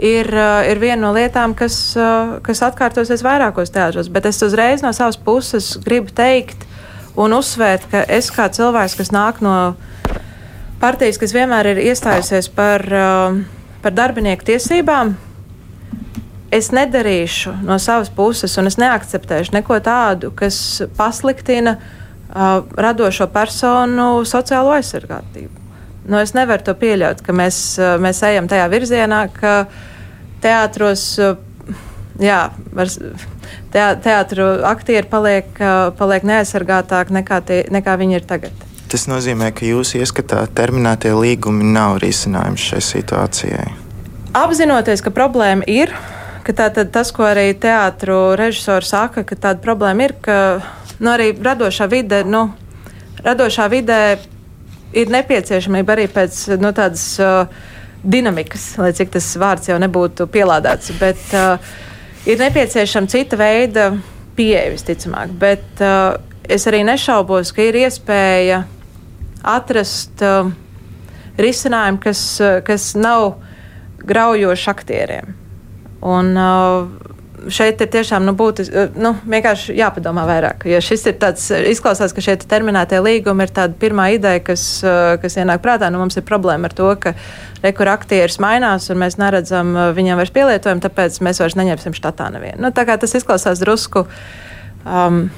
Ir, 0.02 0.26
ir 0.66 0.80
viena 0.80 0.98
no 1.04 1.12
lietām, 1.14 1.52
kas, 1.54 1.76
kas 2.42 2.62
atkārtosies 2.64 3.22
vairākos 3.22 3.70
teātros, 3.70 4.08
bet 4.10 4.24
es 4.26 4.40
uzreiz 4.42 4.82
no 4.82 4.90
savas 4.96 5.18
puses 5.20 5.74
gribu 5.84 6.10
teikt 6.16 6.64
un 7.20 7.36
uzsvērt, 7.36 7.84
ka 7.92 8.00
es 8.10 8.32
kā 8.32 8.48
cilvēks, 8.50 8.96
kas 8.98 9.12
nāk 9.14 9.42
no 9.44 9.76
partijas, 10.82 11.20
kas 11.20 11.34
vienmēr 11.34 11.72
ir 11.72 11.82
iestājusies 11.86 12.50
par, 12.56 12.82
par 13.84 13.94
darbinieku 13.94 14.50
tiesībām, 14.50 15.14
es 16.52 16.68
nedarīšu 16.74 17.54
no 17.64 17.78
savas 17.80 18.10
puses, 18.12 18.54
un 18.60 18.68
es 18.68 18.76
neakceptēšu 18.80 19.54
neko 19.56 19.78
tādu, 19.84 20.32
kas 20.36 20.56
pasliktina 20.98 21.76
uh, 21.78 22.60
radošo 22.76 23.28
personu 23.32 24.26
sociālo 24.28 24.74
aizsargātību. 24.76 25.60
Nu, 26.02 26.18
es 26.18 26.34
nevaru 26.34 26.66
to 26.66 26.74
pieļaut, 26.76 27.22
ka 27.24 27.34
mēs, 27.36 27.62
uh, 27.80 27.94
mēs 28.02 28.20
ejam 28.28 28.50
tajā 28.50 28.68
virzienā, 28.72 29.24
ka 29.38 29.56
teātros. 30.44 31.08
Uh, 31.22 31.40
Jā, 32.20 32.50
te, 33.72 33.80
teātru 34.04 34.44
aktieri 34.68 35.08
paliek, 35.08 35.46
uh, 35.56 35.86
paliek 35.96 36.26
neaizsargātāki 36.28 37.16
nekā, 37.16 37.38
tie, 37.48 37.62
nekā 37.72 37.94
viņi 37.98 38.18
ir 38.18 38.26
tagad. 38.28 38.66
Tas 38.92 39.06
nozīmē, 39.08 39.46
ka 39.56 39.64
jūsu 39.64 40.02
ieskatā 40.02 40.42
terminētie 40.52 41.14
līgumi 41.16 41.64
nav 41.72 41.94
risinājums 42.02 42.60
šai 42.60 42.80
situācijai. 42.84 43.70
Apzinoties, 44.36 45.00
ka 45.00 45.08
problēma 45.16 45.64
ir, 45.64 45.94
ka 46.44 46.52
tātad 46.58 46.90
tas, 46.92 47.08
ko 47.16 47.24
arī 47.24 47.54
teātru 47.56 48.34
režisori 48.36 48.84
saka, 48.84 49.24
ka 49.24 49.38
tāda 49.46 49.64
problēma 49.64 50.04
ir, 50.04 50.12
ka 50.20 50.36
nu, 50.98 51.08
arī 51.08 51.30
radošā 51.32 51.86
vide, 51.88 52.18
nu, 52.28 52.42
radošā 53.24 53.70
vidē 53.72 54.02
ir 54.92 55.14
nepieciešamība 55.14 55.96
arī 55.96 56.04
pēc 56.12 56.42
nu, 56.60 56.74
tādas 56.76 57.06
uh, 57.24 57.48
dinamikas, 58.04 58.74
lai 58.76 58.92
cik 58.92 59.16
tas 59.16 59.30
vārds 59.40 59.72
jau 59.72 59.80
nebūtu 59.80 60.28
pielādēts. 60.36 60.92
Bet 61.00 61.32
uh, 61.32 61.72
ir 62.28 62.44
nepieciešama 62.44 63.08
cita 63.08 63.40
veida 63.40 63.88
pieeja 64.36 64.68
visticamāk. 64.76 65.32
Bet 65.40 65.80
uh, 65.80 66.20
es 66.44 66.68
arī 66.68 66.84
nešaubos, 66.92 67.56
ka 67.56 67.64
ir 67.72 67.80
iespēja 67.86 68.62
atrast 69.42 70.22
uh, 70.24 70.50
risinājumu, 71.40 72.00
kas, 72.02 72.24
uh, 72.42 72.58
kas 72.66 72.92
nav 72.98 73.34
graujoši 74.02 74.70
aktieriem. 74.70 75.34
Un, 76.02 76.32
uh, 76.36 76.88
šeit 77.52 77.80
ir 77.82 77.90
tiešām 77.90 78.24
nu, 78.26 78.34
būtis, 78.38 78.70
uh, 78.70 78.94
nu, 78.98 79.14
vienkārši 79.26 79.76
jāpadomā 79.78 80.24
vairāk. 80.28 80.66
Jo 80.70 80.80
šis 80.82 81.06
ir 81.10 81.18
tāds, 81.22 81.48
izklausās, 81.72 82.14
ka 82.14 82.24
šie 82.24 82.36
terminētie 82.42 83.02
līgumi 83.02 83.46
ir 83.46 83.54
tāda 83.54 83.78
pirmā 83.78 84.10
ideja, 84.16 84.42
kas, 84.46 84.64
uh, 84.86 85.14
kas 85.22 85.38
ienāk 85.38 85.62
prātā. 85.64 85.90
Nu, 85.92 86.02
mums 86.02 86.18
ir 86.18 86.26
problēma 86.28 86.70
ar 86.70 86.76
to, 86.78 86.90
ka 87.02 87.14
rekur 87.62 87.90
aktieris 87.92 88.40
mainās 88.42 88.90
un 88.90 89.02
mēs 89.02 89.18
neredzam 89.22 89.74
viņam 89.96 90.22
vairs 90.22 90.34
pielietojumu, 90.34 90.82
tāpēc 90.86 91.22
mēs 91.22 91.42
vairs 91.42 91.58
neņemsim 91.58 91.96
štatā 91.98 92.32
nevienu. 92.34 92.62
Nu, 92.66 92.74
tā 92.74 92.86
kā 92.88 92.98
tas 92.98 93.14
izklausās 93.18 93.62
drusku. 93.62 94.06
Um, 94.82 95.28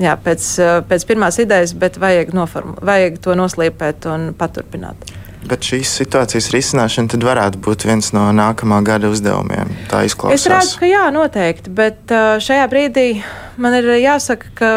Jā, 0.00 0.14
pēc, 0.16 0.44
pēc 0.88 1.06
pirmās 1.08 1.36
idejas, 1.42 1.74
bet 1.76 1.98
vajag, 2.00 2.30
noformu, 2.36 2.76
vajag 2.86 3.18
to 3.24 3.34
noslīpēt 3.36 4.06
un 4.08 4.30
paturpināt. 4.38 5.10
Bet 5.50 5.64
šīs 5.64 5.90
situācijas 6.02 6.50
risināšana 6.52 7.14
tad 7.14 7.24
varētu 7.24 7.60
būt 7.64 7.84
viens 7.88 8.12
no 8.16 8.26
nākamā 8.36 8.82
gada 8.86 9.10
uzdevumiem. 9.12 9.72
Tā 9.90 10.04
izklausās. 10.08 10.40
Es 10.40 10.48
redzu, 10.52 10.78
ka 10.82 10.88
jā, 10.88 11.06
noteikti. 11.14 11.72
Bet 11.74 12.12
šajā 12.44 12.68
brīdī 12.72 13.08
man 13.60 13.76
ir 13.80 13.88
jāsaka, 14.00 14.52
ka 14.56 14.72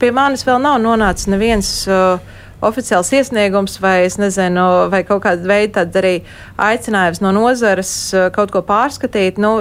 pie 0.00 0.12
manis 0.16 0.44
vēl 0.48 0.60
nav 0.64 0.80
nonācis 0.84 1.28
neviens. 1.32 1.72
Uh, 1.88 2.36
oficiāls 2.64 3.10
iesniegums, 3.16 3.78
vai, 3.80 4.04
nezinu, 4.20 4.66
vai 4.92 5.02
kaut 5.08 5.22
kāda 5.24 5.48
veida 5.48 5.86
arī 6.00 6.20
aicinājums 6.60 7.22
no 7.24 7.32
nozares 7.32 7.92
kaut 8.36 8.52
ko 8.54 8.62
pārskatīt. 8.66 9.40
Nu, 9.40 9.58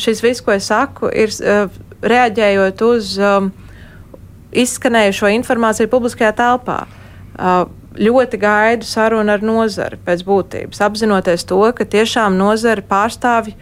šis 0.00 0.22
viss, 0.24 0.44
ko 0.44 0.54
es 0.56 0.68
saku, 0.70 1.10
ir 1.12 1.32
reaģējot 2.00 2.84
uz 2.86 3.16
um, 3.20 3.50
izskanējušo 4.52 5.30
informāciju 5.38 5.90
publiskajā 5.92 6.32
telpā. 6.38 6.82
Uh, 7.38 7.66
ļoti 7.98 8.38
gaidu 8.40 8.86
sarunu 8.86 9.32
ar 9.34 9.44
nozari 9.44 9.98
pēc 10.06 10.24
būtības, 10.26 10.80
apzinoties 10.84 11.46
to, 11.48 11.60
ka 11.74 11.86
tiešām 11.86 12.36
nozara 12.38 12.84
pārstāvji, 12.86 13.56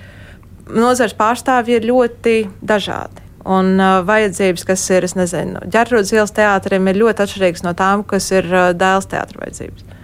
nozares 0.72 1.16
pārstāvji 1.16 1.78
ir 1.78 1.88
ļoti 1.90 2.36
dažādi. 2.60 3.24
Un 3.46 3.76
uh, 3.78 4.00
vajadzības, 4.06 4.64
kas 4.66 4.82
ir, 4.90 5.06
es 5.06 5.14
nezinu, 5.14 5.60
ģērtrūdas 5.70 6.10
ielas 6.16 6.34
teātrim, 6.34 6.88
ir 6.90 6.98
ļoti 7.04 7.22
atšķirīgas 7.22 7.62
no 7.66 7.76
tām, 7.78 8.02
kas 8.06 8.26
ir 8.34 8.48
uh, 8.50 8.72
dēls 8.74 9.06
teātra 9.12 9.44
vajadzības. 9.44 9.95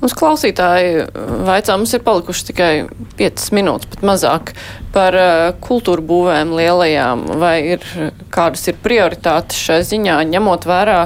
Mums 0.00 0.14
klausītāji 0.18 1.06
vaicā, 1.46 1.76
mums 1.78 1.94
ir 1.96 2.04
palikuši 2.04 2.46
tikai 2.50 2.72
5 3.18 3.46
minūtes, 3.56 3.88
pat 3.94 4.04
mazāk, 4.06 4.52
par 4.94 5.16
uh, 5.18 5.46
kultūra 5.64 6.04
būvēm 6.04 6.52
lielajām, 6.58 7.24
vai 7.40 7.56
ir 7.76 7.88
kādas 8.34 8.66
ir 8.70 8.78
prioritātes 8.84 9.58
šai 9.64 9.80
ziņā, 9.88 10.20
ņemot 10.34 10.68
vērā 10.68 11.00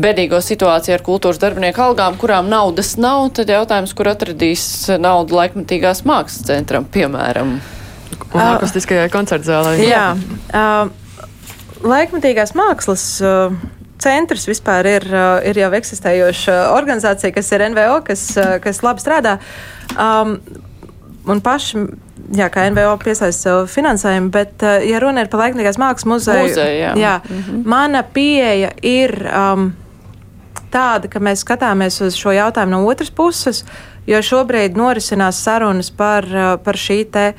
bedīgo 0.00 0.38
situāciju 0.44 0.96
ar 0.96 1.04
kultūras 1.04 1.40
darbinieku 1.42 1.82
algām, 1.82 2.16
kurām 2.20 2.48
naudas 2.50 2.94
nav, 3.00 3.26
tad 3.36 3.50
jautājums, 3.50 3.92
kur 3.96 4.12
atradīs 4.12 4.64
naudu 5.02 5.36
laikmatīgās 5.40 6.04
mākslas 6.08 6.46
centram, 6.48 6.86
piemēram. 6.86 7.58
Un 8.30 8.40
akustiskajai 8.44 9.10
koncertzālē. 9.10 9.74
Jā. 9.82 10.12
Uh, 10.54 10.92
laikmatīgās 11.82 12.54
mākslas. 12.58 13.04
Uh, 13.24 13.79
centrs 14.02 14.46
vispār 14.48 14.88
ir, 14.88 15.06
uh, 15.12 15.38
ir 15.46 15.58
jau 15.60 15.70
eksistējoša 15.78 16.56
organizācija, 16.76 17.32
kas 17.34 17.50
ir 17.52 17.66
NVO, 17.70 18.00
kas, 18.06 18.24
uh, 18.38 18.56
kas 18.62 18.82
labi 18.86 19.04
strādā. 19.04 19.36
Um, 19.96 20.38
un 21.30 21.42
paši, 21.44 21.84
jā, 22.36 22.48
kā 22.52 22.68
NVO 22.70 22.96
piesaista 23.02 23.50
sev 23.50 23.68
finansējumu, 23.72 24.32
bet, 24.34 24.56
uh, 24.64 24.80
ja 24.86 25.02
runa 25.02 25.24
ir 25.24 25.30
par 25.32 25.44
laikmatīgās 25.44 25.80
mākslas 25.80 26.08
muzeju, 26.08 26.48
Muzeja, 26.48 26.90
jā. 26.90 26.96
Jā, 26.98 27.20
mm 27.20 27.44
-hmm. 27.44 27.62
mana 27.64 28.02
pieeja 28.02 28.72
ir. 28.82 29.16
Um, 29.28 29.72
tāda, 30.70 31.08
ka 31.10 31.20
mēs 31.22 31.44
skatāmies 31.44 32.00
uz 32.04 32.16
šo 32.18 32.32
jautājumu 32.34 32.70
no 32.70 32.84
otras 32.86 33.10
puses, 33.10 33.64
jo 34.06 34.20
šobrīd 34.22 34.78
norisinās 34.78 35.42
sarunas 35.44 35.90
par, 35.90 36.26
par 36.64 36.78
šī 36.78 37.04
te 37.12 37.32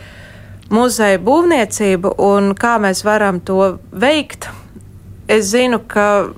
muzeja 0.71 1.19
būvniecību 1.19 2.15
un 2.17 2.53
kā 2.55 2.77
mēs 2.81 3.03
varam 3.07 3.41
to 3.43 3.77
veikt. 3.91 4.49
Es 5.31 5.51
zinu, 5.51 5.79
ka 5.87 6.31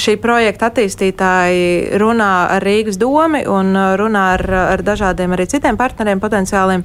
šī 0.00 0.16
projekta 0.22 0.70
attīstītāji 0.70 1.98
runā 2.00 2.32
ar 2.56 2.64
Rīgas 2.64 2.98
domu 3.00 3.40
un 3.54 3.74
uh, 3.76 3.94
runā 4.00 4.24
ar, 4.36 4.44
ar 4.74 4.84
dažādiem 4.84 5.34
arī 5.36 5.46
citiem 5.50 5.78
partneriem 5.80 6.22
potenciāliem. 6.22 6.84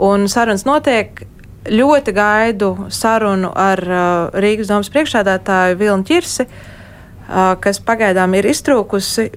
Un 0.00 0.28
sarunas 0.32 0.66
notiek. 0.68 1.26
Ļoti 1.60 2.12
gaidu 2.16 2.70
sarunu 2.88 3.50
ar 3.52 3.82
uh, 3.84 4.02
Rīgas 4.40 4.70
domas 4.70 4.88
priekšsēdētāju 4.94 5.76
Vilnu 5.80 6.08
Čirsi. 6.08 6.46
Uh, 6.46 6.76
kas 7.60 7.80
pagaidām 7.84 8.34
ir 8.38 8.48
iztrūkusi. 8.50 9.30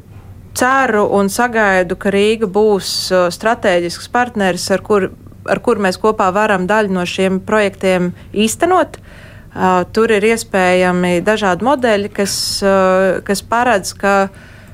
Ceru 0.53 1.07
un 1.17 1.31
sagaidu, 1.33 1.97
ka 1.97 2.11
Rīga 2.13 2.45
būs 2.45 2.87
strateģisks 3.33 4.11
partneris, 4.13 4.67
ar 4.69 4.83
kur, 4.85 5.07
ar 5.49 5.61
kur 5.65 5.81
mēs 5.81 5.97
kopā 5.97 6.27
varam 6.33 6.67
daļu 6.69 6.93
no 6.93 7.05
šiem 7.09 7.39
projektiem 7.41 8.11
īstenot. 8.37 8.99
Tur 9.93 10.09
ir 10.15 10.25
iespējami 10.25 11.19
dažādi 11.21 11.65
modeļi, 11.67 12.09
kas, 12.09 12.35
kas 13.27 13.43
paredz, 13.45 13.93
ka 13.93 14.15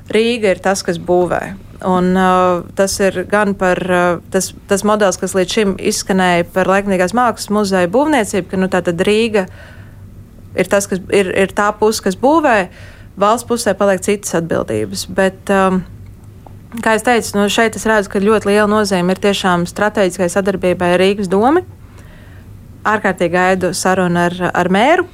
Rīga 0.09 0.55
ir 0.55 0.61
tas, 0.63 0.81
kas 0.85 0.97
būvē. 0.97 1.41
Un, 1.85 2.11
uh, 2.17 2.65
tas 2.75 2.97
ir 2.99 3.21
gan 3.31 3.53
par 3.55 3.79
uh, 3.87 4.07
tas, 4.33 4.49
tas 4.67 4.83
modelis, 4.83 5.19
kas 5.19 5.35
līdz 5.37 5.55
šim 5.55 5.75
izskanēja 5.79 6.49
par 6.51 6.67
laikmīgās 6.67 7.13
mākslas 7.15 7.51
muzeja 7.55 7.91
būvniecību, 7.91 8.49
ka 8.51 8.59
nu, 8.59 8.67
tā 8.71 8.81
tad 8.83 8.99
Rīga 9.07 9.45
ir, 10.59 10.67
tas, 10.67 10.89
kas, 10.91 10.99
ir, 11.15 11.31
ir 11.31 11.53
tā 11.55 11.69
puse, 11.79 12.03
kas 12.03 12.19
būvē, 12.19 12.57
valsts 13.19 13.47
pusē 13.47 13.75
paliek 13.79 14.03
citas 14.03 14.35
atbildības. 14.41 15.05
Bet, 15.15 15.53
um, 15.55 15.79
kā 16.83 16.97
jau 16.97 17.05
teicu, 17.13 17.37
nu, 17.37 17.47
šeit 17.53 17.79
es 17.79 17.87
redzu, 17.87 18.11
ka 18.11 18.23
ļoti 18.23 18.51
liela 18.51 18.67
nozīme 18.67 19.15
ir 19.15 19.23
tiešām 19.29 19.63
strateģiskai 19.69 20.27
sadarbībai 20.35 20.95
ar 20.97 21.03
Rīgas 21.05 21.31
domu. 21.31 21.63
Ārkārtīgi 22.87 23.33
gaidu 23.33 23.73
sarunu 23.75 24.27
ar, 24.27 24.37
ar 24.53 24.69
mēru 24.71 25.07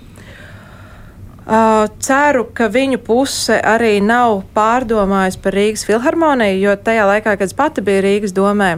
Uh, 1.46 1.84
ceru, 2.02 2.48
ka 2.58 2.66
viņu 2.74 2.98
puse 3.06 3.54
arī 3.62 4.00
nav 4.02 4.40
pārdomājusi 4.56 5.38
par 5.44 5.54
Rīgas 5.54 5.84
filharmoniju, 5.86 6.58
jo 6.58 6.74
tajā 6.82 7.04
laikā, 7.06 7.36
kad 7.38 7.46
es 7.46 7.54
pati 7.54 7.84
biju 7.86 8.02
Rīgas 8.02 8.34
domē, 8.34 8.72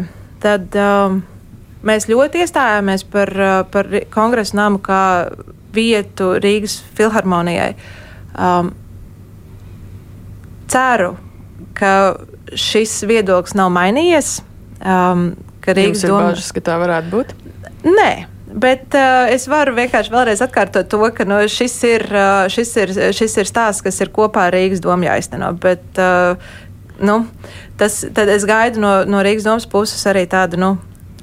tad 0.44 0.76
um, 0.76 1.22
mēs 1.88 2.10
ļoti 2.12 2.44
iestājāmies 2.44 3.08
par, 3.08 3.32
par 3.72 3.88
kongresa 4.12 4.60
namu 4.60 4.84
kā 4.84 5.00
vietu 5.72 6.34
Rīgas 6.44 6.82
filharmonijai. 7.00 7.72
Um, 8.36 8.76
ceru, 10.68 11.14
ka 11.72 12.18
šis 12.52 13.00
viedoklis 13.08 13.56
nav 13.56 13.72
mainījies. 13.80 14.42
Um, 14.84 15.30
Rīgas 15.64 16.04
doma... 16.04 16.34
bažas, 16.34 16.52
ka 16.52 16.68
tā 16.68 16.76
varētu 16.84 17.16
būt? 17.16 17.38
Nē. 17.88 18.12
Bet 18.58 18.95
uh, 18.97 19.28
es 19.30 19.45
varu 19.51 19.76
vienkārši 19.78 20.10
vēlreiz 20.14 20.41
atkārtot 20.41 20.88
to, 20.89 21.01
ka 21.14 21.28
nu, 21.30 21.43
šis, 21.51 21.76
ir, 21.86 22.05
uh, 22.10 22.47
šis, 22.49 22.72
ir, 22.82 22.93
šis 23.14 23.36
ir 23.43 23.49
stāsts, 23.49 23.84
kas 23.86 24.01
ir 24.01 24.10
kopā 24.14 24.47
ar 24.47 24.55
Rīgas 24.58 24.82
domu 24.82 25.05
jāizteno. 25.05 25.51
Bet, 25.62 25.86
uh, 26.01 26.39
nu, 26.97 27.20
tas, 27.78 27.99
tad 28.18 28.32
es 28.34 28.47
gaidu 28.49 28.82
no, 28.82 28.93
no 29.05 29.22
Rīgas 29.26 29.45
domas 29.45 29.70
puses 29.70 30.01
arī 30.10 30.26
tādu 30.32 30.58
nu, 30.64 30.72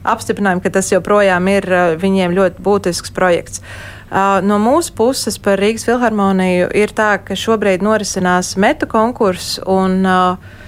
apstiprinājumu, 0.07 0.63
ka 0.63 0.77
tas 0.77 0.93
joprojām 0.93 1.49
ir 1.51 1.67
viņiem 1.99 2.37
ļoti 2.37 2.63
būtisks 2.63 3.15
projekts. 3.17 3.63
No 4.45 4.61
mūsu 4.63 4.93
puses 4.95 5.41
par 5.43 5.59
Rīgas 5.59 5.87
filharmoniju 5.89 6.69
ir 6.77 6.93
tā, 6.95 7.17
ka 7.25 7.35
šobrīd 7.35 7.83
norisinās 7.83 8.53
metu 8.61 8.87
konkurss 8.91 9.57
un 9.65 10.05
uh, 10.05 10.61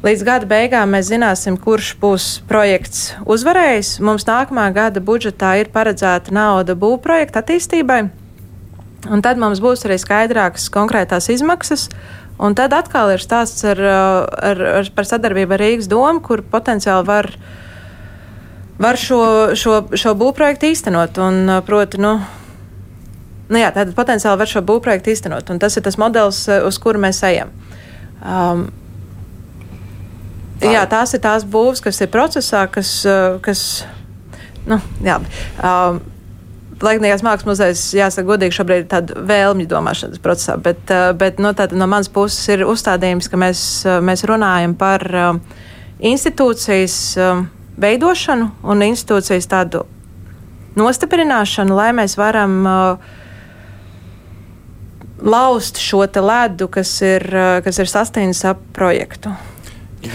Līdz 0.00 0.22
gada 0.24 0.46
beigām 0.48 0.94
mēs 0.94 1.10
zināsim, 1.10 1.58
kurš 1.60 1.90
būs 2.00 2.26
projekts 2.48 3.10
uzvarējis. 3.28 3.98
Mums 4.00 4.24
nākamā 4.24 4.70
gada 4.72 5.02
budžetā 5.04 5.50
ir 5.60 5.68
paredzēta 5.74 6.32
nauda 6.32 6.72
būvprojekta 6.72 7.42
attīstībai, 7.42 7.98
un 9.12 9.24
tad 9.26 9.36
mums 9.42 9.60
būs 9.60 9.84
arī 9.84 9.98
skaidrākas 10.00 10.70
konkrētās 10.72 11.28
izmaksas. 11.36 11.90
Un 12.40 12.56
tad 12.56 12.72
atkal 12.72 13.12
ir 13.12 13.20
stāsts 13.20 13.60
ar, 13.68 13.84
ar, 13.84 14.64
ar, 14.80 14.90
par 14.96 15.04
sadarbību 15.04 15.58
ar 15.58 15.64
Rīgas 15.66 15.90
domu, 15.92 16.24
kur 16.24 16.40
potenciāli 16.48 17.04
var, 17.04 17.28
var 18.80 18.96
šo, 18.96 19.20
šo, 19.52 19.82
šo 19.92 20.16
būvprojektu 20.16 20.72
īstenot. 20.72 21.20
Un, 21.20 21.58
proti, 21.68 22.00
nu, 22.00 22.16
nu 23.52 23.60
jā, 23.60 23.68
tātad 23.68 23.92
potenciāli 24.00 24.40
var 24.40 24.48
šo 24.48 24.64
būvprojektu 24.64 25.12
īstenot. 25.12 25.52
Un 25.52 25.60
tas 25.60 25.76
ir 25.76 25.84
tas 25.84 26.00
modelis, 26.00 26.46
uz 26.48 26.80
kuru 26.80 27.04
mēs 27.04 27.20
ejam. 27.28 27.52
Um, 28.24 28.70
Jā, 30.60 30.84
tās 30.90 31.14
ir 31.16 31.22
tās 31.24 31.44
būvs, 31.48 31.80
kas 31.84 32.00
ir 32.04 32.10
procesā, 32.12 32.66
kas, 32.72 32.92
kas 33.44 33.66
nu, 34.68 34.80
jā. 35.04 35.20
Um, 35.58 36.02
Laikniekās 36.80 37.20
mākslas 37.20 37.44
muzejs, 37.44 37.80
jāsaka, 37.92 38.24
godīgi 38.24 38.56
šobrīd 38.56 38.86
ir 38.86 38.88
tāda 38.88 39.22
vēlmju 39.28 39.66
domāšanas 39.68 40.20
procesā, 40.24 40.54
bet, 40.64 40.88
bet 41.20 41.36
no, 41.36 41.50
tāda, 41.52 41.76
no 41.76 41.84
manas 41.84 42.08
puses 42.08 42.40
ir 42.54 42.64
uzstādījums, 42.64 43.28
ka 43.28 43.36
mēs, 43.36 43.64
mēs 44.00 44.24
runājam 44.24 44.72
par 44.80 45.04
institūcijas 46.00 46.96
veidošanu 47.84 48.48
un 48.64 48.86
institūcijas 48.88 49.50
tādu 49.52 49.84
nostiprināšanu, 50.80 51.76
lai 51.76 51.90
mēs 52.00 52.16
varam 52.16 52.56
uh, 52.64 53.12
laust 55.20 55.78
šo 55.84 56.04
ledu, 56.04 56.68
kas 56.68 56.92
ir, 57.04 57.24
kas 57.64 57.78
ir 57.78 57.90
sastāvdaļa 57.90 58.54
ap 58.54 58.62
projektu. 58.76 59.32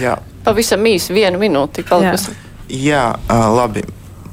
Jā, 0.00 0.16
Pavisam 0.46 0.84
īsi, 0.86 1.10
vienu 1.16 1.40
minūti 1.42 1.82
palikusi. 1.86 2.36
Jā, 2.70 3.12
Jā 3.26 3.46
labi. 3.50 3.82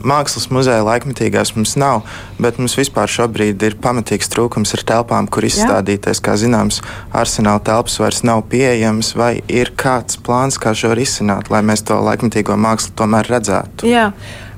Mākslas 0.03 0.49
muzeja 0.51 0.83
laikmetīgās 0.83 1.53
mums 1.55 1.77
nav, 1.79 2.01
bet 2.43 2.57
mums 2.59 2.75
vispār 2.75 3.07
šobrīd 3.07 3.61
ir 3.63 3.77
pamatīgs 3.79 4.27
trūkums 4.33 4.75
ar 4.75 4.83
telpām, 4.89 5.29
kur 5.31 5.47
izstādīties. 5.47 6.19
Kā 6.23 6.35
zināms, 6.39 6.81
arsenāla 7.15 7.63
telpas 7.63 7.95
vairs 8.03 8.19
nav 8.27 8.43
pieejamas, 8.51 9.13
vai 9.15 9.37
ir 9.47 9.71
kāds 9.79 10.19
plāns, 10.19 10.59
kā 10.59 10.75
šo 10.75 10.91
risināt, 10.99 11.47
lai 11.53 11.63
mēs 11.63 11.85
to 11.87 12.01
laikmetīgo 12.03 12.59
mākslu 12.59 12.97
tomēr 12.99 13.31
redzētu? 13.31 13.87
Jā. 13.87 14.09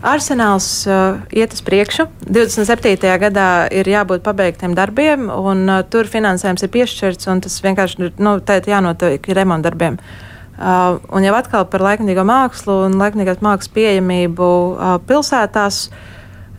Arsenāls 0.06 0.68
uh, 0.90 1.22
iet 1.34 1.54
uz 1.54 1.64
priekšu. 1.66 2.10
27. 2.26 2.98
gadā 3.22 3.50
ir 3.74 3.88
jābūt 3.90 4.26
pabeigtiem 4.26 4.76
darbiem, 4.78 5.30
un 5.30 5.66
uh, 5.70 5.82
tur 5.86 6.10
finansējums 6.10 6.66
ir 6.66 6.74
piešķirts, 6.74 7.30
un 7.32 7.42
tas 7.46 7.62
vienkārši 7.66 8.14
nu, 8.18 8.38
jānotiek 8.70 9.34
remontdarbiem. 9.38 9.98
Uh, 10.02 10.25
Uh, 10.56 11.02
un 11.12 11.26
jau 11.26 11.34
atkal 11.36 11.66
par 11.68 11.82
laikmatīgo 11.84 12.24
mākslu 12.24 12.86
un 12.86 12.94
laikmatīgās 12.96 13.42
mākslas 13.44 13.74
pieejamību 13.76 14.46
uh, 14.48 14.94
pilsētās 15.04 15.90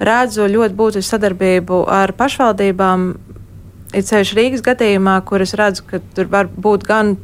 redzu 0.04 0.44
ļoti 0.52 0.76
būtisku 0.76 1.08
sadarbību 1.14 1.78
ar 1.88 2.12
pašvaldībām. 2.18 3.06
Ir 3.96 4.04
ceļš 4.04 4.34
Rīgas 4.36 4.66
gadījumā, 4.66 5.16
kur 5.24 5.40
es 5.40 5.56
redzu, 5.56 5.86
ka 5.88 6.02
tur 6.12 6.28
var 6.28 6.50
būt 6.52 6.84
gan 6.84 7.14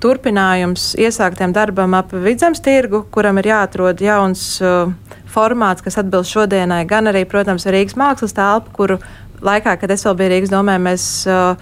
turpinājums 0.00 0.94
iesāktiem 0.96 1.52
darbam 1.52 1.92
ap 1.98 2.14
vidzemes 2.16 2.64
tirgu, 2.64 3.02
kuram 3.12 3.36
ir 3.42 3.52
jāatrod 3.52 4.00
jauns 4.00 4.48
uh, 4.64 4.88
formāts, 5.28 5.84
kas 5.84 6.00
atbilst 6.00 6.32
šodienai, 6.32 6.86
gan 6.88 7.12
arī, 7.12 7.26
protams, 7.28 7.68
Rīgas 7.68 7.98
mākslas 8.00 8.32
telpu, 8.32 8.72
kuru 8.78 9.02
laikā, 9.44 9.76
kad 9.82 9.92
es 9.92 10.08
vēl 10.08 10.16
biju 10.16 10.32
Rīgas 10.32 10.56
domē, 10.56 10.80
mēs 10.80 11.10
uh, 11.28 11.60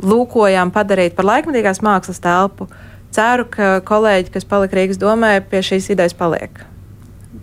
lūkojām 0.00 0.72
padarīt 0.72 1.18
par 1.18 1.28
laikmatīgās 1.34 1.84
mākslas 1.84 2.24
telpu. 2.24 2.64
Uh, 2.64 2.86
Ceru, 3.10 3.46
ka 3.50 3.80
kolēģi, 3.86 4.30
kas 4.34 4.46
palika 4.46 4.78
Rīgas 4.78 5.00
domē, 5.00 5.32
pie 5.50 5.62
šīs 5.66 5.90
idejas 5.90 6.14
paliek. 6.14 6.62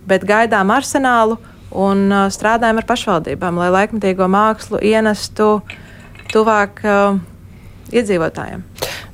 Bet 0.08 0.24
gaidām 0.28 0.72
arsenālu 0.72 1.36
un 1.76 2.08
uh, 2.08 2.28
strādājam 2.32 2.80
ar 2.80 2.88
pašvaldībām, 2.88 3.60
lai 3.60 3.68
laikmatīgo 3.76 4.30
mākslu 4.32 4.80
ienestu 4.80 5.58
tuvāk 6.32 6.80
uh, 6.88 7.20
iedzīvotājiem. 7.92 8.64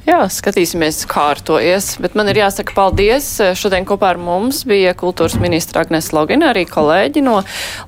Jā, 0.04 0.26
skatīsimies, 0.28 0.98
kā 1.08 1.30
ar 1.32 1.40
to 1.48 1.56
ies. 1.64 1.94
Bet 2.04 2.18
man 2.20 2.28
ir 2.28 2.42
jāsaka 2.42 2.74
paldies. 2.76 3.28
Šodien 3.56 3.86
kopā 3.88 4.10
ar 4.12 4.18
mums 4.20 4.66
bija 4.68 4.92
kultūras 5.00 5.38
ministra 5.40 5.86
Agnes 5.86 6.10
Logina, 6.12 6.50
arī 6.52 6.66
kolēģi 6.68 7.24
no 7.24 7.38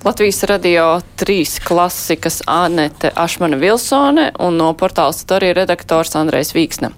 Latvijas 0.06 0.40
radio 0.48 0.86
trīs 1.20 1.58
klasikas 1.60 2.40
Anete 2.48 3.12
Ašmana 3.20 3.60
Vilsone 3.60 4.30
un 4.40 4.56
no 4.62 4.70
portāla 4.80 5.12
Storija 5.12 5.58
redaktors 5.60 6.16
Andrejs 6.16 6.54
Vīksne. 6.56 6.94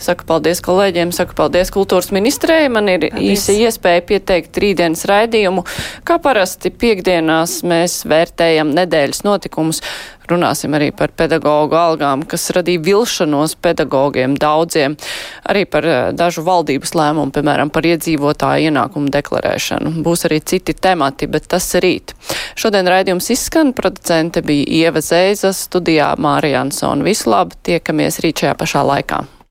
Saku 0.00 0.24
paldies 0.30 0.64
kolēģiem, 0.64 1.12
saku 1.12 1.36
paldies 1.36 1.74
kultūras 1.74 2.08
ministrei. 2.16 2.64
Man 2.72 2.88
ir 2.94 3.10
paldies. 3.10 3.28
īsi 3.28 3.58
iespēja 3.66 4.06
pieteikt 4.08 4.56
rītdienas 4.56 5.04
raidījumu. 5.12 5.66
Kā 6.08 6.16
parasti 6.16 6.72
piekdienās 6.72 7.60
mēs 7.68 8.00
vērtējam 8.08 8.72
nedēļas 8.80 9.20
notikumus 9.28 9.84
runāsim 10.32 10.74
arī 10.76 10.90
par 10.96 11.12
pedagoģu 11.16 11.78
algām, 11.78 12.24
kas 12.28 12.48
radīja 12.56 12.82
vilšanos 12.86 13.56
pedagogiem 13.62 14.36
daudziem, 14.40 14.96
arī 15.48 15.64
par 15.70 15.88
eh, 15.88 16.00
dažu 16.16 16.44
valdības 16.46 16.94
lēmumu, 16.98 17.34
piemēram, 17.34 17.72
par 17.72 17.86
iedzīvotāju 17.88 18.70
ienākumu 18.70 19.12
deklarēšanu. 19.14 19.94
Būs 20.04 20.26
arī 20.28 20.40
citi 20.44 20.74
temati, 20.74 21.28
bet 21.30 21.50
tas 21.52 21.68
rīt. 21.82 22.16
Šodien 22.58 22.88
raidījums 22.90 23.30
izskan, 23.34 23.74
producente 23.76 24.42
bija 24.46 24.88
Ieva 24.88 25.02
Zēza, 25.04 25.54
studijā 25.56 26.12
Mārija 26.20 26.64
Ansona. 26.66 27.04
Visu 27.06 27.32
labu, 27.32 27.58
tiekamies 27.64 28.20
rīt 28.24 28.44
šajā 28.44 28.58
pašā 28.58 28.84
laikā. 28.88 29.22